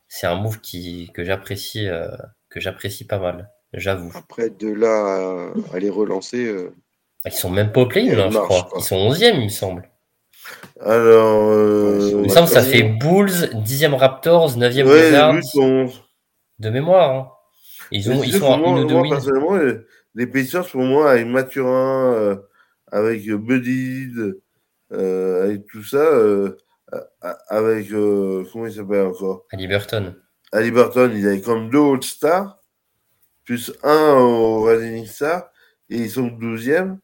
c'est 0.08 0.26
un 0.26 0.36
move 0.36 0.60
qui, 0.60 1.10
que 1.12 1.24
j'apprécie, 1.24 1.88
euh, 1.88 2.08
que 2.48 2.60
j'apprécie 2.60 3.06
pas 3.06 3.18
mal 3.18 3.50
j'avoue. 3.76 4.10
Après, 4.14 4.50
de 4.50 4.72
là 4.72 5.52
à, 5.72 5.78
les 5.78 5.90
relancer. 5.90 6.46
Euh, 6.46 6.74
ah, 7.24 7.30
ils 7.30 7.36
sont 7.36 7.50
même 7.50 7.72
pas 7.72 7.82
au 7.82 7.86
play 7.86 8.08
je 8.08 8.38
crois. 8.38 8.68
Ils 8.76 8.82
sont 8.82 8.96
11e, 8.96 9.34
il 9.34 9.44
me 9.44 9.48
semble. 9.48 9.88
Alors. 10.80 11.50
Euh, 11.50 12.10
il 12.12 12.16
me 12.18 12.28
semble 12.28 12.48
que 12.48 12.54
ça 12.54 12.62
fait 12.62 12.82
Bulls, 12.82 13.50
10e 13.64 13.94
Raptors, 13.94 14.56
9e 14.56 14.84
Wizards. 14.84 16.02
De 16.58 16.70
mémoire. 16.70 17.14
Hein. 17.14 17.28
Ils, 17.92 18.10
ont, 18.10 18.22
ils 18.22 18.32
sont 18.32 18.52
à 18.52 18.56
moi, 18.56 18.80
moi, 18.84 19.02
personnellement, 19.08 19.56
les, 19.56 19.76
les 20.14 20.26
Pacers, 20.26 20.66
pour 20.66 20.82
moi, 20.82 21.10
avec 21.12 21.26
Mathurin, 21.26 22.14
euh, 22.14 22.36
avec 22.90 23.28
Buddy, 23.28 24.08
avec 24.90 25.66
tout 25.66 25.84
ça, 25.84 26.04
avec. 27.48 27.88
comment 27.90 28.66
il 28.66 28.72
s'appelle 28.72 29.06
encore? 29.06 29.44
Ali 29.52 29.68
Burton. 29.68 30.14
Ali 30.52 30.70
Burton, 30.70 31.12
il 31.14 31.26
avait 31.26 31.40
comme 31.40 31.70
deux 31.70 31.80
All-Stars 31.80 32.56
plus 33.46 33.72
un 33.82 34.14
au 34.14 34.64
Rising 34.64 35.06
Star, 35.06 35.50
et 35.88 35.96
ils 35.96 36.10
sont 36.10 36.26
12e. 36.26 36.98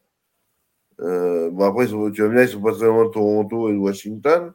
Euh, 0.99 1.49
bon, 1.49 1.65
après, 1.65 1.85
ils 1.85 1.91
sont, 1.91 2.11
tu 2.11 2.21
vas 2.21 2.27
me 2.27 2.35
dire, 2.35 2.43
ils 2.43 2.49
sont 2.49 2.61
pas 2.61 2.73
très 2.73 2.85
loin 2.85 3.05
de 3.05 3.09
Toronto 3.09 3.69
et 3.69 3.73
de 3.73 3.77
Washington. 3.77 4.53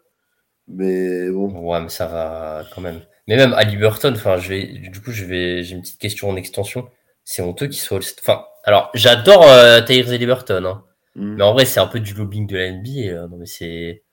Mais 0.68 1.30
bon. 1.30 1.48
Ouais, 1.48 1.80
mais 1.80 1.88
ça 1.88 2.06
va 2.06 2.64
quand 2.74 2.82
même. 2.82 3.00
Mais 3.26 3.36
même 3.36 3.54
Ali 3.54 3.76
Burton, 3.76 4.14
enfin, 4.14 4.36
je 4.36 4.48
vais, 4.50 4.64
du 4.66 5.00
coup, 5.00 5.12
je 5.12 5.24
vais, 5.24 5.62
j'ai 5.64 5.74
une 5.74 5.80
petite 5.80 5.98
question 5.98 6.28
en 6.28 6.36
extension. 6.36 6.88
C'est 7.24 7.42
honteux 7.42 7.66
qu'il 7.66 7.80
soit 7.80 8.00
Enfin, 8.20 8.44
alors, 8.64 8.90
j'adore 8.94 9.44
euh, 9.48 9.80
Tyrese 9.80 10.18
Burton, 10.18 10.66
hein. 10.66 10.84
Mm. 11.14 11.36
Mais 11.36 11.42
en 11.42 11.52
vrai, 11.54 11.64
c'est 11.64 11.80
un 11.80 11.86
peu 11.86 12.00
du 12.00 12.14
lobbying 12.14 12.46
de 12.46 12.56
la 12.56 12.70
NBA. 12.70 13.14
Euh, 13.14 13.28
non, 13.28 13.38
mais 13.38 13.46
c'est. 13.46 14.04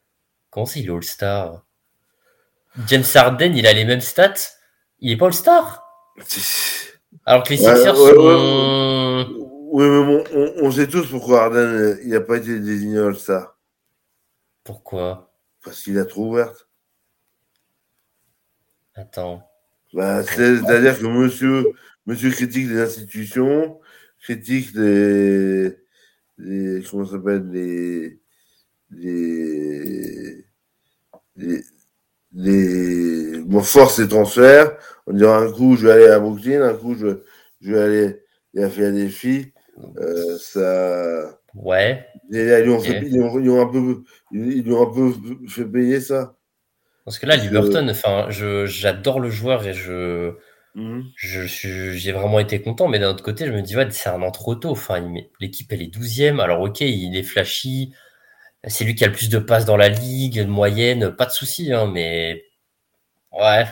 Comment 0.49 0.65
c'est, 0.65 0.79
il 0.79 0.87
est 0.87 0.93
All-Star? 0.93 1.65
James 2.87 3.03
Harden, 3.13 3.53
il 3.55 3.67
a 3.67 3.73
les 3.73 3.85
mêmes 3.85 4.01
stats? 4.01 4.33
Il 5.05 5.11
est 5.11 5.17
pas 5.17 5.27
All-Star 5.27 5.85
Alors 7.27 7.43
que 7.43 7.49
les 7.51 7.57
Sixers 7.57 7.95
sont... 7.95 9.27
Oui, 9.71 9.85
mais 9.87 10.03
bon, 10.03 10.23
on, 10.63 10.71
sait 10.71 10.87
tous 10.87 11.05
pourquoi 11.11 11.43
Arden 11.43 11.99
il 12.03 12.09
n'a 12.09 12.21
pas 12.21 12.37
été 12.37 12.59
désigné 12.59 12.97
All-Star. 12.97 13.55
Pourquoi? 14.63 15.31
Parce 15.63 15.83
qu'il 15.83 15.99
a 15.99 16.05
trop 16.05 16.31
ouverte. 16.31 16.67
Attends. 18.95 19.47
Bah, 19.93 20.23
C'est-à-dire 20.23 20.97
que 20.97 21.05
monsieur, 21.05 21.73
monsieur 22.07 22.31
critique 22.31 22.67
les 22.67 22.81
institutions, 22.81 23.79
critique 24.23 24.73
les. 24.73 25.77
les 26.39 26.83
comment 26.89 27.05
ça 27.05 27.11
s'appelle 27.11 27.47
les, 27.51 28.19
les, 28.89 30.47
les, 31.35 31.63
les 32.35 33.39
bon, 33.39 33.61
force 33.61 33.99
et 33.99 34.07
transferts. 34.07 34.77
On 35.07 35.13
dirait 35.13 35.31
un 35.31 35.51
coup, 35.51 35.75
je 35.75 35.87
vais 35.87 35.93
aller 35.93 36.07
à 36.07 36.19
Brooklyn, 36.19 36.61
un 36.61 36.73
coup, 36.73 36.95
je, 36.95 37.23
je 37.61 37.71
vais 37.71 37.81
aller 37.81 38.21
des 38.53 39.09
filles. 39.09 39.51
Euh, 39.97 40.37
ça. 40.37 41.39
Ouais. 41.53 42.05
ils, 42.29 42.63
lui 42.63 42.69
ont 42.69 42.79
fait, 42.79 43.01
ils, 43.05 43.21
ont, 43.21 43.61
un 43.61 43.67
peu, 43.67 44.03
ils 44.31 44.71
ont 44.71 44.89
un 44.89 44.93
peu 44.93 45.13
fait 45.47 45.65
payer 45.65 45.99
ça. 45.99 46.35
Parce 47.05 47.19
que 47.19 47.25
là, 47.27 47.35
Liberton, 47.35 47.87
enfin, 47.87 48.27
je, 48.29 48.65
j'adore 48.65 49.19
le 49.19 49.29
joueur 49.29 49.65
et 49.65 49.73
je, 49.73 50.33
mhm. 50.73 51.03
je 51.15 51.45
suis, 51.45 51.97
j'ai 51.97 52.11
vraiment 52.11 52.39
été 52.39 52.61
content. 52.61 52.87
Mais 52.87 52.99
d'un 52.99 53.11
autre 53.11 53.23
côté, 53.23 53.45
je 53.45 53.51
me 53.51 53.61
dis, 53.61 53.75
ouais, 53.75 53.87
c'est 53.91 54.09
un 54.09 54.21
an 54.21 54.31
trop 54.31 54.55
tôt. 54.55 54.71
Enfin, 54.71 55.13
l'équipe, 55.39 55.71
elle 55.71 55.83
est 55.83 55.95
12e. 55.95 56.39
Alors, 56.39 56.61
ok, 56.61 56.81
il 56.81 57.15
est 57.15 57.23
flashy. 57.23 57.93
C'est 58.67 58.83
lui 58.83 58.95
qui 58.95 59.03
a 59.03 59.07
le 59.07 59.13
plus 59.13 59.29
de 59.29 59.37
passes 59.37 59.65
dans 59.65 59.77
la 59.77 59.89
ligue, 59.89 60.47
moyenne, 60.47 61.11
pas 61.15 61.25
de 61.25 61.31
souci, 61.31 61.71
hein, 61.71 61.89
mais 61.91 62.43
ouais. 63.31 63.65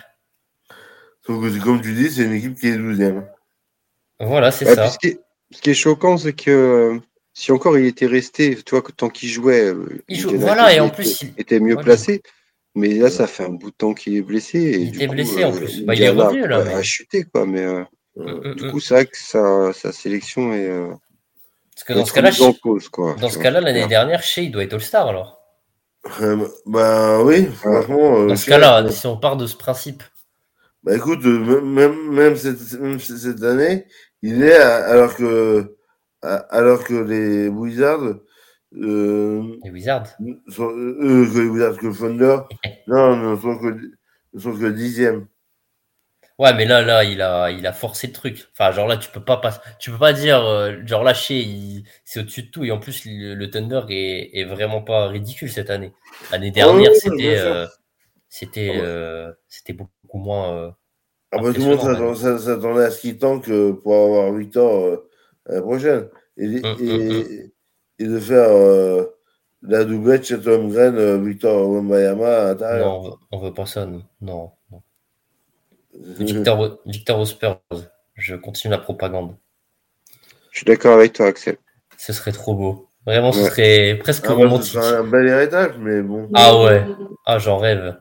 Sauf 1.26 1.42
que, 1.42 1.64
comme 1.64 1.82
tu 1.82 1.94
dis, 1.94 2.12
c'est 2.12 2.24
une 2.24 2.34
équipe 2.34 2.56
qui 2.56 2.68
est 2.68 2.78
12e. 2.78 3.26
Voilà, 4.20 4.52
c'est 4.52 4.66
ça. 4.66 4.90
Ce 4.90 4.98
qui, 4.98 5.70
est, 5.70 5.74
choquant, 5.74 6.18
c'est 6.18 6.34
que 6.34 6.52
euh, 6.52 7.00
si 7.34 7.52
encore 7.52 7.78
il 7.78 7.86
était 7.86 8.06
resté, 8.06 8.56
tu 8.56 8.76
vois, 8.76 8.84
tant 8.96 9.10
qu'il 9.10 9.30
jouait, 9.30 9.66
euh, 9.66 10.04
il, 10.10 10.26
voilà, 10.38 10.74
et 10.74 10.80
en 10.80 10.90
plus, 10.90 11.22
il 11.22 11.34
était 11.38 11.60
mieux 11.60 11.76
placé. 11.76 12.22
Mais 12.76 12.96
là, 12.96 13.10
ça 13.10 13.28
fait 13.28 13.44
un 13.46 13.50
bout 13.50 13.70
de 13.70 13.76
temps 13.76 13.94
qu'il 13.94 14.16
est 14.16 14.22
blessé. 14.22 14.60
Et 14.60 14.78
il 14.78 14.96
était 14.96 15.08
blessé 15.08 15.44
en 15.44 15.54
euh, 15.54 15.58
plus. 15.58 15.86
Bah, 15.86 15.94
il 15.94 16.02
est 16.02 16.10
revenu 16.10 16.48
là. 16.48 16.58
A 16.76 16.82
chuté, 16.82 17.24
quoi. 17.24 17.46
Mais 17.46 17.66
mm, 17.66 17.86
mm, 18.16 18.56
du 18.56 18.66
mm. 18.66 18.72
coup, 18.72 18.80
c'est 18.80 18.94
vrai 18.96 19.06
que 19.06 19.18
sa, 19.18 19.74
sa 19.74 19.92
sélection 19.92 20.54
est. 20.54 20.70
Parce 21.86 21.96
que 21.96 22.00
dans 22.00 22.06
ce 22.06 22.14
cas-là, 22.14 23.16
dans 23.20 23.30
ce 23.30 23.40
cas-là, 23.40 23.60
l'année 23.60 23.88
dernière, 23.88 24.24
Shea, 24.24 24.44
il 24.44 24.52
doit 24.52 24.64
être 24.64 24.74
All-Star 24.74 25.08
alors. 25.08 25.42
Euh, 26.22 26.48
bah 26.66 27.22
oui, 27.24 27.46
franchement. 27.48 28.20
Euh, 28.20 28.28
dans 28.28 28.36
ce 28.38 28.46
cas-là, 28.46 28.90
si 28.90 29.06
on 29.06 29.18
part 29.18 29.36
de 29.36 29.46
ce 29.48 29.58
principe. 29.58 30.02
Bah 30.84 30.96
écoute, 30.96 31.26
euh, 31.26 31.62
même, 31.62 32.10
même, 32.10 32.38
cette, 32.38 32.60
cette 32.60 33.44
année, 33.44 33.86
il 34.22 34.44
est 34.44 34.56
alors 34.56 35.16
que 35.18 35.76
alors 36.22 36.86
que 36.86 36.94
les 36.94 37.50
Wizards. 37.50 38.16
les 38.72 39.70
Wizards 39.70 40.08
sont, 40.48 40.70
que 40.70 41.40
les 41.40 41.50
Wizards, 41.50 41.78
que 41.78 41.88
le 41.88 41.94
Thunder, 41.94 42.38
non, 42.88 43.32
ne 43.32 43.36
sont 43.36 43.58
que, 43.58 43.78
ne 44.34 44.40
sont 44.40 44.54
que 44.54 44.70
dixième. 44.72 45.28
Ouais, 46.40 46.54
mais 46.56 46.66
là, 46.66 46.82
là, 46.82 47.04
il 47.04 47.22
a, 47.22 47.52
il 47.52 47.66
a 47.68 47.74
forcé 47.74 48.08
le 48.08 48.14
truc. 48.14 48.48
Enfin, 48.54 48.72
genre 48.72 48.88
là, 48.88 48.98
tu 48.98 49.10
peux 49.12 49.24
pas, 49.24 49.38
pas 49.38 49.62
tu 49.80 49.92
peux 49.92 50.00
pas 50.00 50.14
dire, 50.14 50.44
euh, 50.44 50.74
genre 50.86 51.04
lâcher, 51.04 51.84
c'est 52.06 52.22
au-dessus 52.22 52.44
de 52.44 52.48
tout. 52.48 52.64
Et 52.64 52.72
en 52.72 52.80
plus, 52.80 53.04
le, 53.06 53.50
Thunder 53.50 53.82
est, 53.90 54.40
est, 54.40 54.44
vraiment 54.44 54.82
pas 54.82 55.08
ridicule 55.08 55.52
cette 55.52 55.70
année. 55.70 55.94
L'année 56.32 56.50
dernière, 56.50 56.92
c'était, 56.96 57.38
euh, 57.38 57.68
c'était, 58.30 58.72
ah 58.74 58.84
euh, 58.84 59.34
c'était 59.48 59.74
beaucoup 59.74 60.18
moins. 60.18 60.76
ah 61.32 61.38
bah, 61.38 61.54
tout 61.54 61.62
le 61.62 61.76
monde 61.76 62.16
s'attendait 62.16 62.86
à 62.86 62.92
ce 62.92 63.02
qu'il 63.02 63.18
tanque 63.20 63.52
pour 63.84 63.94
avoir 63.94 64.34
Victor 64.34 65.04
l'année 65.46 65.62
prochaine. 65.62 66.10
Et, 66.38 66.48
hum, 66.48 66.66
hum, 66.66 66.78
hum. 66.82 67.24
et, 68.00 68.08
de 68.08 68.20
faire 68.20 68.50
la 69.62 69.86
doublette 69.86 70.26
chez 70.26 70.40
Tom 70.40 70.68
Green, 70.70 71.24
Victor 71.24 71.70
Wembayama 71.70 72.50
à 72.50 72.80
Non, 72.80 73.18
on 73.32 73.38
veut, 73.38 73.50
veut 73.50 73.54
pas 73.54 73.68
ça, 73.68 73.86
non. 73.86 74.02
non, 74.20 74.52
Victor, 76.00 76.80
Victor 76.86 77.28
Spurs, 77.28 77.62
je 78.16 78.36
continue 78.36 78.72
la 78.72 78.78
propagande. 78.78 79.36
Je 80.52 80.60
suis 80.60 80.66
d'accord 80.66 80.96
avec 80.96 81.14
toi, 81.14 81.28
Axel. 81.28 81.58
Ce 81.98 82.14
serait 82.14 82.32
trop 82.32 82.56
beau. 82.56 82.90
Vraiment, 83.06 83.32
ce 83.32 83.44
serait 83.46 83.96
presque 84.00 84.26
ah, 84.28 84.34
romantique. 84.34 84.74
Ce 84.74 84.94
un 84.96 85.04
bel 85.04 85.28
héritage, 85.28 85.78
mais 85.78 86.02
bon. 86.02 86.30
Ah 86.34 86.58
ouais. 86.58 86.86
Ah, 87.26 87.38
j'en 87.38 87.58
rêve. 87.58 87.98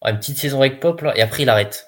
Ah, 0.00 0.10
une 0.10 0.18
petite 0.18 0.38
saison 0.38 0.60
avec 0.60 0.80
Pop, 0.80 1.00
là, 1.02 1.16
et 1.16 1.22
après, 1.22 1.44
il 1.44 1.48
arrête. 1.48 1.86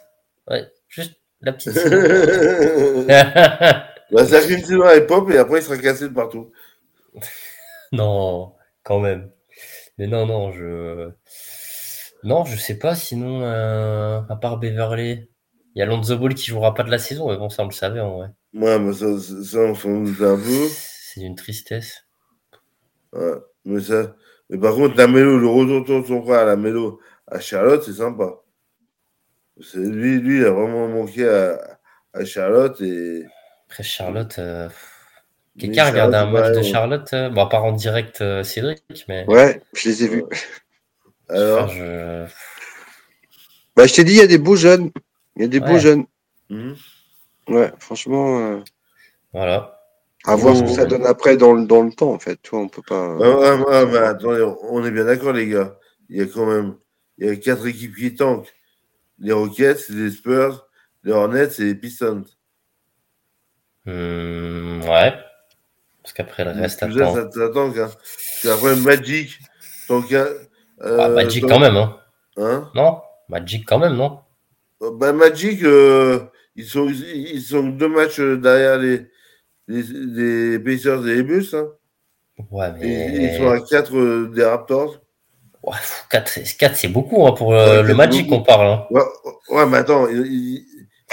Ouais, 0.48 0.64
juste 0.88 1.16
la 1.40 1.52
petite 1.52 1.72
saison. 1.72 3.04
bah, 3.08 4.24
ça 4.24 4.42
une 4.42 4.64
saison 4.64 4.82
avec 4.82 5.06
Pop, 5.06 5.30
et 5.30 5.38
après, 5.38 5.58
il 5.60 5.62
sera 5.62 5.76
cassé 5.76 6.08
de 6.08 6.14
partout. 6.14 6.52
non, 7.92 8.54
quand 8.84 9.00
même. 9.00 9.30
Mais 9.98 10.06
non, 10.06 10.26
non, 10.26 10.52
je. 10.52 11.10
Non, 12.26 12.44
je 12.44 12.56
sais 12.56 12.76
pas, 12.76 12.96
sinon, 12.96 13.42
euh, 13.42 14.20
à 14.28 14.34
part 14.34 14.58
Beverly, 14.58 15.28
il 15.74 15.78
y 15.78 15.82
a 15.82 15.86
Lonzo 15.86 16.18
Ball 16.18 16.34
qui 16.34 16.46
jouera 16.46 16.74
pas 16.74 16.82
de 16.82 16.90
la 16.90 16.98
saison, 16.98 17.30
mais 17.30 17.36
bon, 17.36 17.48
ça, 17.48 17.62
on 17.62 17.66
le 17.66 17.72
savait 17.72 18.00
en 18.00 18.16
vrai. 18.16 18.30
Ouais, 18.52 18.80
mais 18.80 18.92
ça, 18.92 19.06
ça 19.20 19.58
on 19.58 19.76
s'en 19.76 20.00
doute 20.00 20.20
un 20.22 20.36
peu. 20.36 20.68
C'est 20.68 21.20
une 21.20 21.36
tristesse. 21.36 22.04
Ouais, 23.12 23.36
mais 23.64 23.80
ça. 23.80 24.16
Mais 24.50 24.58
par 24.58 24.74
contre, 24.74 24.96
la 24.96 25.06
mélo, 25.06 25.38
le 25.38 25.46
retour 25.46 26.02
de 26.02 26.06
son 26.06 26.20
frère 26.20 26.40
à 26.40 26.44
la 26.44 26.56
mélo 26.56 27.00
à 27.28 27.38
Charlotte, 27.38 27.84
c'est 27.84 27.92
sympa. 27.92 28.40
C'est, 29.60 29.78
lui, 29.78 30.18
lui, 30.18 30.38
il 30.38 30.46
a 30.46 30.50
vraiment 30.50 30.88
manqué 30.88 31.28
à, 31.28 31.78
à 32.12 32.24
Charlotte 32.24 32.80
et. 32.80 33.24
Après 33.68 33.84
Charlotte, 33.84 34.36
euh... 34.40 34.68
quelqu'un 35.56 35.84
a 35.84 35.90
regardé 35.90 36.16
un 36.16 36.26
match 36.26 36.56
de 36.56 36.62
Charlotte, 36.62 37.08
euh, 37.12 37.30
bon, 37.30 37.44
à 37.44 37.48
part 37.48 37.64
en 37.64 37.72
direct 37.72 38.20
euh, 38.20 38.42
Cédric, 38.42 38.82
mais. 39.08 39.24
Ouais, 39.28 39.62
je 39.74 39.88
les 39.90 40.04
ai 40.04 40.08
vus. 40.08 40.24
Alors. 41.28 41.68
je... 41.68 42.26
Bah, 43.74 43.86
je 43.86 43.94
t'ai 43.94 44.04
dit, 44.04 44.12
il 44.12 44.18
y 44.18 44.22
a 44.22 44.26
des 44.26 44.38
beaux 44.38 44.56
jeunes. 44.56 44.90
Il 45.36 45.42
y 45.42 45.44
a 45.44 45.48
des 45.48 45.60
beaux 45.60 45.78
jeunes. 45.78 46.06
Mhm. 46.48 46.76
Ouais, 47.48 47.72
franchement. 47.78 48.38
Euh, 48.38 48.60
voilà. 49.32 49.80
À 50.24 50.34
voir 50.34 50.56
ce 50.56 50.62
que 50.62 50.70
ça 50.70 50.86
donne 50.86 51.06
après 51.06 51.36
dans 51.36 51.52
le, 51.52 51.66
dans 51.66 51.82
le 51.82 51.92
temps, 51.92 52.12
en 52.12 52.18
fait. 52.18 52.36
Toi, 52.42 52.60
on 52.60 52.68
peut 52.68 52.82
pas. 52.86 53.14
Attendez, 54.08 54.46
on 54.62 54.84
est 54.84 54.90
bien 54.90 55.04
d'accord, 55.04 55.32
les 55.32 55.46
gars. 55.48 55.76
Il 56.08 56.16
y 56.16 56.22
a 56.22 56.26
quand 56.26 56.46
même 56.46 56.76
il 57.18 57.26
y 57.26 57.30
a 57.30 57.36
quatre 57.36 57.66
équipes 57.66 57.96
qui 57.96 58.14
tankent. 58.14 58.52
Les 59.18 59.32
Rockets, 59.32 59.88
les 59.88 60.10
Spurs, 60.10 60.66
les 61.04 61.12
Hornets 61.12 61.48
et 61.58 61.64
les 61.64 61.74
Pistons. 61.74 62.24
Hmm, 63.86 64.82
ouais. 64.82 65.14
Parce 66.02 66.12
qu'après, 66.14 66.44
le 66.44 66.50
reste 66.50 66.82
attend. 66.82 67.14
Ça, 67.14 67.30
ça 67.30 67.48
tank, 67.48 67.76
hein. 67.78 67.90
Parce 68.42 68.76
Magic. 68.80 69.38
Euh, 70.82 70.98
ah, 71.00 71.08
Magic 71.08 71.44
quand 71.46 71.58
même, 71.58 71.76
hein. 71.76 71.96
hein. 72.36 72.70
Non 72.74 73.00
Magic 73.28 73.64
quand 73.66 73.78
même, 73.78 73.94
non 73.94 74.18
bah, 74.80 75.12
Magic, 75.12 75.62
euh, 75.62 76.20
ils, 76.54 76.64
sont, 76.64 76.88
ils 76.88 77.40
sont 77.40 77.64
deux 77.64 77.88
matchs 77.88 78.20
derrière 78.20 78.78
les, 78.78 79.06
les, 79.68 79.82
les 79.82 80.58
Pacers 80.58 81.06
et 81.06 81.16
les 81.16 81.22
Bulls. 81.22 81.46
Hein. 81.54 81.66
Ouais, 82.50 82.68
mais... 82.78 83.32
ils 83.32 83.36
sont 83.38 83.48
à 83.48 83.60
4 83.60 83.96
euh, 83.96 84.30
des 84.34 84.44
Raptors. 84.44 85.00
4, 86.10 86.74
c'est 86.74 86.88
beaucoup 86.88 87.26
hein, 87.26 87.32
pour 87.32 87.54
euh, 87.54 87.82
le 87.82 87.94
Magic 87.94 88.28
qu'on 88.28 88.42
parle. 88.42 88.68
Hein. 88.68 88.86
Ouais, 89.50 89.66
mais 89.66 89.78
attends. 89.78 90.06
Ils, 90.08 90.64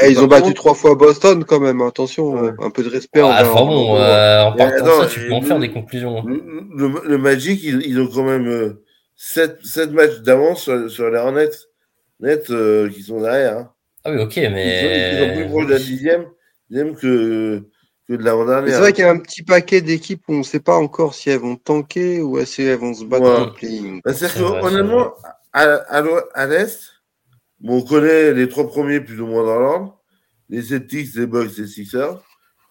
eh, 0.02 0.18
ont 0.18 0.28
battu 0.28 0.54
trois 0.54 0.74
fois 0.74 0.96
Boston 0.96 1.44
quand 1.44 1.60
même, 1.60 1.82
attention, 1.82 2.54
un 2.60 2.70
peu 2.70 2.84
de 2.84 2.90
respect. 2.90 3.22
Ah, 3.24 3.44
enfin 3.44 3.66
bon, 3.66 3.96
en 3.96 4.54
partant 4.56 4.86
de 4.86 4.90
ça, 4.90 5.08
tu 5.08 5.28
peux 5.28 5.34
en 5.34 5.42
faire 5.42 5.60
des 5.60 5.72
conclusions. 5.72 6.24
Le, 6.26 7.18
Magic, 7.18 7.64
ils, 7.64 8.00
ont 8.00 8.08
quand 8.08 8.24
même 8.24 8.76
7, 9.26 9.66
7 9.66 9.92
matchs 9.92 10.20
d'avance 10.20 10.64
sur, 10.64 10.92
sur, 10.92 11.10
les 11.10 11.18
Hornets 11.18 11.50
net 12.20 12.46
qui 12.94 13.04
sont 13.04 13.22
derrière. 13.22 13.70
Ah 14.04 14.12
oui, 14.12 14.22
ok, 14.22 14.36
mais. 14.36 15.14
Ils 15.14 15.30
sont, 15.30 15.36
plus 15.36 15.50
proches 15.50 15.66
de 15.68 15.72
la 15.72 15.80
dixième, 15.80 16.26
dixième 16.70 16.96
que, 16.96 17.64
que 18.08 18.14
de 18.14 18.24
l'avant-dernière. 18.24 18.74
C'est 18.74 18.80
vrai 18.82 18.92
qu'il 18.92 19.06
y 19.06 19.08
a 19.08 19.12
un 19.12 19.20
petit 19.20 19.44
paquet 19.44 19.80
d'équipes 19.80 20.24
où 20.28 20.34
on 20.34 20.38
ne 20.40 20.44
sait 20.44 20.60
pas 20.60 20.76
encore 20.76 21.14
si 21.14 21.30
elles 21.30 21.40
vont 21.40 21.56
tanker 21.56 22.20
ou 22.20 22.44
si 22.44 22.64
elles 22.64 22.78
vont 22.78 22.94
se 22.94 23.06
battre 23.06 23.24
dans 23.24 23.46
le 23.46 23.54
playing. 23.54 24.02
Bah, 24.04 24.14
c'est 24.14 24.42
honnêtement, 24.42 25.14
à, 25.54 25.62
à, 25.64 26.48
l'Est, 26.48 26.82
on 27.64 27.82
connaît 27.82 28.34
les 28.34 28.50
trois 28.50 28.68
premiers 28.68 29.00
plus 29.00 29.22
ou 29.22 29.28
moins 29.28 29.46
dans 29.46 29.60
l'ordre. 29.60 30.02
Les 30.50 30.62
Celtics, 30.62 31.16
les 31.16 31.28
Bucks, 31.28 31.58
les 31.58 31.68
Sixers. 31.68 32.22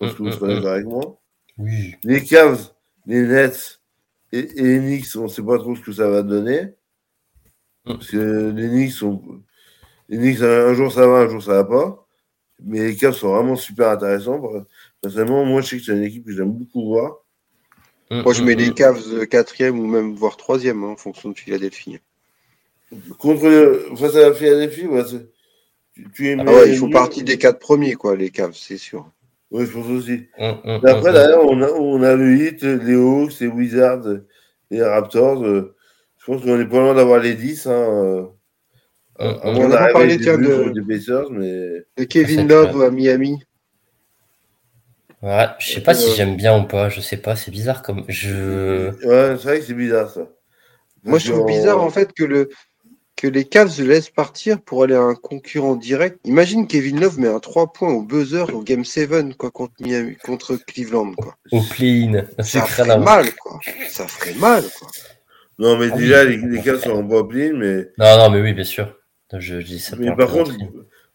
Je 0.00 0.06
pense 0.06 0.14
que 0.16 0.22
vous 0.22 0.32
serez 0.32 0.56
mm, 0.56 0.62
mm. 0.62 0.66
avec 0.66 0.84
moi. 0.84 1.18
Oui. 1.56 1.94
Les 2.04 2.22
Cavs, 2.22 2.72
les 3.06 3.22
Nets 3.22 3.80
et, 4.32 4.38
et 4.38 4.62
les 4.62 4.78
Knicks, 4.78 5.16
on 5.16 5.24
ne 5.24 5.28
sait 5.28 5.42
pas 5.42 5.58
trop 5.58 5.76
ce 5.76 5.80
que 5.80 5.92
ça 5.92 6.08
va 6.08 6.22
donner. 6.22 6.74
Parce 7.84 8.08
que 8.08 8.50
les 8.50 8.68
Knicks. 8.68 9.02
Les 10.08 10.42
un 10.42 10.74
jour 10.74 10.92
ça 10.92 11.06
va, 11.06 11.20
un 11.20 11.28
jour 11.28 11.42
ça 11.42 11.52
va 11.52 11.64
pas. 11.64 12.06
Mais 12.64 12.88
les 12.88 12.96
Cavs 12.96 13.14
sont 13.14 13.34
vraiment 13.34 13.56
super 13.56 13.88
intéressants. 13.88 14.40
Personnellement, 15.00 15.44
moi, 15.44 15.62
je 15.62 15.68
sais 15.68 15.78
que 15.78 15.84
c'est 15.84 15.92
une 15.92 16.04
équipe 16.04 16.24
que 16.24 16.32
j'aime 16.32 16.52
beaucoup 16.52 16.86
voir. 16.86 17.16
Mm, 18.10 18.22
moi, 18.22 18.32
je 18.32 18.42
mets 18.42 18.54
mm, 18.54 18.58
les 18.58 18.70
mm. 18.70 18.74
Cavs 18.74 19.26
quatrième 19.26 19.80
ou 19.80 19.86
même 19.86 20.14
voire 20.14 20.36
troisième 20.36 20.84
hein, 20.84 20.88
en 20.88 20.96
fonction 20.96 21.30
de 21.30 21.38
Philadelphie. 21.38 21.98
Contre 23.18 23.96
face 23.96 24.16
à 24.16 24.28
la 24.28 24.34
Philadelphie, 24.34 24.86
ouais, 24.86 25.02
tu, 26.14 26.38
ah 26.38 26.44
ouais, 26.44 26.70
ils 26.70 26.76
font 26.76 26.90
partie 26.90 27.22
des 27.22 27.38
quatre 27.38 27.58
premiers, 27.58 27.94
quoi, 27.94 28.16
les 28.16 28.30
Cavs, 28.30 28.54
c'est 28.54 28.78
sûr. 28.78 29.10
Oui, 29.52 29.66
je 29.66 29.72
pense 29.72 29.86
aussi. 29.86 30.28
après, 30.38 31.12
d'ailleurs, 31.12 31.44
on 31.44 31.60
a, 31.62 31.68
on 31.68 32.02
a 32.02 32.16
le 32.16 32.36
Hit, 32.36 32.62
les 32.62 32.94
Hawks, 32.94 33.38
les 33.40 33.48
Wizards, 33.48 34.20
les 34.70 34.82
Raptors. 34.82 35.44
Euh, 35.44 35.76
je 36.18 36.24
pense 36.24 36.42
qu'on 36.42 36.58
est 36.58 36.66
pas 36.66 36.80
loin 36.80 36.94
d'avoir 36.94 37.20
les 37.20 37.34
10. 37.34 37.66
Hein, 37.66 37.70
euh, 37.70 38.24
on 39.18 39.70
a 39.70 39.92
parlé 39.92 40.16
de, 40.16 41.30
mais... 41.30 42.06
Kevin 42.06 42.48
Love 42.48 42.82
à 42.82 42.90
Miami. 42.90 43.42
Ouais, 45.20 45.46
je 45.58 45.74
sais 45.74 45.82
pas 45.82 45.94
si 45.94 46.16
j'aime 46.16 46.36
bien 46.36 46.58
ou 46.58 46.66
pas, 46.66 46.88
je 46.88 47.00
sais 47.00 47.18
pas, 47.18 47.36
c'est 47.36 47.52
bizarre 47.52 47.82
comme 47.82 48.04
je. 48.08 48.88
Ouais, 49.06 49.36
c'est 49.38 49.44
vrai 49.44 49.58
que 49.60 49.66
c'est 49.66 49.74
bizarre 49.74 50.10
ça. 50.10 50.28
Moi, 51.04 51.18
je 51.18 51.30
trouve 51.30 51.46
bizarre 51.46 51.80
en 51.80 51.90
fait 51.90 52.12
que 52.12 52.24
le 52.24 52.48
que 53.22 53.28
les 53.28 53.44
Cavs 53.44 53.70
se 53.70 53.82
laissent 53.82 54.10
partir 54.10 54.60
pour 54.60 54.82
aller 54.82 54.96
à 54.96 55.00
un 55.00 55.14
concurrent 55.14 55.76
direct. 55.76 56.18
Imagine 56.24 56.66
Kevin 56.66 56.98
Love 56.98 57.20
met 57.20 57.28
un 57.28 57.38
3 57.38 57.72
points 57.72 57.92
au 57.92 58.02
buzzer 58.02 58.52
au 58.52 58.64
Game 58.64 58.84
7 58.84 59.36
quoi, 59.36 59.52
contre, 59.52 59.74
Miami, 59.78 60.16
contre 60.16 60.56
Cleveland. 60.56 61.12
Quoi. 61.12 61.36
Au 61.52 61.60
play-in. 61.62 62.24
Ça 62.42 62.62
ferait 62.62 62.98
mal, 62.98 63.32
quoi. 63.36 63.60
Ça 63.88 64.08
ferait 64.08 64.34
mal, 64.34 64.64
quoi. 64.76 64.88
Non, 65.60 65.78
mais 65.78 65.90
ah 65.92 65.96
déjà, 65.96 66.24
les, 66.24 66.36
les 66.36 66.62
Cavs 66.62 66.82
sont 66.82 66.90
en 66.90 67.06
pas 67.06 67.22
play 67.22 67.52
mais. 67.52 67.92
Non, 67.96 68.18
non, 68.18 68.30
mais 68.30 68.40
oui, 68.40 68.54
bien 68.54 68.64
sûr. 68.64 68.92
Je, 69.38 69.54
dis 69.54 69.78
ça 69.78 69.94
mais 69.96 70.14
par 70.16 70.28
contre, 70.28 70.52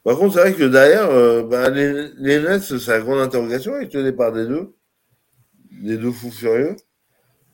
par 0.06 0.18
contre, 0.18 0.36
c'est 0.36 0.40
vrai 0.40 0.54
que 0.54 0.64
derrière, 0.64 1.10
euh, 1.10 1.44
bah, 1.44 1.70
les, 1.70 2.08
les, 2.20 2.40
Nets, 2.40 2.62
c'est 2.62 2.88
la 2.88 3.00
grande 3.02 3.20
interrogation 3.20 3.74
avec 3.74 3.94
le 3.94 4.04
départ 4.04 4.32
des 4.32 4.48
deux. 4.48 4.74
Des 5.72 5.98
deux 5.98 6.12
fous 6.12 6.32
furieux. 6.32 6.78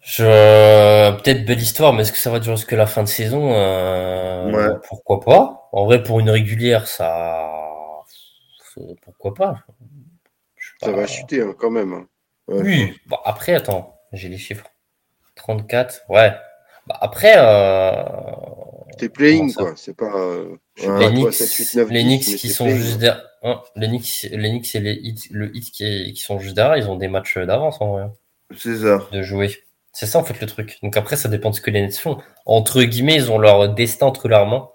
Je... 0.03 1.11
Peut-être 1.17 1.45
belle 1.45 1.61
histoire, 1.61 1.93
mais 1.93 2.01
est-ce 2.01 2.11
que 2.11 2.17
ça 2.17 2.29
va 2.29 2.39
durer 2.39 2.57
jusqu'à 2.57 2.75
la 2.75 2.87
fin 2.87 3.03
de 3.03 3.07
saison 3.07 3.53
euh... 3.53 4.73
Pourquoi 4.87 5.21
pas 5.21 5.69
En 5.71 5.85
vrai, 5.85 6.03
pour 6.03 6.19
une 6.19 6.29
régulière, 6.29 6.87
ça. 6.87 7.49
Pourquoi 9.01 9.33
pas 9.33 9.65
Ça 10.81 10.91
va 10.91 11.07
chuter 11.07 11.41
hein, 11.41 11.53
quand 11.57 11.71
même. 11.71 11.93
Hein. 11.93 12.07
oui, 12.47 12.99
bon, 13.05 13.17
après, 13.23 13.53
attends, 13.53 13.97
j'ai 14.11 14.27
les 14.27 14.37
chiffres. 14.37 14.65
34, 15.35 16.03
ouais. 16.09 16.33
Bah, 16.85 16.97
après. 16.99 17.35
Euh... 17.37 18.03
T'es 18.97 19.09
playing, 19.09 19.53
quoi. 19.53 19.73
C'est 19.77 19.95
pas. 19.95 20.13
Euh, 20.15 20.57
les 20.77 22.03
Knicks, 22.03 22.35
qui 22.35 22.49
sont 22.49 22.69
juste 22.69 22.97
derrière. 22.99 23.23
Hein, 23.41 23.61
les 23.75 23.87
Knicks, 23.87 24.27
les 24.31 24.49
Knicks 24.49 24.75
et 24.75 24.79
les 24.79 24.93
hits, 24.93 25.27
le 25.31 25.55
hit 25.55 25.71
qui, 25.71 26.13
qui, 26.13 26.21
sont 26.21 26.39
juste 26.39 26.55
derrière, 26.55 26.77
ils 26.77 26.89
ont 26.89 26.95
des 26.95 27.07
matchs 27.07 27.37
d'avance 27.37 27.81
en 27.81 27.93
vrai. 27.93 28.05
C'est 28.55 28.77
ça. 28.77 28.99
De 29.11 29.21
jouer. 29.21 29.49
C'est 29.93 30.05
ça 30.05 30.19
en 30.19 30.23
fait 30.23 30.39
le 30.41 30.47
truc. 30.47 30.79
Donc 30.83 30.97
après, 30.97 31.15
ça 31.15 31.29
dépend 31.29 31.51
de 31.51 31.55
ce 31.55 31.61
que 31.61 31.71
les 31.71 31.81
Nets 31.81 31.97
font. 31.97 32.17
Entre 32.45 32.83
guillemets, 32.83 33.15
ils 33.15 33.31
ont 33.31 33.37
leur 33.37 33.73
destin 33.73 34.07
entre 34.07 34.27
leurs 34.27 34.47
mains. 34.47 34.67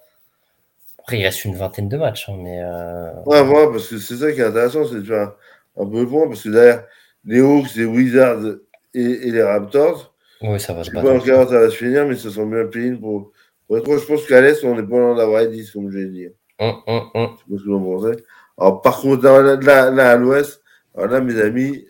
Après, 1.01 1.19
il 1.19 1.25
reste 1.25 1.45
une 1.45 1.57
vingtaine 1.57 1.89
de 1.89 1.97
matchs. 1.97 2.29
Hein, 2.29 2.37
mais 2.39 2.61
euh... 2.63 3.13
Ouais, 3.27 3.41
ouais, 3.41 3.67
parce 3.71 3.89
que 3.89 3.99
c'est 3.99 4.17
ça 4.17 4.33
qui 4.33 4.41
est 4.41 4.45
intéressant, 4.45 4.85
c'est 4.85 4.97
un 5.13 5.87
peu 5.87 6.01
le 6.01 6.09
point, 6.09 6.29
parce 6.29 6.43
que 6.43 6.51
derrière 6.51 6.85
les 7.25 7.41
Hawks, 7.41 7.75
les 7.75 7.85
Wizards 7.85 8.59
et, 8.95 9.01
et 9.01 9.31
les 9.31 9.43
Raptors, 9.43 10.15
oui, 10.41 10.61
ça 10.61 10.73
va 10.73 10.85
se 10.85 10.91
battre. 10.91 11.07
Je 11.07 11.21
sais 11.21 11.33
pas 11.33 11.39
encore 11.41 11.51
ça 11.51 11.59
va 11.59 11.71
se 11.71 11.77
finir, 11.77 12.07
mais 12.07 12.17
ça 12.17 12.31
semble 12.31 12.55
bien 12.55 12.71
payé 12.71 12.93
pour 12.93 13.33
je 13.71 14.07
pense 14.07 14.27
qu'à 14.27 14.41
l'Est, 14.41 14.65
on 14.65 14.75
n'est 14.75 14.83
pas 14.83 14.99
loin 14.99 15.15
d'avoir 15.15 15.47
10, 15.47 15.71
comme 15.73 15.91
je 15.91 15.99
l'ai 15.99 16.07
dit. 16.07 16.29
Hum, 16.59 16.75
hum, 16.87 17.11
hum. 17.15 17.37
Je 17.39 17.55
pense 17.55 17.63
que 17.63 17.69
vous 17.69 18.01
pensez. 18.01 18.25
Alors, 18.59 18.83
par 18.83 19.01
contre, 19.01 19.25
là, 19.25 19.91
là, 19.91 20.11
à 20.11 20.17
l'Ouest, 20.17 20.63
alors 20.97 21.09
là, 21.09 21.21
mes 21.21 21.39
amis, 21.41 21.87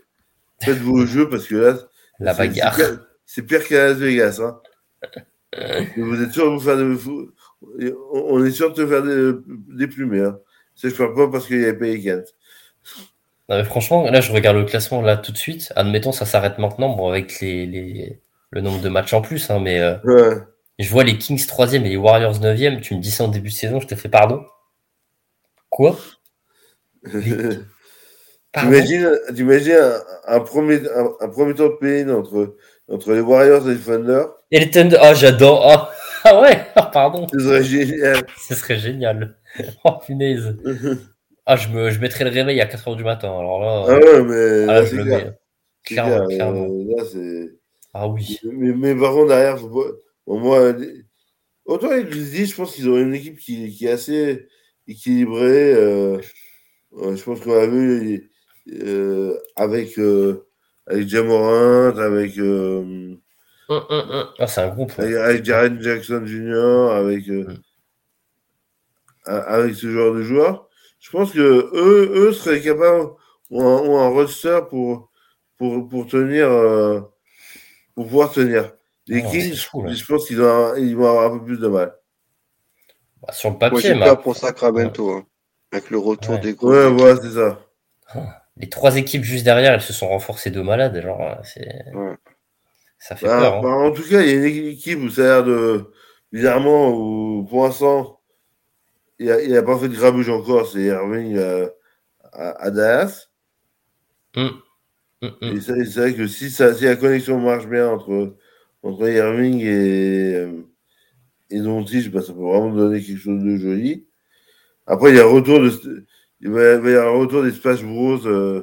faites 0.61 0.79
vos 0.79 1.07
jeux 1.07 1.29
parce 1.29 1.47
que 1.47 1.55
là, 1.55 1.79
la 2.19 2.35
bagarre. 2.35 2.79
C'est 3.31 3.43
pire, 3.43 3.63
qu'à 3.69 3.89
Las 3.89 3.99
Vegas. 3.99 4.41
Hein. 4.41 4.59
vous 5.99 6.23
êtes 6.23 6.33
sûr 6.33 6.47
de 6.47 6.57
vous 6.57 6.61
faire 6.61 6.79
des. 6.79 7.93
On 8.13 8.43
est 8.43 8.51
sûr 8.51 8.73
de 8.73 8.75
te 8.75 8.87
faire 8.87 9.03
plumées. 9.91 10.21
Hein. 10.21 10.39
C'est 10.75 10.89
je 10.89 10.97
pas 10.97 11.29
parce 11.29 11.47
qu'il 11.47 11.61
y 11.61 11.67
a. 12.11 12.17
Non, 12.17 12.23
mais 13.51 13.65
franchement, 13.65 14.11
là, 14.11 14.23
je 14.23 14.33
regarde 14.33 14.57
le 14.57 14.65
classement 14.65 15.03
là 15.03 15.19
tout 15.19 15.33
de 15.33 15.37
suite. 15.37 15.75
Admettons, 15.77 16.13
ça 16.13 16.25
s'arrête 16.25 16.57
maintenant. 16.59 16.97
Bon, 16.97 17.11
avec 17.11 17.41
les, 17.41 17.67
les, 17.67 18.23
le 18.51 18.61
nombre 18.63 18.81
de 18.81 18.89
matchs 18.89 19.13
en 19.13 19.21
plus, 19.21 19.51
hein, 19.51 19.61
mais 19.61 19.79
je 20.79 20.91
vois 20.91 21.05
les 21.05 21.19
Kings 21.19 21.47
3 21.47 21.75
et 21.75 21.79
les 21.81 21.97
Warriors 21.97 22.41
9 22.41 22.81
Tu 22.81 22.95
me 22.95 23.01
dis 23.01 23.11
ça 23.11 23.25
en 23.25 23.29
début 23.29 23.51
de 23.51 23.55
saison, 23.55 23.79
je 23.79 23.89
te 23.89 23.95
fais 23.95 24.09
pardon? 24.09 24.47
Quoi? 25.69 25.99
T'imagines 28.53 29.07
un, 29.75 30.01
un, 30.27 30.41
premier, 30.41 30.81
un, 31.21 31.29
premier 31.29 31.53
tour 31.55 31.71
de 31.71 31.77
pays 31.77 32.11
entre, 32.11 32.57
entre 32.89 33.13
les 33.13 33.21
Warriors 33.21 33.69
et 33.69 33.75
les 33.75 33.81
Thunder 33.81 34.25
Et 34.51 34.61
les 34.61 34.71
Thunder, 34.71 34.97
ah 35.01 35.15
j'adore. 35.15 35.67
Ah, 35.67 35.91
ah 36.25 36.41
ouais, 36.41 36.67
ah, 36.77 36.91
pardon. 36.93 37.27
Ce 37.33 37.39
serait 37.39 37.65
génial. 37.65 38.27
Ce 38.39 38.55
serait 38.55 38.79
génial. 38.79 39.37
Oh 39.85 39.93
punaise. 40.05 40.57
ah, 41.47 41.57
je, 41.57 41.69
me, 41.69 41.91
je 41.91 41.99
mettrais 41.99 42.25
le 42.25 42.31
réveil 42.31 42.61
à 42.61 42.67
4h 42.67 42.97
du 42.97 43.03
matin. 43.03 43.29
Alors 43.29 43.61
là, 43.61 43.85
ah 43.89 43.99
ouais, 43.99 44.23
mais 44.23 44.73
ah, 44.73 44.85
je 44.85 44.97
le 44.97 45.05
mets. 45.05 45.33
Clairement, 45.85 46.27
clairement. 46.27 46.69
Euh, 46.69 46.97
là, 46.97 47.05
c'est. 47.11 47.59
Ah 47.95 48.07
oui. 48.07 48.39
Mais, 48.45 48.73
mais 48.73 48.95
par 48.95 49.13
contre, 49.13 49.29
derrière, 49.29 49.59
faut 49.59 49.69
pas... 49.69 49.91
bon, 50.27 50.39
moi, 50.39 50.75
autant 51.65 51.91
les 51.91 52.05
Grizzlies, 52.05 52.47
je 52.47 52.55
pense 52.55 52.75
qu'ils 52.75 52.89
ont 52.89 52.99
une 52.99 53.15
équipe 53.15 53.39
qui, 53.39 53.75
qui 53.75 53.87
est 53.87 53.93
assez 53.93 54.47
équilibrée. 54.87 55.73
Euh... 55.75 56.21
je 56.93 57.23
pense 57.23 57.41
qu'on 57.41 57.59
a 57.59 57.67
vu 57.67 58.31
euh, 58.71 59.37
avec, 59.57 59.99
avec 60.89 61.09
Jamorant, 61.09 61.97
avec. 61.99 62.39
Euh, 62.39 62.81
hum, 62.81 63.19
hum, 63.69 63.83
hum, 63.91 64.27
ah, 64.39 64.47
c'est 64.47 64.63
un 64.63 64.69
groupe. 64.69 64.93
Avec, 64.99 65.45
Jaren 65.45 65.81
Jackson 65.81 66.25
Jr., 66.25 66.93
avec, 66.93 67.25
avec 69.25 69.75
ce 69.75 69.91
genre 69.91 70.15
de 70.15 70.23
joueurs. 70.23 70.69
Je 71.01 71.11
pense 71.11 71.33
que 71.33 71.39
eux, 71.39 72.11
eux 72.15 72.33
seraient 72.33 72.61
capables, 72.61 73.11
ou 73.51 73.63
un, 73.63 74.07
un 74.07 74.09
roster 74.09 74.61
pour, 74.69 75.11
pour, 75.57 75.89
pour 75.89 76.07
tenir, 76.07 76.49
pour 77.95 78.07
pouvoir 78.07 78.33
tenir. 78.33 78.73
Les 79.07 79.23
Kings, 79.23 79.55
je 79.55 80.05
pense 80.05 80.27
qu'ils 80.27 80.37
vont, 80.37 80.75
ils 80.77 80.95
vont 80.95 81.09
avoir 81.09 81.33
un 81.33 81.39
peu 81.39 81.45
plus 81.45 81.59
de 81.59 81.69
mal. 81.69 81.95
Bah, 83.23 83.33
sur 83.33 83.51
le 83.51 83.59
papier, 83.59 83.95
Moi, 83.95 84.07
j'ai 84.07 84.17
pour 84.23 84.37
Sacramento, 84.37 85.11
hein, 85.11 85.27
avec 85.73 85.91
le 85.91 85.99
retour 85.99 86.39
des 86.39 86.55
gros. 86.55 86.71
Ouais, 86.71 86.91
voilà, 86.91 87.21
c'est 87.21 87.31
ça. 87.31 87.61
Ah 88.09 88.38
les 88.59 88.69
trois 88.69 88.97
équipes 88.97 89.25
juste 89.25 89.45
derrière, 89.45 89.73
elles 89.73 89.81
se 89.81 89.93
sont 89.93 90.09
renforcées 90.09 90.51
de 90.51 90.61
malades. 90.61 91.01
Genre, 91.01 91.39
c'est... 91.45 91.85
Ça 92.99 93.17
fait 93.17 93.27
bah, 93.27 93.39
peur. 93.39 93.55
Hein. 93.55 93.61
Bah, 93.63 93.69
en 93.69 93.93
tout 93.93 94.03
cas, 94.03 94.23
il 94.23 94.29
y 94.29 94.33
a 94.33 94.47
une 94.47 94.67
équipe 94.67 94.99
où 95.01 95.09
ça 95.09 95.23
a 95.23 95.25
l'air 95.25 95.45
de. 95.45 95.91
Bizarrement, 96.31 96.91
où 96.91 97.47
pour 97.49 97.65
l'instant, 97.65 98.21
il 99.19 99.27
n'a 99.27 99.59
a 99.59 99.63
pas 99.63 99.79
fait 99.79 99.89
de 99.89 99.95
grabouge 99.95 100.29
encore, 100.29 100.67
c'est 100.67 100.83
Irving 100.83 101.37
euh, 101.37 101.69
à, 102.33 102.71
Dallas. 102.71 103.29
Hum. 104.37 104.61
Hum, 105.23 105.33
hum. 105.41 105.57
Et 105.57 105.61
c'est, 105.61 105.73
vrai 105.73 106.15
que 106.15 106.27
si, 106.27 106.51
ça, 106.51 106.75
si 106.75 106.85
la 106.85 106.97
connexion 106.97 107.41
marche 107.41 107.67
bien 107.67 107.89
entre, 107.89 108.37
entre 108.83 109.09
Irving 109.09 109.61
et, 109.61 110.35
euh, 110.35 110.53
et 111.49 111.61
Doncic, 111.61 112.11
bah, 112.11 112.21
ça 112.21 112.35
peut 112.35 112.41
vraiment 112.41 112.75
donner 112.75 113.03
quelque 113.03 113.19
chose 113.19 113.43
de 113.43 113.57
joli. 113.57 114.07
Après, 114.87 115.11
il 115.11 115.17
y 115.17 115.21
a 115.21 115.25
un 115.25 115.31
retour 115.31 115.61
de 115.61 115.71
il 116.41 116.51
va, 116.51 116.63
y 116.63 116.95
avoir 116.95 117.15
un 117.15 117.19
retour 117.19 117.43
des 117.43 117.53
Splash 117.53 117.83
Bros 117.83 118.27
euh, 118.27 118.63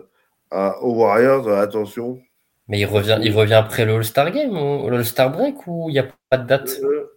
aux 0.52 0.94
Warriors, 0.94 1.48
euh, 1.48 1.62
attention. 1.62 2.20
Mais 2.68 2.80
il 2.80 2.86
revient, 2.86 3.20
il 3.22 3.36
revient 3.36 3.54
après 3.54 3.86
le 3.86 3.96
All-Star 3.96 4.32
Game 4.32 4.58
ou 4.58 4.90
l'All-Star 4.90 5.32
Break 5.32 5.68
ou 5.68 5.90
il 5.90 5.94
n'y 5.94 6.00
a 6.00 6.08
pas 6.30 6.38
de 6.38 6.48
date? 6.48 6.80
Euh, 6.82 7.12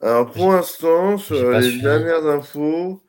Alors 0.00 0.30
pour 0.30 0.52
l'instant, 0.52 1.18
sur 1.18 1.50
les 1.50 1.80
dernières 1.80 2.26
infos. 2.26 3.02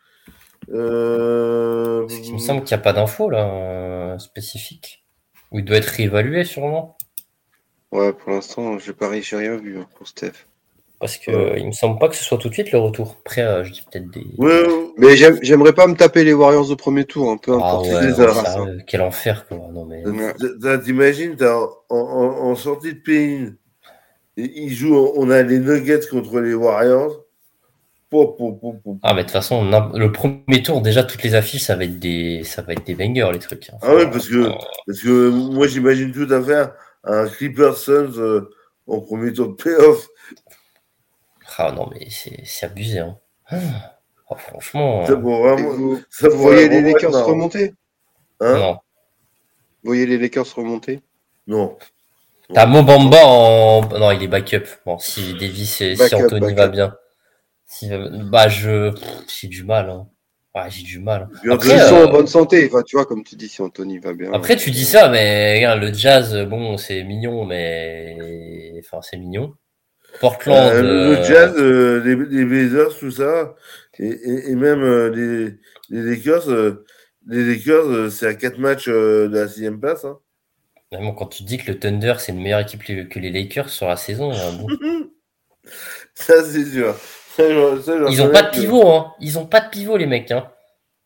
Euh... 0.69 2.07
il 2.09 2.35
me 2.35 2.39
semble 2.39 2.63
qu'il 2.63 2.73
n'y 2.73 2.81
a 2.81 2.83
pas 2.83 2.93
d'infos 2.93 3.29
là 3.29 4.17
spécifiques. 4.17 5.05
Ou 5.51 5.59
il 5.59 5.65
doit 5.65 5.77
être 5.77 5.89
réévalué 5.89 6.45
sûrement. 6.45 6.97
Ouais, 7.91 8.13
pour 8.13 8.31
l'instant, 8.31 8.79
j'ai 8.79 8.93
pas 8.93 9.09
rien 9.09 9.57
vu 9.57 9.77
hein, 9.77 9.87
pour 9.95 10.07
Steph. 10.07 10.47
Parce 11.03 11.17
que 11.17 11.31
ne 11.31 11.59
il 11.59 11.67
me 11.67 11.71
semble 11.73 11.99
pas 11.99 12.07
que 12.07 12.15
ce 12.15 12.23
soit 12.23 12.37
tout 12.37 12.47
de 12.47 12.53
suite 12.53 12.71
le 12.71 12.79
retour. 12.79 13.17
Après, 13.25 13.41
euh, 13.41 13.65
je 13.65 13.73
dis 13.73 13.81
peut-être 13.81 14.09
des. 14.09 14.25
Ouais, 14.37 14.63
mais 14.97 15.17
j'aimerais 15.17 15.73
pas 15.73 15.85
me 15.85 15.95
taper 15.95 16.23
les 16.23 16.31
Warriors 16.31 16.71
au 16.71 16.77
premier 16.77 17.03
tour, 17.03 17.29
un 17.29 17.35
peu 17.35 17.51
ah 17.61 17.81
importe. 17.81 18.85
quel 18.87 19.01
enfer, 19.01 19.45
quoi. 19.45 19.57
Non, 19.73 19.83
mais... 19.83 20.01
T'imagines, 20.79 21.35
en, 21.43 21.97
en, 21.97 22.55
sortie 22.55 22.93
de 22.93 22.99
pays, 22.99 23.49
ils 24.37 24.73
jouent, 24.73 25.11
on 25.17 25.29
a 25.29 25.41
les 25.41 25.59
Nuggets 25.59 26.07
contre 26.09 26.39
les 26.39 26.53
Warriors. 26.53 27.25
ah, 29.03 29.13
mais 29.13 29.15
de 29.15 29.21
toute 29.23 29.31
façon, 29.31 29.69
le 29.93 30.11
premier 30.13 30.63
tour, 30.63 30.81
déjà, 30.81 31.03
toutes 31.03 31.23
les 31.23 31.35
affiches, 31.35 31.63
ça 31.63 31.75
va 31.75 31.83
être 31.83 31.99
des, 31.99 32.45
ça 32.45 32.61
va 32.61 32.71
être 32.71 32.85
des 32.87 32.95
bangers, 32.95 33.29
les 33.33 33.39
trucs. 33.39 33.69
Hein. 33.73 33.77
ah 33.81 33.93
oui, 33.93 34.03
parce 34.09 34.29
que, 34.29 34.47
parce 34.87 35.01
que 35.01 35.29
moi, 35.29 35.67
j'imagine 35.67 36.13
tout 36.13 36.33
à 36.33 36.41
fait 36.41 36.69
un 37.03 37.27
Clippers 37.27 37.75
Suns 37.75 38.13
euh, 38.19 38.49
en 38.87 39.01
premier 39.01 39.33
tour 39.33 39.49
de 39.49 39.53
playoff 39.55 40.07
ah 41.57 41.71
non, 41.71 41.89
mais 41.91 42.07
c'est 42.09 42.65
abusé. 42.65 42.99
Hein. 42.99 43.17
Oh, 44.29 44.35
franchement. 44.35 45.05
Ça 45.05 45.15
vraiment, 45.15 45.73
vous, 45.73 45.99
voyez 46.37 46.69
les 46.69 46.81
Lakers 46.81 47.25
remonter? 47.25 47.73
Hein? 48.39 48.57
Non. 48.57 48.73
Vous 49.83 49.89
voyez 49.89 50.05
les 50.05 50.17
Lakers 50.17 50.55
remonter? 50.55 51.01
Non. 51.47 51.77
T'as 52.53 52.65
Mobamba 52.65 53.25
en. 53.25 53.81
Non, 53.99 54.11
il 54.11 54.23
est 54.23 54.27
backup. 54.27 54.65
Bon, 54.85 54.97
si 54.97 55.33
Davis 55.33 55.81
et 55.81 55.95
si 55.95 56.15
Anthony 56.15 56.53
va 56.53 56.67
bien. 56.67 56.95
Si, 57.65 57.89
bah, 58.31 58.47
je. 58.47 58.93
J'ai 59.27 59.47
du 59.47 59.63
mal. 59.63 59.89
Hein. 59.89 60.07
Ouais, 60.55 60.69
j'ai 60.69 60.83
du 60.83 60.99
mal. 60.99 61.29
Après, 61.49 61.73
ils 61.73 61.79
sont 61.79 61.95
en 61.95 62.01
euh, 62.01 62.07
bonne 62.07 62.27
santé, 62.27 62.69
enfin, 62.71 62.83
tu 62.83 62.95
vois, 62.95 63.05
comme 63.05 63.23
tu 63.23 63.35
dis, 63.35 63.49
si 63.49 63.61
Anthony 63.61 63.97
va 63.97 64.13
bien. 64.13 64.31
Après, 64.33 64.55
tu 64.55 64.69
dis 64.69 64.85
ça, 64.85 65.09
mais 65.09 65.55
regarde, 65.55 65.81
le 65.81 65.91
jazz, 65.91 66.37
bon, 66.47 66.77
c'est 66.77 67.03
mignon, 67.03 67.45
mais. 67.45 68.73
Enfin, 68.79 69.01
c'est 69.01 69.17
mignon. 69.17 69.55
Portland. 70.19 70.73
Euh, 70.73 71.15
le 71.15 71.23
Jazz, 71.23 71.53
euh, 71.57 72.01
les, 72.03 72.45
Blazers, 72.45 72.97
tout 72.97 73.11
ça, 73.11 73.55
et, 73.99 74.55
même 74.55 74.83
euh, 74.83 75.09
les, 75.09 75.57
les, 75.89 76.15
Lakers, 76.15 76.47
les 77.27 77.55
Lakers, 77.55 78.11
c'est 78.11 78.27
à 78.27 78.33
4 78.33 78.57
matchs 78.57 78.87
de 78.89 79.29
la 79.31 79.47
sixième 79.47 79.79
place. 79.79 80.05
Hein. 80.05 80.19
quand 80.91 81.27
tu 81.27 81.43
dis 81.43 81.57
que 81.57 81.71
le 81.71 81.79
Thunder, 81.79 82.15
c'est 82.19 82.31
une 82.31 82.41
meilleure 82.41 82.61
équipe 82.61 82.83
que 82.83 83.19
les 83.19 83.31
Lakers 83.31 83.69
sur 83.69 83.87
la 83.87 83.97
saison, 83.97 84.31
ça, 86.13 86.43
c'est 86.43 86.65
sûr. 86.65 86.95
ils 87.39 88.21
ont 88.21 88.31
pas 88.31 88.43
de 88.43 88.51
pivot, 88.51 88.87
hein. 88.87 89.13
Ils 89.19 89.39
ont 89.39 89.45
pas 89.45 89.61
de 89.61 89.69
pivot, 89.69 89.97
les 89.97 90.05
mecs. 90.05 90.31
Hein. 90.31 90.49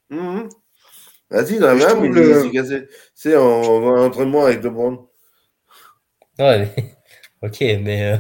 Mmh. 0.10 0.50
Vas-y, 1.30 1.60
dans 1.60 1.74
la 1.74 1.96
même, 1.96 2.52
cassé. 2.52 2.88
C'est 3.14 3.36
en, 3.36 3.44
en, 3.44 4.06
entraînement 4.06 4.46
avec 4.46 4.64
LeBron. 4.64 5.08
Ouais, 6.40 6.70
mais... 6.78 6.96
ok, 7.42 7.60
mais. 7.84 8.20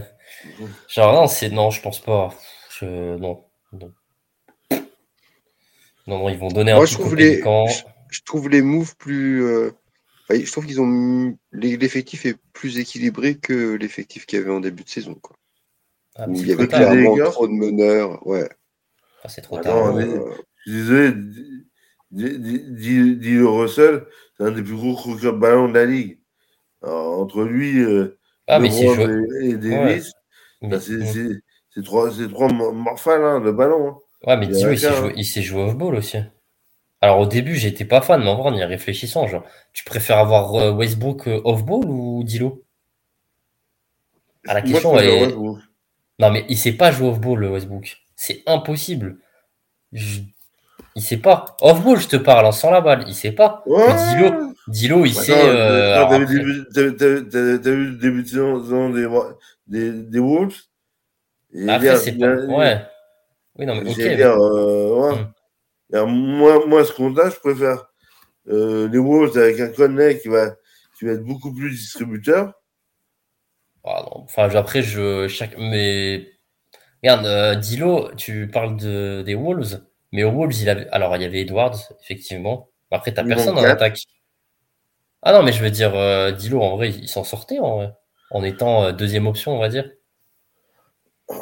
Genre, 0.87 1.13
non, 1.13 1.27
c'est, 1.27 1.49
non, 1.49 1.69
je 1.69 1.81
pense 1.81 1.99
pas. 1.99 2.33
Je, 2.79 3.17
non, 3.17 3.43
non. 3.73 3.93
Non, 6.07 6.29
ils 6.29 6.37
vont 6.37 6.47
donner 6.47 6.71
un 6.71 6.85
je 6.85 6.93
trouve 6.93 7.15
les, 7.15 7.41
je, 7.41 8.21
trouve 8.25 8.49
les 8.49 8.61
moves 8.61 8.95
plus. 8.95 9.43
Euh, 9.43 9.71
je 10.29 10.49
trouve 10.51 10.65
qu'ils 10.65 10.79
ont. 10.79 11.37
L'effectif 11.51 12.25
est 12.25 12.37
plus 12.53 12.79
équilibré 12.79 13.35
que 13.35 13.75
l'effectif 13.75 14.25
qu'il 14.25 14.39
y 14.39 14.41
avait 14.41 14.51
en 14.51 14.61
début 14.61 14.83
de 14.83 14.89
saison. 14.89 15.15
Quoi. 15.15 15.35
Ah, 16.15 16.25
il 16.29 16.47
y 16.47 16.53
avait 16.53 16.67
clairement 16.67 17.17
trop 17.31 17.47
de 17.47 17.53
meneurs. 17.53 18.25
Ouais. 18.25 18.49
Ah, 19.23 19.29
c'est 19.29 19.41
trop 19.41 19.59
tard. 19.59 19.99
je 19.99 20.05
suis 20.65 20.71
désolé. 20.71 21.13
Dit 22.09 23.39
Russell, 23.41 24.05
c'est 24.37 24.45
un 24.45 24.51
des 24.51 24.63
plus 24.63 24.75
gros 24.75 24.95
croqueurs 24.95 25.33
de 25.33 25.39
ballon 25.39 25.67
de 25.67 25.73
la 25.73 25.85
ligue. 25.85 26.19
entre 26.81 27.43
lui, 27.43 27.79
euh, 27.79 28.17
ah, 28.47 28.59
mais 28.59 28.69
et, 28.73 29.49
et 29.49 29.57
Davis, 29.57 30.13
bah, 30.61 30.77
c'est 30.79 31.83
trois, 31.83 32.09
trois 32.29 32.51
morphales, 32.51 33.23
hein, 33.23 33.39
le 33.39 33.51
ballon. 33.51 33.89
Hein. 33.89 33.97
Ouais, 34.25 34.37
mais 34.37 34.47
dis-moi, 34.47 34.73
il 35.15 35.25
s'est 35.25 35.41
joué, 35.41 35.61
off-ball 35.61 35.95
aussi. 35.95 36.17
Alors 37.01 37.19
au 37.19 37.27
début, 37.27 37.55
j'étais 37.55 37.85
pas 37.85 38.01
fan, 38.01 38.21
mais 38.23 38.29
en 38.29 38.35
vrai, 38.35 38.49
en 38.49 38.55
y 38.55 38.63
réfléchissant, 38.63 39.27
genre, 39.27 39.43
tu 39.73 39.83
préfères 39.83 40.17
avoir 40.17 40.55
euh, 40.55 40.71
Westbrook 40.71 41.27
euh, 41.27 41.41
off-ball 41.43 41.85
ou 41.85 42.23
Dilo? 42.23 42.63
À 44.47 44.55
la 44.55 44.61
question, 44.63 44.97
est... 44.97 45.35
Non, 46.19 46.31
mais 46.31 46.45
il 46.49 46.57
sait 46.57 46.71
pas 46.71 46.91
jouer 46.91 47.09
off-ball, 47.09 47.45
Westbrook. 47.45 47.97
C'est 48.15 48.41
impossible. 48.47 49.19
Il 49.91 51.03
sait 51.03 51.17
pas. 51.17 51.55
Off-ball, 51.61 51.99
je 51.99 52.07
te 52.07 52.15
parle, 52.15 52.47
hein, 52.47 52.51
sans 52.51 52.71
la 52.71 52.81
balle. 52.81 53.03
Il 53.07 53.13
sait 53.13 53.33
pas. 53.33 53.63
Dilo, 53.67 54.53
Dilo, 54.67 55.05
il 55.05 55.13
sait. 55.13 55.33
Euh, 55.35 56.03
t'as 56.03 56.17
vu 56.17 56.65
le 56.71 57.97
début 57.97 58.23
de 58.23 58.27
saison 58.27 58.89
des, 59.67 60.19
Wolves. 60.19 60.57
Après, 61.67 61.97
c'est 61.97 62.17
pas. 62.17 62.35
Ouais. 62.35 62.81
Oui, 63.57 63.65
non, 63.65 63.75
mais 63.75 63.89
ok. 63.89 63.97
Dire, 63.97 64.37
euh, 64.37 65.11
ouais. 65.91 66.03
Hmm. 66.03 66.09
moi, 66.09 66.65
moi, 66.67 66.83
ce 66.85 66.93
compte-là, 66.93 67.29
je 67.29 67.39
préfère 67.39 67.87
euh, 68.49 68.87
les 68.89 68.99
Wolves 68.99 69.37
avec 69.37 69.59
un 69.59 69.69
Conley 69.69 70.19
qui 70.19 70.27
va, 70.27 70.55
qui 70.97 71.05
va 71.05 71.13
être 71.13 71.23
beaucoup 71.23 71.53
plus 71.53 71.71
distributeur. 71.71 72.53
Ah. 73.83 74.03
Enfin, 74.11 74.49
après, 74.55 74.81
je. 74.81 75.27
Chaque... 75.27 75.57
Mais. 75.57 76.27
Regarde, 77.03 77.25
euh, 77.25 77.55
Dilo, 77.55 78.11
tu 78.15 78.47
parles 78.47 78.75
de, 78.75 79.21
des 79.21 79.35
Wolves, 79.35 79.81
mais 80.11 80.23
aux 80.23 80.31
Wolves, 80.31 80.59
il 80.59 80.69
avait. 80.69 80.87
Alors, 80.89 81.15
il 81.15 81.21
y 81.21 81.25
avait 81.25 81.41
Edwards, 81.41 81.77
effectivement. 82.01 82.69
Après, 82.91 83.13
t'as 83.13 83.23
personne 83.23 83.57
en 83.57 83.63
attaque. 83.63 83.99
Ah 85.21 85.33
non, 85.33 85.43
mais 85.43 85.51
je 85.51 85.63
veux 85.63 85.71
dire, 85.71 85.95
euh, 85.95 86.31
Dilo, 86.31 86.61
en 86.61 86.75
vrai, 86.75 86.89
il 86.89 87.07
s'en 87.07 87.23
sortait 87.23 87.59
en 87.59 87.77
vrai. 87.77 87.93
En 88.31 88.43
étant 88.43 88.91
deuxième 88.91 89.27
option, 89.27 89.55
on 89.55 89.59
va 89.59 89.69
dire. 89.69 89.89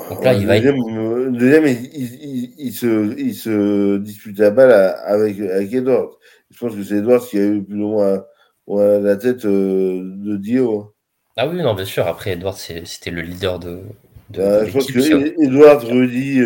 Donc 0.09 0.23
là, 0.23 0.33
il 0.33 0.47
deuxième, 0.47 0.81
va 0.81 1.29
deuxième 1.29 1.65
il, 1.67 2.73
se, 2.73 3.19
il 3.19 3.35
se 3.35 3.97
dispute 3.97 4.39
la 4.39 4.49
balle 4.49 4.71
avec, 5.05 5.39
avec 5.39 5.73
Edward. 5.73 6.09
Je 6.49 6.57
pense 6.57 6.75
que 6.75 6.83
c'est 6.83 6.97
Edward 6.97 7.23
qui 7.25 7.37
a 7.37 7.45
eu 7.45 7.63
plus 7.63 7.81
ou 7.83 7.89
moins 7.89 8.23
la 8.67 9.15
tête 9.15 9.45
de 9.45 10.37
Dio. 10.37 10.95
Ah 11.37 11.47
oui, 11.47 11.61
non, 11.61 11.73
bien 11.73 11.85
sûr. 11.85 12.07
Après, 12.07 12.31
Edward, 12.31 12.55
c'était 12.57 13.11
le 13.11 13.21
leader 13.21 13.59
de. 13.59 13.81
Bah, 14.29 14.65
je 14.65 14.71
pense 14.71 14.87
que 14.91 15.43
Edward, 15.43 15.83
Rudy 15.83 16.41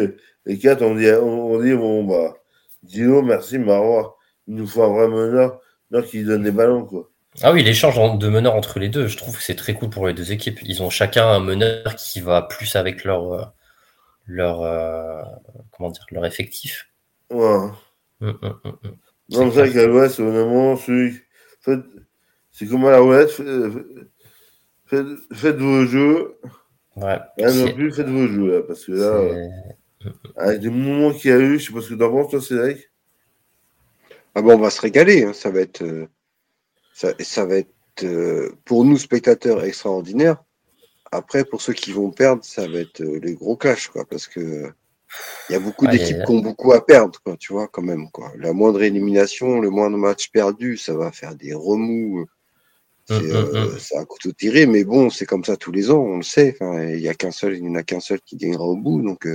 et 0.45 0.57
Kat, 0.57 0.77
on 0.81 0.95
dit, 0.95 1.09
on, 1.09 1.61
dit 1.61 1.73
bon, 1.75 2.03
bah, 2.03 2.35
Dio, 2.83 3.21
merci, 3.21 3.57
Marois. 3.57 4.17
Il 4.47 4.55
nous 4.55 4.67
faut 4.67 4.83
un 4.83 4.89
vrai 4.89 5.07
meneur, 5.07 5.61
meneur 5.91 6.07
qui 6.07 6.23
donne 6.23 6.43
des 6.43 6.51
ballons, 6.51 6.85
quoi. 6.85 7.09
Ah 7.41 7.53
oui, 7.53 7.63
l'échange 7.63 7.95
de 8.19 8.27
meneurs 8.27 8.55
entre 8.55 8.79
les 8.79 8.89
deux, 8.89 9.07
je 9.07 9.17
trouve 9.17 9.37
que 9.37 9.43
c'est 9.43 9.55
très 9.55 9.73
cool 9.73 9.89
pour 9.89 10.07
les 10.07 10.13
deux 10.13 10.31
équipes. 10.31 10.59
Ils 10.63 10.83
ont 10.83 10.89
chacun 10.89 11.25
un 11.25 11.39
meneur 11.39 11.95
qui 11.95 12.19
va 12.19 12.41
plus 12.41 12.75
avec 12.75 13.03
leur 13.03 13.33
euh, 13.33 13.45
leur 14.27 14.61
euh, 14.61 15.23
comment 15.71 15.89
dire 15.89 16.05
leur 16.11 16.25
effectif. 16.25 16.89
Ouais. 17.29 17.69
Hum, 18.21 18.37
hum, 18.41 18.59
hum, 18.63 18.77
non, 19.29 19.51
c'est 19.51 19.59
vrai 19.59 19.71
qu'à 19.71 19.87
l'Ouest, 19.87 20.19
honnêtement, 20.19 20.75
c'est 22.51 22.67
comme 22.67 22.85
à 22.85 22.91
la 22.91 23.03
Ouest, 23.03 23.41
faites, 24.85 25.05
faites, 25.31 25.57
vos 25.57 25.85
jeux. 25.85 26.39
Ouais. 26.95 27.19
non 27.37 27.71
plus, 27.73 27.93
faites 27.93 28.09
vos 28.09 28.27
jeux 28.27 28.51
là, 28.51 28.63
parce 28.63 28.85
que 28.85 28.91
là, 28.91 30.11
avec 30.35 30.59
des 30.59 30.69
moments 30.69 31.13
qu'il 31.13 31.31
y 31.31 31.33
a 31.33 31.37
eu, 31.37 31.59
je 31.59 31.67
sais 31.67 31.73
pas 31.73 31.81
ce 31.81 31.89
que 31.89 31.93
t'en 31.93 32.11
penses, 32.11 32.31
toi, 32.31 32.41
Cédric. 32.41 32.89
Ah 34.35 34.41
bon, 34.41 34.55
on 34.55 34.59
va 34.59 34.69
se 34.69 34.81
régaler, 34.81 35.23
hein. 35.23 35.33
ça 35.33 35.51
va 35.51 35.61
être. 35.61 35.83
Euh, 37.03 37.13
ça, 37.19 37.45
va 37.45 37.57
être 37.57 37.69
euh, 38.03 38.51
pour 38.65 38.85
nous 38.85 38.97
spectateurs 38.97 39.63
extraordinaire. 39.63 40.43
Après, 41.11 41.43
pour 41.43 41.61
ceux 41.61 41.73
qui 41.73 41.91
vont 41.91 42.11
perdre, 42.11 42.43
ça 42.43 42.67
va 42.67 42.79
être 42.79 43.01
euh, 43.01 43.19
les 43.21 43.33
gros 43.33 43.57
clashs, 43.57 43.87
quoi, 43.87 44.05
parce 44.05 44.27
que 44.27 44.71
il 45.49 45.53
y 45.53 45.55
a 45.55 45.59
beaucoup 45.59 45.87
d'équipes 45.87 46.23
qui 46.23 46.31
ont 46.31 46.39
beaucoup 46.39 46.71
à 46.71 46.85
perdre, 46.85 47.19
quoi, 47.23 47.35
tu 47.35 47.51
vois, 47.51 47.67
quand 47.67 47.81
même, 47.81 48.11
quoi. 48.11 48.31
La 48.37 48.53
moindre 48.53 48.83
élimination, 48.83 49.59
le 49.59 49.71
moindre 49.71 49.97
match 49.97 50.29
perdu, 50.29 50.77
ça 50.77 50.93
va 50.93 51.11
faire 51.11 51.33
des 51.35 51.53
remous. 51.53 52.27
C'est 53.07 53.15
hum, 53.15 53.25
hum, 53.25 53.55
hum. 53.55 53.55
euh, 53.55 53.97
un 53.99 54.05
couteau 54.05 54.31
tiré, 54.33 54.67
mais 54.67 54.83
bon, 54.83 55.09
c'est 55.09 55.25
comme 55.25 55.43
ça 55.43 55.57
tous 55.57 55.71
les 55.71 55.89
ans, 55.89 55.99
on 55.99 56.17
le 56.17 56.23
sait. 56.23 56.57
il 56.61 56.99
y 56.99 57.07
a 57.07 57.15
qu'un 57.15 57.31
seul, 57.31 57.55
il 57.55 57.63
n'y 57.63 57.69
en 57.69 57.75
a 57.75 57.83
qu'un 57.83 57.99
seul 57.99 58.21
qui 58.21 58.35
gagnera 58.35 58.65
au 58.65 58.75
bout, 58.75 59.01
donc. 59.01 59.27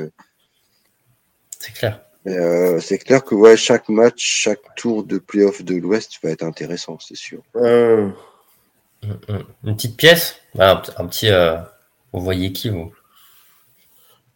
c'est 1.59 1.73
clair. 1.73 2.05
Euh, 2.27 2.81
c'est 2.81 2.99
clair 2.99 3.23
que 3.23 3.35
ouais, 3.35 3.57
chaque 3.57 3.89
match, 3.89 4.23
chaque 4.25 4.75
tour 4.77 5.05
de 5.05 5.19
playoff 5.19 5.63
de 5.63 5.75
l'Ouest 5.75 6.19
va 6.23 6.31
être 6.31 6.43
intéressant, 6.43 6.99
c'est 6.99 7.17
sûr. 7.17 7.43
Euh. 7.57 8.09
Une 9.65 9.77
petite 9.77 9.97
pièce? 9.97 10.37
Un, 10.59 10.77
petit. 10.77 11.29
Euh, 11.29 11.57
vous 12.13 12.21
voyez 12.21 12.53
qui 12.53 12.71
vous? 12.71 12.93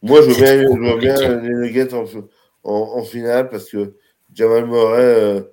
Moi, 0.03 0.21
je 0.23 0.29
veux 0.29 0.99
bien, 0.99 1.41
les 1.41 1.55
Nuggets 1.55 1.95
en, 2.63 3.03
finale 3.05 3.49
parce 3.49 3.71
que 3.71 3.95
Jamal 4.35 4.67
Murray 4.67 5.45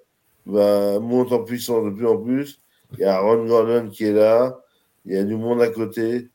monte 0.45 1.31
en 1.31 1.43
puissance 1.43 1.85
de 1.85 1.91
plus 1.91 2.05
en 2.05 2.17
plus. 2.17 2.59
Il 2.93 2.99
y 2.99 3.05
a 3.05 3.19
Ron 3.19 3.45
Gordon 3.45 3.89
qui 3.89 4.05
est 4.05 4.13
là. 4.13 4.59
Il 5.05 5.13
y 5.13 5.17
a 5.17 5.23
du 5.23 5.35
monde 5.35 5.61
à 5.61 5.69
côté. 5.69 6.29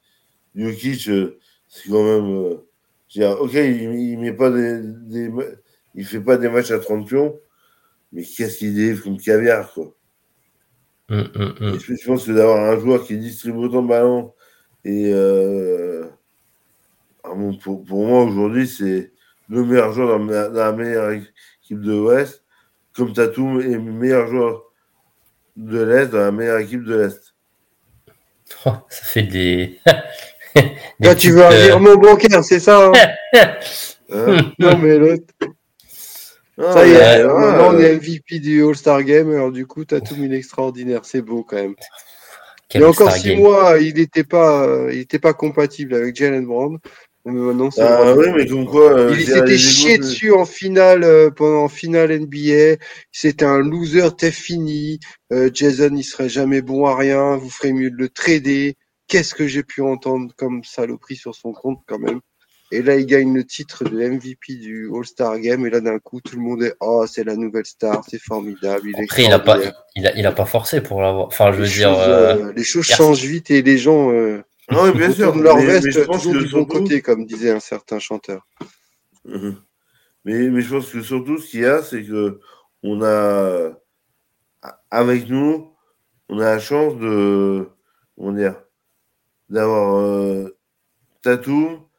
Jokic, 0.57 1.11
c'est 1.69 1.91
quand 1.91 2.03
même. 2.03 2.57
ok, 3.39 3.53
il 3.55 4.17
ne 4.17 4.21
met 4.23 4.33
pas 4.33 4.51
des 4.51 5.29
il 5.95 6.05
fait 6.05 6.21
pas 6.21 6.37
des 6.37 6.49
matchs 6.49 6.71
à 6.71 6.79
30 6.79 7.07
pions, 7.07 7.39
mais 8.13 8.23
qu'est-ce 8.23 8.59
qu'il 8.59 8.75
délivre 8.75 9.05
comme 9.05 9.19
caviar, 9.19 9.73
quoi. 9.73 9.95
Hum, 11.11 11.29
hum, 11.35 11.55
hum. 11.61 11.79
Je 11.81 12.07
pense 12.07 12.25
que 12.25 12.31
d'avoir 12.31 12.71
un 12.71 12.79
joueur 12.79 13.05
qui 13.05 13.19
distribue 13.19 13.59
autant 13.59 13.83
de 13.83 13.89
ballons 13.89 14.33
et 14.85 15.11
euh, 15.13 16.05
ah 17.25 17.31
pour, 17.63 17.85
moi 17.89 18.23
aujourd'hui 18.23 18.69
c'est 18.69 19.13
le 19.49 19.65
meilleur 19.65 19.93
joueur 19.93 20.19
dans, 20.21 20.25
la 20.25 20.73
meilleure 20.73 21.11
équipe 21.11 21.81
de 21.81 21.93
l'Ouest, 21.93 22.45
comme 22.95 23.13
Tatum 23.13 23.61
est 23.61 23.75
le 23.75 23.81
meilleur 23.81 24.29
joueur 24.29 24.63
de 25.57 25.83
l'Est 25.83 26.07
dans 26.07 26.19
la 26.19 26.31
meilleure 26.31 26.59
équipe 26.59 26.85
de 26.85 26.97
l'Est. 26.97 27.21
Oh, 28.67 28.73
ça 28.89 29.05
fait 29.05 29.23
des. 29.23 29.79
Toi, 31.03 31.15
tu 31.15 31.31
veux 31.31 31.45
un 31.45 31.53
euh, 31.53 31.67
virement 31.67 31.97
bancaire, 31.97 32.43
c'est 32.43 32.59
ça 32.59 32.89
hein? 32.89 32.93
Hein? 34.13 34.53
Non, 34.59 34.77
mais 34.77 34.99
l'autre. 34.99 35.33
Ah, 36.63 36.73
ça 36.73 36.87
y 36.87 36.93
est, 36.93 37.25
maintenant 37.25 37.75
on 37.75 37.79
est 37.79 37.95
MVP 37.97 38.39
du 38.39 38.65
All-Star 38.65 39.03
Game, 39.03 39.31
alors 39.31 39.51
du 39.51 39.67
coup, 39.67 39.85
t'as 39.85 40.01
tout 40.01 40.17
mis 40.17 40.33
extraordinaire, 40.35 41.05
c'est 41.05 41.23
beau 41.23 41.43
quand 41.43 41.57
même. 41.57 41.75
il 42.75 42.81
y 42.81 42.85
a 42.85 42.89
encore 42.89 43.13
six 43.13 43.37
mois, 43.37 43.79
il 43.79 43.95
n'était 43.95 44.25
pas, 44.25 44.67
il 44.93 45.07
pas 45.21 45.33
compatible 45.33 45.95
avec 45.95 46.17
Jalen 46.17 46.47
Brown. 46.47 46.79
Mais 47.27 47.33
maintenant, 47.33 47.69
ah, 47.79 48.15
oui, 48.17 48.29
mais 48.35 48.47
comme 48.47 48.65
quoi, 48.65 48.93
euh, 48.93 49.15
il 49.15 49.27
s'était 49.27 49.59
chié 49.59 49.99
dessus 49.99 50.33
en 50.33 50.47
finale, 50.47 51.05
euh, 51.05 51.31
pendant 51.31 51.69
finale 51.69 52.19
NBA. 52.19 52.83
C'était 53.13 53.45
un 53.45 53.59
loser, 53.59 54.17
t'es 54.17 54.31
fini. 54.31 55.01
Euh, 55.31 55.51
Jason, 55.53 55.95
il 55.95 56.03
serait 56.03 56.31
jamais 56.31 56.63
bon 56.63 56.87
à 56.87 56.97
rien. 56.97 57.37
Vous 57.37 57.51
ferez 57.51 57.75
mieux 57.75 57.91
de 57.91 57.97
le 57.97 58.09
trader. 58.09 58.77
Qu'est-ce 59.07 59.35
que 59.35 59.47
j'ai 59.47 59.63
pu 59.63 59.83
entendre 59.83 60.33
comme 60.35 60.65
saloperie 60.65 61.17
sur 61.17 61.35
son 61.35 61.53
compte 61.53 61.81
quand 61.87 61.99
même. 61.99 62.21
Et 62.73 62.83
là, 62.83 62.97
il 62.97 63.07
gagne 63.07 63.35
le 63.35 63.45
titre 63.45 63.85
de 63.85 63.99
MVP 63.99 64.55
du 64.55 64.89
All-Star 64.95 65.41
Game. 65.41 65.67
Et 65.67 65.71
là, 65.71 65.81
d'un 65.81 65.99
coup, 65.99 66.21
tout 66.21 66.37
le 66.37 66.43
monde 66.43 66.63
est 66.63 66.75
Oh, 66.79 67.05
c'est 67.07 67.25
la 67.25 67.35
nouvelle 67.35 67.67
star, 67.67 68.05
c'est 68.09 68.21
formidable. 68.21 68.91
Il 68.91 69.03
Après, 69.03 69.25
il 69.25 69.31
n'a 69.31 69.41
pas, 69.41 69.59
il 69.97 70.07
a, 70.07 70.17
il 70.17 70.25
a, 70.25 70.33
pas 70.33 70.47
forcé 70.47 70.81
pour 70.81 71.03
l'avoir. 71.03 71.27
Enfin, 71.27 71.53
je 71.53 71.59
veux 71.59 71.67
dire. 71.67 71.93
Euh, 71.99 72.53
les 72.55 72.63
choses 72.63 72.87
changent 72.87 73.25
vite 73.25 73.51
et 73.51 73.63
les 73.63 73.77
gens. 73.77 74.13
Euh, 74.13 74.43
non, 74.71 74.89
bien 74.93 75.11
sûr. 75.11 75.35
leur 75.37 75.57
veste 75.57 75.85
mais 75.85 76.07
toujours 76.07 76.35
du 76.35 76.49
bon 76.49 76.65
côté, 76.65 77.03
comme 77.03 77.27
disait 77.27 77.51
un 77.51 77.61
certain 77.61 77.99
chanteur. 77.99 78.47
Mhm. 79.25 79.57
Mais, 80.25 80.49
mais 80.49 80.61
je 80.61 80.71
pense 80.73 80.91
que 80.91 81.03
surtout, 81.03 81.39
ce 81.39 81.51
qu'il 81.51 81.61
y 81.61 81.67
a, 81.67 81.83
c'est 81.83 82.05
que 82.05 82.39
on 82.85 83.03
a. 83.03 83.73
Avec 84.93 85.29
nous, 85.29 85.75
on 86.29 86.39
a 86.39 86.45
la 86.45 86.59
chance 86.61 86.97
de. 86.99 87.69
On 88.17 88.33
dire 88.33 88.55
D'avoir 89.49 89.97
euh, 89.97 90.57
Tatou 91.23 91.90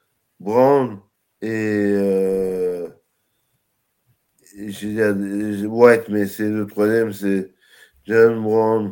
Brown 0.42 1.00
et, 1.44 1.50
euh, 1.50 2.88
White, 5.68 6.10
mais 6.10 6.26
c'est 6.26 6.50
le 6.50 6.66
troisième, 6.66 7.14
c'est 7.14 7.54
John 8.06 8.42
Brown, 8.42 8.92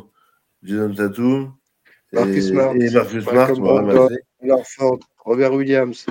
Jason 0.62 0.94
Tatum 0.94 1.52
Marcus 2.12 2.50
Smart, 2.50 2.74
et 2.76 2.90
Marcus 2.90 3.24
Smart, 3.24 3.52
Robert 5.24 5.52
Williams. 5.52 6.06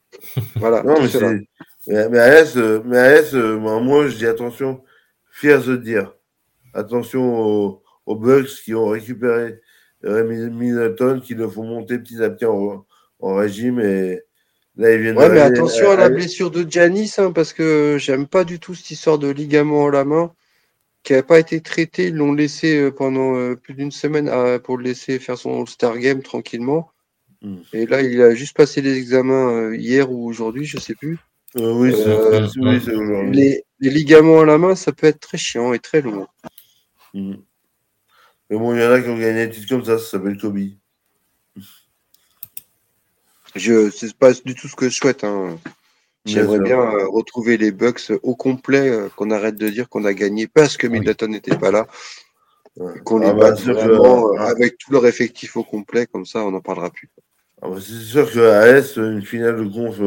voilà. 0.56 0.82
Non, 0.82 1.02
mais, 1.02 1.08
c'est, 1.08 1.20
mais, 1.86 2.08
mais, 2.08 2.18
à 2.18 2.44
mais 2.84 3.80
moi, 3.82 4.08
je 4.08 4.16
dis 4.16 4.26
attention, 4.26 4.82
fier 5.30 5.62
de 5.62 5.76
dire. 5.76 6.14
Attention 6.72 7.40
aux, 7.40 7.82
aux 8.06 8.16
Bucks 8.16 8.62
qui 8.64 8.74
ont 8.74 8.88
récupéré 8.88 9.60
Middleton, 10.02 11.20
qui 11.20 11.34
le 11.34 11.46
font 11.46 11.64
monter 11.64 11.98
petit 11.98 12.22
à 12.22 12.30
petit 12.30 12.46
en, 12.46 12.86
en 13.20 13.34
régime 13.34 13.80
et, 13.80 14.22
ouais, 14.78 15.12
mais 15.12 15.40
attention 15.40 15.90
à 15.90 15.96
la 15.96 16.08
blessure 16.08 16.50
de 16.50 16.64
Janis, 16.68 17.14
hein, 17.18 17.32
parce 17.32 17.52
que 17.52 17.96
j'aime 17.98 18.26
pas 18.26 18.44
du 18.44 18.60
tout 18.60 18.74
cette 18.74 18.90
histoire 18.90 19.18
de 19.18 19.28
ligament 19.28 19.88
à 19.88 19.90
la 19.90 20.04
main 20.04 20.32
qui 21.02 21.12
n'a 21.14 21.22
pas 21.22 21.38
été 21.38 21.60
traité. 21.60 22.08
Ils 22.08 22.14
l'ont 22.14 22.32
laissé 22.32 22.76
euh, 22.76 22.90
pendant 22.90 23.36
euh, 23.36 23.56
plus 23.56 23.74
d'une 23.74 23.90
semaine 23.90 24.30
pour 24.60 24.76
le 24.78 24.84
laisser 24.84 25.18
faire 25.18 25.38
son 25.38 25.60
All-Star 25.60 25.98
Game 25.98 26.22
tranquillement. 26.22 26.90
Hmm. 27.42 27.58
Et 27.72 27.86
là, 27.86 28.02
il 28.02 28.20
a 28.20 28.34
juste 28.34 28.56
passé 28.56 28.80
les 28.82 28.96
examens 28.96 29.52
euh, 29.52 29.76
hier 29.76 30.10
ou 30.10 30.26
aujourd'hui, 30.26 30.64
je 30.64 30.78
sais 30.78 30.94
plus. 30.94 31.18
oui, 31.54 31.92
c'est 31.94 32.94
aujourd'hui. 32.94 33.62
Les, 33.80 33.90
ligaments 33.90 34.40
à 34.40 34.44
la 34.44 34.58
main, 34.58 34.74
ça 34.74 34.92
peut 34.92 35.06
être 35.06 35.20
très 35.20 35.38
chiant 35.38 35.72
et 35.72 35.78
très 35.78 36.02
long. 36.02 36.26
Hmm. 37.14 37.36
Mais 38.50 38.58
bon, 38.58 38.74
il 38.74 38.80
y 38.80 38.84
en 38.84 38.90
a 38.90 39.00
qui 39.00 39.08
ont 39.08 39.18
gagné 39.18 39.42
un 39.42 39.48
titre 39.48 39.68
comme 39.68 39.84
ça, 39.84 39.98
ça 39.98 40.04
s'appelle 40.04 40.36
Kobe. 40.36 40.58
Je 43.58 43.90
c'est 43.90 44.14
pas 44.14 44.32
du 44.32 44.54
tout 44.54 44.68
ce 44.68 44.76
que 44.76 44.88
je 44.88 44.94
souhaite. 44.94 45.24
Hein. 45.24 45.58
J'aimerais 46.24 46.60
bien 46.60 46.80
euh, 46.80 47.08
retrouver 47.08 47.56
les 47.56 47.72
Bucks 47.72 48.12
au 48.22 48.34
complet, 48.34 48.88
euh, 48.88 49.08
qu'on 49.16 49.30
arrête 49.30 49.56
de 49.56 49.68
dire 49.68 49.88
qu'on 49.88 50.04
a 50.04 50.12
gagné 50.12 50.46
parce 50.46 50.76
que 50.76 50.86
Middleton 50.86 51.28
n'était 51.28 51.56
pas 51.56 51.70
là. 51.70 51.86
Qu'on 53.04 53.22
ah 53.22 53.32
les 53.32 53.38
bah, 53.38 53.52
vraiment 53.52 54.32
euh, 54.32 54.38
avec 54.38 54.78
tout 54.78 54.92
leur 54.92 55.06
effectif 55.06 55.56
au 55.56 55.64
complet, 55.64 56.06
comme 56.06 56.26
ça 56.26 56.44
on 56.44 56.52
n'en 56.52 56.60
parlera 56.60 56.90
plus. 56.90 57.08
Ah 57.60 57.68
bah, 57.68 57.78
c'est 57.80 58.04
sûr 58.04 58.30
que 58.30 58.38
AS, 58.38 58.96
une 58.96 59.22
finale 59.22 59.56
de 59.56 59.72
conf 59.72 59.98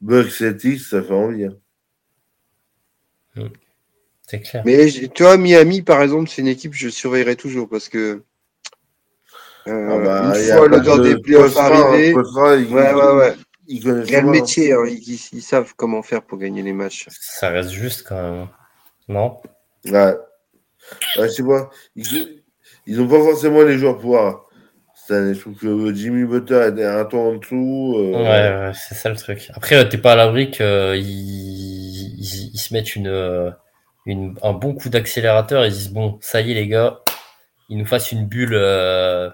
Bucks 0.00 0.30
Celtics, 0.30 0.80
ça 0.80 1.02
fait 1.02 1.12
envie. 1.12 1.44
Hein. 1.44 3.48
C'est 4.26 4.40
clair. 4.40 4.62
Mais 4.66 4.90
tu 4.90 5.22
vois, 5.22 5.36
Miami, 5.36 5.82
par 5.82 6.02
exemple, 6.02 6.28
c'est 6.28 6.42
une 6.42 6.48
équipe 6.48 6.72
que 6.72 6.78
je 6.78 6.88
surveillerai 6.88 7.36
toujours 7.36 7.68
parce 7.68 7.88
que 7.88 8.22
euh, 9.68 9.88
ah 9.90 10.32
bah, 10.32 10.40
une 10.40 10.56
fois 10.56 10.68
le 10.68 11.02
des 11.02 11.20
playoffs 11.20 11.56
arrivé, 11.56 12.14
ouais, 12.14 12.92
ouais, 12.92 13.12
ouais. 13.12 13.34
Ils 13.66 13.82
connaissent 13.82 14.10
le 14.10 14.22
métier, 14.22 14.72
hein, 14.72 14.84
ils, 14.86 15.42
savent 15.42 15.74
comment 15.76 16.02
faire 16.02 16.22
pour 16.22 16.38
gagner 16.38 16.62
les 16.62 16.72
matchs. 16.72 17.06
Ça 17.10 17.50
reste 17.50 17.70
juste 17.70 18.06
quand 18.08 18.16
même. 18.16 18.48
Non? 19.08 19.36
Ouais. 19.84 20.14
ouais 21.18 21.28
tu 21.28 21.42
vois, 21.42 21.68
ils 21.94 22.96
n'ont 22.96 23.08
pas 23.08 23.22
forcément 23.22 23.62
les 23.62 23.76
joueurs 23.76 23.98
pour 23.98 24.48
cette 24.94 25.16
année. 25.16 25.34
Je 25.34 25.40
trouve 25.40 25.54
que 25.54 25.94
Jimmy 25.94 26.24
Butler 26.24 26.70
est 26.78 26.84
un 26.84 27.04
ton 27.04 27.34
en 27.34 27.34
dessous. 27.34 27.94
Euh, 27.98 28.12
ouais, 28.12 28.72
c'est 28.74 28.94
ça 28.94 29.10
le 29.10 29.16
truc. 29.16 29.50
Après, 29.54 29.86
t'es 29.88 29.98
pas 29.98 30.12
à 30.12 30.16
l'abri 30.16 30.50
qu'ils 30.50 30.96
ils, 30.96 32.58
se 32.58 32.72
mettent 32.72 32.96
une, 32.96 33.52
une, 34.06 34.34
un 34.42 34.54
bon 34.54 34.74
coup 34.74 34.88
d'accélérateur 34.88 35.64
et 35.64 35.68
ils 35.68 35.74
disent 35.74 35.92
bon, 35.92 36.18
ça 36.22 36.40
y 36.40 36.52
est, 36.52 36.54
les 36.54 36.68
gars, 36.68 37.02
ils 37.68 37.78
nous 37.78 37.86
fassent 37.86 38.12
une 38.12 38.26
bulle 38.26 38.56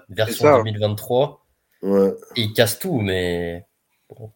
version 0.09 0.63
2023. 0.63 1.45
Ouais. 1.81 2.13
Et 2.35 2.41
ils 2.41 2.53
cassent 2.53 2.79
tout, 2.79 2.99
mais 2.99 3.65
bon, 4.09 4.31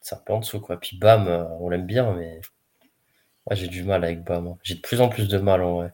ça 0.00 0.16
repart 0.16 0.38
en 0.38 0.40
dessous, 0.40 0.60
quoi. 0.60 0.80
Puis 0.80 0.98
Bam, 0.98 1.28
on 1.60 1.68
l'aime 1.68 1.86
bien, 1.86 2.12
mais 2.12 2.40
moi 3.46 3.54
j'ai 3.54 3.68
du 3.68 3.82
mal 3.84 4.04
avec 4.04 4.24
Bam. 4.24 4.46
Hein. 4.46 4.58
J'ai 4.62 4.74
de 4.74 4.80
plus 4.80 5.00
en 5.00 5.08
plus 5.08 5.28
de 5.28 5.38
mal 5.38 5.62
en 5.62 5.76
vrai. 5.76 5.92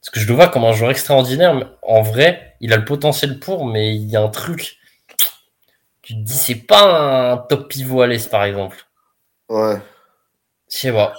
Parce 0.00 0.10
que 0.10 0.20
je 0.20 0.26
le 0.26 0.34
vois 0.34 0.48
comme 0.48 0.64
un 0.64 0.72
joueur 0.72 0.90
extraordinaire, 0.90 1.54
mais 1.54 1.66
en 1.82 2.00
vrai, 2.00 2.56
il 2.60 2.72
a 2.72 2.78
le 2.78 2.86
potentiel 2.86 3.38
pour, 3.38 3.66
mais 3.66 3.94
il 3.94 4.08
y 4.08 4.16
a 4.16 4.22
un 4.22 4.30
truc. 4.30 4.78
Tu 6.00 6.14
te 6.14 6.20
dis, 6.20 6.32
c'est 6.32 6.54
pas 6.54 7.32
un 7.32 7.36
top 7.36 7.68
pivot 7.68 8.00
à 8.00 8.06
l'Est, 8.06 8.30
par 8.30 8.44
exemple. 8.44 8.78
Ouais. 9.50 9.76
Je 10.72 10.78
sais 10.78 10.92
pas. 10.92 11.12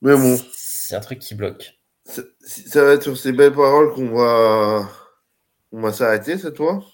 Mais 0.00 0.16
bon. 0.16 0.38
C'est 0.52 0.96
un 0.96 1.00
truc 1.00 1.18
qui 1.18 1.34
bloque. 1.34 1.75
Ça, 2.06 2.84
va 2.84 2.92
être 2.92 3.02
sur 3.02 3.16
ces 3.16 3.32
belles 3.32 3.52
paroles 3.52 3.92
qu'on 3.92 4.14
va, 4.14 4.88
on 5.72 5.80
va 5.80 5.92
s'arrêter 5.92 6.38
cette 6.38 6.56
fois. 6.56 6.84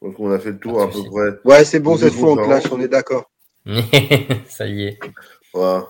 Donc 0.00 0.18
on 0.18 0.30
a 0.30 0.38
fait 0.38 0.52
le 0.52 0.58
tour 0.58 0.80
à 0.80 0.88
peu 0.88 1.02
près. 1.02 1.38
Ouais, 1.44 1.64
c'est 1.64 1.80
bon 1.80 1.96
cette 1.96 2.14
fois, 2.14 2.32
on 2.32 2.36
clash, 2.36 2.70
on 2.70 2.80
est 2.80 2.88
d'accord. 2.88 3.30
ça 4.48 4.66
y 4.66 4.84
est. 4.84 4.98
Voilà. 5.52 5.88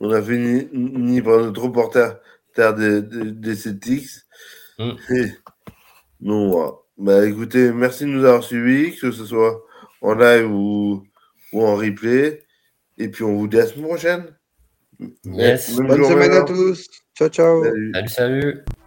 On 0.00 0.10
a 0.12 0.22
fini 0.22 0.68
ni 0.72 1.20
par 1.20 1.38
notre 1.38 1.62
reporter 1.62 2.20
des, 2.56 3.02
des, 3.02 3.32
des 3.32 3.56
Celtics. 3.56 4.08
Mm. 4.78 4.92
non, 6.20 6.78
bah, 6.96 7.26
écoutez, 7.26 7.72
merci 7.72 8.04
de 8.04 8.10
nous 8.10 8.24
avoir 8.24 8.44
suivis, 8.44 8.96
que 8.96 9.10
ce 9.10 9.24
soit 9.24 9.64
en 10.00 10.14
live 10.14 10.50
ou, 10.50 11.04
ou 11.52 11.66
en 11.66 11.76
replay. 11.76 12.44
Et 12.96 13.08
puis 13.08 13.24
on 13.24 13.36
vous 13.36 13.48
dit 13.48 13.58
à 13.58 13.60
la 13.60 13.66
semaine 13.66 13.86
prochaine. 13.86 14.36
Yes. 15.24 15.76
Bonne 15.76 16.04
semaine 16.04 16.32
à 16.32 16.42
tous. 16.42 16.88
Ciao, 17.18 17.28
ciao. 17.30 17.64
salut. 17.64 18.08
salut. 18.08 18.77